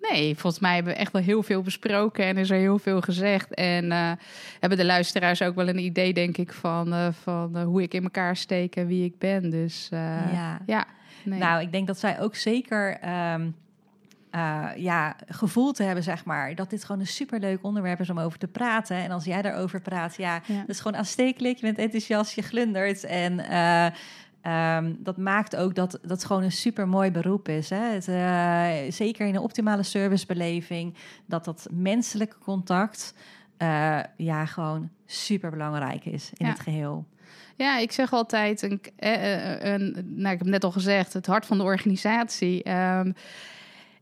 Nee, 0.00 0.36
volgens 0.36 0.62
mij 0.62 0.74
hebben 0.74 0.92
we 0.92 0.98
echt 0.98 1.12
wel 1.12 1.22
heel 1.22 1.42
veel 1.42 1.62
besproken 1.62 2.24
en 2.24 2.36
is 2.36 2.50
er 2.50 2.58
heel 2.58 2.78
veel 2.78 3.00
gezegd. 3.00 3.54
En 3.54 3.84
uh, 3.84 4.12
hebben 4.60 4.78
de 4.78 4.84
luisteraars 4.84 5.42
ook 5.42 5.54
wel 5.54 5.68
een 5.68 5.78
idee, 5.78 6.12
denk 6.12 6.36
ik, 6.36 6.52
van, 6.52 7.14
van 7.22 7.62
hoe 7.62 7.82
ik 7.82 7.94
in 7.94 8.02
elkaar 8.02 8.36
steek 8.36 8.76
en 8.76 8.86
wie 8.86 9.04
ik 9.04 9.18
ben. 9.18 9.50
Dus 9.50 9.88
ja. 9.90 10.60
ja 10.66 10.86
nee. 11.24 11.38
Nou, 11.38 11.62
ik 11.62 11.72
denk 11.72 11.86
dat 11.86 11.98
zij 11.98 12.20
ook 12.20 12.34
zeker. 12.34 12.98
Um, 13.32 13.54
ja, 14.76 15.16
gevoel 15.26 15.72
te 15.72 15.82
hebben, 15.82 16.04
zeg 16.04 16.24
maar. 16.24 16.54
Dat 16.54 16.70
dit 16.70 16.84
gewoon 16.84 17.00
een 17.00 17.06
superleuk 17.06 17.64
onderwerp 17.64 18.00
is 18.00 18.10
om 18.10 18.18
over 18.18 18.38
te 18.38 18.48
praten. 18.48 18.96
En 18.96 19.10
als 19.10 19.24
jij 19.24 19.42
daarover 19.42 19.80
praat, 19.80 20.16
ja, 20.16 20.42
ja. 20.46 20.58
dat 20.58 20.68
is 20.68 20.80
gewoon 20.80 20.98
aanstekelijk. 20.98 21.56
Je 21.56 21.66
bent 21.66 21.78
enthousiast, 21.78 22.34
je 22.34 22.42
glundert. 22.42 23.04
En 23.04 23.40
um, 24.42 24.96
dat 25.00 25.16
maakt 25.16 25.56
ook 25.56 25.74
dat 25.74 25.90
dat 25.90 26.10
het 26.10 26.24
gewoon 26.24 26.42
een 26.42 26.52
super 26.52 26.88
mooi 26.88 27.10
beroep 27.10 27.48
is. 27.48 27.70
Hè? 27.70 27.92
Het, 27.92 28.08
uh, 28.08 28.92
zeker 28.92 29.26
in 29.26 29.34
een 29.34 29.40
optimale 29.40 29.82
servicebeleving, 29.82 30.94
dat 31.26 31.44
dat 31.44 31.68
menselijke 31.70 32.38
contact 32.38 33.14
ja, 34.16 34.46
gewoon 34.46 34.90
super 35.06 35.50
belangrijk 35.50 36.04
is 36.04 36.30
in 36.34 36.46
ja. 36.46 36.52
het 36.52 36.60
geheel. 36.60 37.06
Ja, 37.56 37.78
ik 37.78 37.92
zeg 37.92 38.12
altijd, 38.12 38.62
een, 38.62 38.80
een, 38.96 39.72
een, 39.72 40.14
nou, 40.16 40.32
ik 40.32 40.38
heb 40.38 40.48
net 40.48 40.64
al 40.64 40.70
gezegd, 40.70 41.12
het 41.12 41.26
hart 41.26 41.46
van 41.46 41.58
de 41.58 41.64
organisatie. 41.64 42.70
Um, 42.70 43.14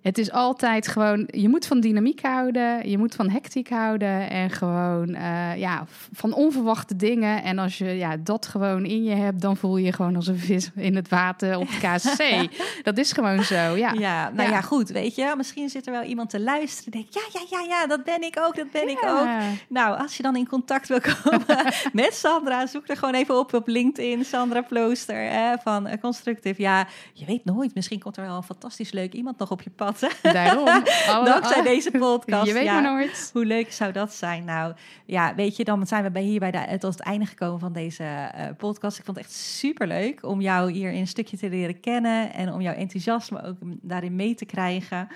het 0.06 0.18
is 0.18 0.30
altijd 0.30 0.88
gewoon, 0.88 1.28
je 1.30 1.48
moet 1.48 1.66
van 1.66 1.80
dynamiek 1.80 2.22
houden, 2.22 2.88
je 2.88 2.98
moet 2.98 3.14
van 3.14 3.30
hectiek 3.30 3.68
houden 3.68 4.30
en 4.30 4.50
gewoon 4.50 5.08
uh, 5.08 5.56
ja, 5.56 5.84
van 6.12 6.32
onverwachte 6.32 6.96
dingen. 6.96 7.42
En 7.42 7.58
als 7.58 7.78
je 7.78 7.84
ja, 7.84 8.16
dat 8.16 8.46
gewoon 8.46 8.84
in 8.84 9.04
je 9.04 9.14
hebt, 9.14 9.40
dan 9.40 9.56
voel 9.56 9.76
je 9.76 9.84
je 9.84 9.92
gewoon 9.92 10.16
als 10.16 10.26
een 10.26 10.38
vis 10.38 10.70
in 10.74 10.96
het 10.96 11.08
water 11.08 11.58
op 11.58 11.68
de 11.68 11.76
KCC. 11.76 12.48
dat 12.88 12.98
is 12.98 13.12
gewoon 13.12 13.42
zo, 13.42 13.54
ja. 13.54 13.92
Ja, 13.92 14.30
nou 14.30 14.48
ja. 14.48 14.54
ja. 14.54 14.60
goed, 14.60 14.88
weet 14.88 15.14
je, 15.14 15.34
misschien 15.36 15.68
zit 15.68 15.86
er 15.86 15.92
wel 15.92 16.02
iemand 16.02 16.30
te 16.30 16.40
luisteren 16.40 16.92
denk 16.92 17.06
ja, 17.10 17.20
ja, 17.32 17.46
ja, 17.50 17.66
ja, 17.68 17.86
dat 17.86 18.04
ben 18.04 18.22
ik 18.22 18.38
ook, 18.40 18.56
dat 18.56 18.70
ben 18.70 18.88
ik 18.88 19.04
ook. 19.04 19.28
Nou, 19.68 19.98
als 19.98 20.16
je 20.16 20.22
dan 20.22 20.36
in 20.36 20.48
contact 20.48 20.88
wil 20.88 21.00
komen 21.00 21.46
met 21.92 22.14
Sandra, 22.14 22.66
zoek 22.66 22.88
er 22.88 22.96
gewoon 22.96 23.14
even 23.14 23.38
op 23.38 23.54
op 23.54 23.68
LinkedIn, 23.68 24.24
Sandra 24.24 24.62
Plooster 24.62 25.30
hè, 25.30 25.56
van 25.58 25.86
uh, 25.86 25.92
Constructive. 26.00 26.62
Ja, 26.62 26.86
je 27.12 27.24
weet 27.24 27.44
nooit, 27.44 27.74
misschien 27.74 28.00
komt 28.00 28.16
er 28.16 28.24
wel 28.24 28.36
een 28.36 28.42
fantastisch 28.42 28.92
leuk 28.92 29.12
iemand 29.12 29.38
nog 29.38 29.50
op 29.50 29.62
je 29.62 29.70
pad 29.70 29.94
Daarom. 30.22 30.64
Dankzij 31.24 31.62
deze 31.62 31.90
podcast. 31.90 32.46
Je 32.46 32.52
weet 32.52 32.64
ja, 32.64 32.80
maar 32.80 32.92
nooit. 32.92 33.30
Hoe 33.32 33.46
leuk 33.46 33.72
zou 33.72 33.92
dat 33.92 34.14
zijn? 34.14 34.44
Nou, 34.44 34.74
ja, 35.06 35.34
weet 35.34 35.56
je, 35.56 35.64
dan 35.64 35.86
zijn 35.86 36.02
we 36.02 36.10
bij 36.10 36.22
hier 36.22 36.40
bij 36.40 36.50
de, 36.50 36.78
tot 36.78 36.92
het 36.92 37.00
einde 37.02 37.26
gekomen 37.26 37.60
van 37.60 37.72
deze 37.72 38.02
uh, 38.02 38.42
podcast. 38.56 38.98
Ik 38.98 39.04
vond 39.04 39.16
het 39.16 39.26
echt 39.26 39.34
super 39.34 39.86
leuk 39.86 40.24
om 40.24 40.40
jou 40.40 40.72
hier 40.72 40.90
in 40.90 41.00
een 41.00 41.06
stukje 41.06 41.36
te 41.36 41.48
leren 41.48 41.80
kennen 41.80 42.32
en 42.32 42.52
om 42.52 42.60
jouw 42.60 42.74
enthousiasme 42.74 43.42
ook 43.42 43.56
daarin 43.60 44.16
mee 44.16 44.34
te 44.34 44.44
krijgen. 44.44 45.08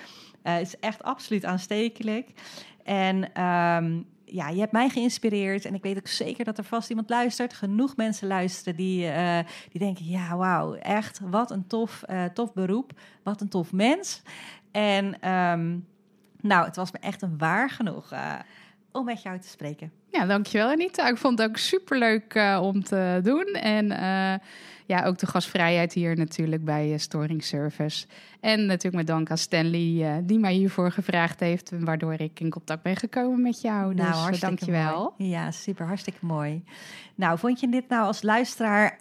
Uh, 0.45 0.53
het 0.53 0.67
is 0.67 0.79
echt 0.79 1.03
absoluut 1.03 1.45
aanstekelijk. 1.45 2.29
En 2.85 3.43
um, 3.43 4.07
ja, 4.33 4.49
je 4.49 4.61
hebt 4.61 4.73
mij 4.73 4.89
geïnspireerd. 4.89 5.65
En 5.65 5.75
ik 5.75 5.83
weet 5.83 5.97
ook 5.97 6.07
zeker 6.07 6.45
dat 6.45 6.59
er 6.59 6.65
vast 6.65 6.91
iemand 6.91 7.11
luistert. 7.11 7.53
Genoeg 7.53 7.97
mensen 7.97 8.29
luisteren 8.29 8.77
die, 8.77 9.07
uh, 9.07 9.39
die 9.71 9.81
denken: 9.81 10.05
ja, 10.05 10.37
wauw, 10.37 10.75
echt, 10.75 11.21
wat 11.25 11.51
een 11.51 11.67
tof, 11.67 12.03
uh, 12.11 12.25
tof 12.25 12.53
beroep. 12.53 12.93
Wat 13.23 13.41
een 13.41 13.49
tof 13.49 13.73
mens. 13.73 14.23
En 14.71 15.31
um, 15.31 15.87
nou, 16.41 16.65
het 16.65 16.77
was 16.77 16.93
me 16.93 16.99
echt 16.99 17.23
een 17.23 17.39
waar 17.39 17.71
genoeg 17.71 18.13
uh, 18.13 18.35
om 18.93 19.05
met 19.05 19.23
jou 19.23 19.39
te 19.39 19.49
spreken. 19.49 19.93
Ja, 20.09 20.27
dankjewel 20.27 20.69
Anita. 20.69 21.09
Ik 21.09 21.17
vond 21.17 21.39
het 21.39 21.49
ook 21.49 21.57
superleuk 21.57 22.35
uh, 22.35 22.61
om 22.63 22.83
te 22.83 23.21
doen. 23.23 23.47
En 23.47 23.91
uh, 23.91 24.35
ja, 24.91 25.05
ook 25.05 25.19
de 25.19 25.27
gastvrijheid 25.27 25.93
hier 25.93 26.17
natuurlijk 26.17 26.65
bij 26.65 26.93
uh, 26.93 26.99
Storing 26.99 27.45
Service. 27.45 28.07
En 28.41 28.67
natuurlijk 28.67 28.95
met 28.95 29.07
dank 29.07 29.31
aan 29.31 29.39
Stanley, 29.39 30.23
die 30.25 30.39
mij 30.39 30.53
hiervoor 30.53 30.91
gevraagd 30.93 31.41
heeft. 31.41 31.73
Waardoor 31.81 32.13
ik 32.13 32.41
in 32.41 32.51
contact 32.51 32.83
ben 32.83 32.97
gekomen 32.97 33.43
met 33.43 33.61
jou. 33.61 33.95
Nou, 33.95 34.11
dus 34.11 34.21
hartstikke 34.21 34.47
dankjewel. 34.47 35.15
Mooi. 35.19 35.31
Ja, 35.31 35.51
super, 35.51 35.87
hartstikke 35.87 36.27
mooi. 36.27 36.65
Nou, 37.15 37.39
vond 37.39 37.61
je 37.61 37.69
dit 37.69 37.89
nou 37.89 38.07
als 38.07 38.23
luisteraar 38.23 38.97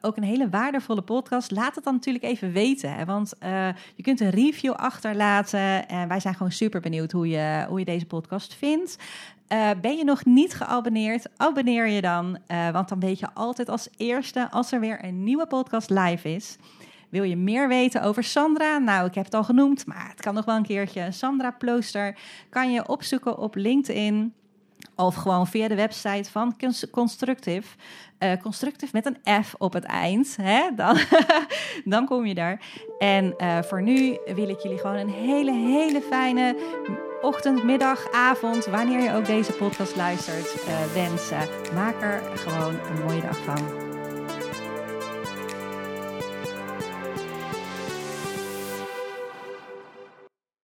ook 0.00 0.16
een 0.16 0.22
hele 0.22 0.48
waardevolle 0.48 1.02
podcast? 1.02 1.50
Laat 1.50 1.74
het 1.74 1.84
dan 1.84 1.94
natuurlijk 1.94 2.24
even 2.24 2.52
weten. 2.52 2.94
Hè? 2.94 3.04
Want 3.04 3.32
je 3.94 4.02
kunt 4.02 4.20
een 4.20 4.30
review 4.30 4.72
achterlaten. 4.72 5.88
En 5.88 6.08
wij 6.08 6.20
zijn 6.20 6.34
gewoon 6.34 6.52
super 6.52 6.80
benieuwd 6.80 7.12
hoe 7.12 7.28
je, 7.28 7.66
hoe 7.68 7.78
je 7.78 7.84
deze 7.84 8.06
podcast 8.06 8.54
vindt. 8.54 8.98
Uh, 9.52 9.70
ben 9.80 9.96
je 9.96 10.04
nog 10.04 10.24
niet 10.24 10.54
geabonneerd? 10.54 11.26
Abonneer 11.36 11.86
je 11.86 12.00
dan, 12.00 12.38
uh, 12.48 12.70
want 12.70 12.88
dan 12.88 13.00
weet 13.00 13.18
je 13.18 13.34
altijd 13.34 13.68
als 13.68 13.88
eerste 13.96 14.50
als 14.50 14.72
er 14.72 14.80
weer 14.80 15.04
een 15.04 15.24
nieuwe 15.24 15.46
podcast 15.46 15.90
live 15.90 16.34
is. 16.34 16.56
Wil 17.08 17.22
je 17.22 17.36
meer 17.36 17.68
weten 17.68 18.02
over 18.02 18.24
Sandra? 18.24 18.78
Nou, 18.78 19.06
ik 19.06 19.14
heb 19.14 19.24
het 19.24 19.34
al 19.34 19.44
genoemd, 19.44 19.86
maar 19.86 20.08
het 20.08 20.20
kan 20.20 20.34
nog 20.34 20.44
wel 20.44 20.56
een 20.56 20.62
keertje. 20.62 21.12
Sandra 21.12 21.50
Plooster 21.50 22.18
kan 22.50 22.72
je 22.72 22.88
opzoeken 22.88 23.38
op 23.38 23.54
LinkedIn 23.54 24.34
of 24.94 25.14
gewoon 25.14 25.46
via 25.46 25.68
de 25.68 25.74
website 25.74 26.30
van 26.30 26.56
Constructive. 26.90 27.76
Uh, 28.18 28.32
Constructive 28.42 28.90
met 28.92 29.06
een 29.06 29.42
F 29.44 29.54
op 29.58 29.72
het 29.72 29.84
eind. 29.84 30.36
Hè? 30.42 30.68
Dan, 30.76 30.98
dan 31.94 32.06
kom 32.06 32.26
je 32.26 32.34
daar. 32.34 32.60
En 32.98 33.34
voor 33.64 33.82
nu 33.82 34.18
wil 34.34 34.48
ik 34.48 34.60
jullie 34.60 34.78
gewoon 34.78 34.96
een 34.96 35.10
hele, 35.10 35.52
hele 35.52 36.00
fijne 36.00 36.56
ochtend, 37.20 37.64
middag, 37.64 38.12
avond, 38.12 38.64
wanneer 38.64 39.00
je 39.00 39.14
ook 39.14 39.26
deze 39.26 39.52
podcast 39.52 39.96
luistert, 39.96 40.54
uh, 40.54 40.92
wensen. 40.94 41.48
Maak 41.74 42.02
er 42.02 42.22
gewoon 42.34 42.74
een 42.74 43.04
mooie 43.04 43.20
dag 43.20 43.36
van. 43.36 43.85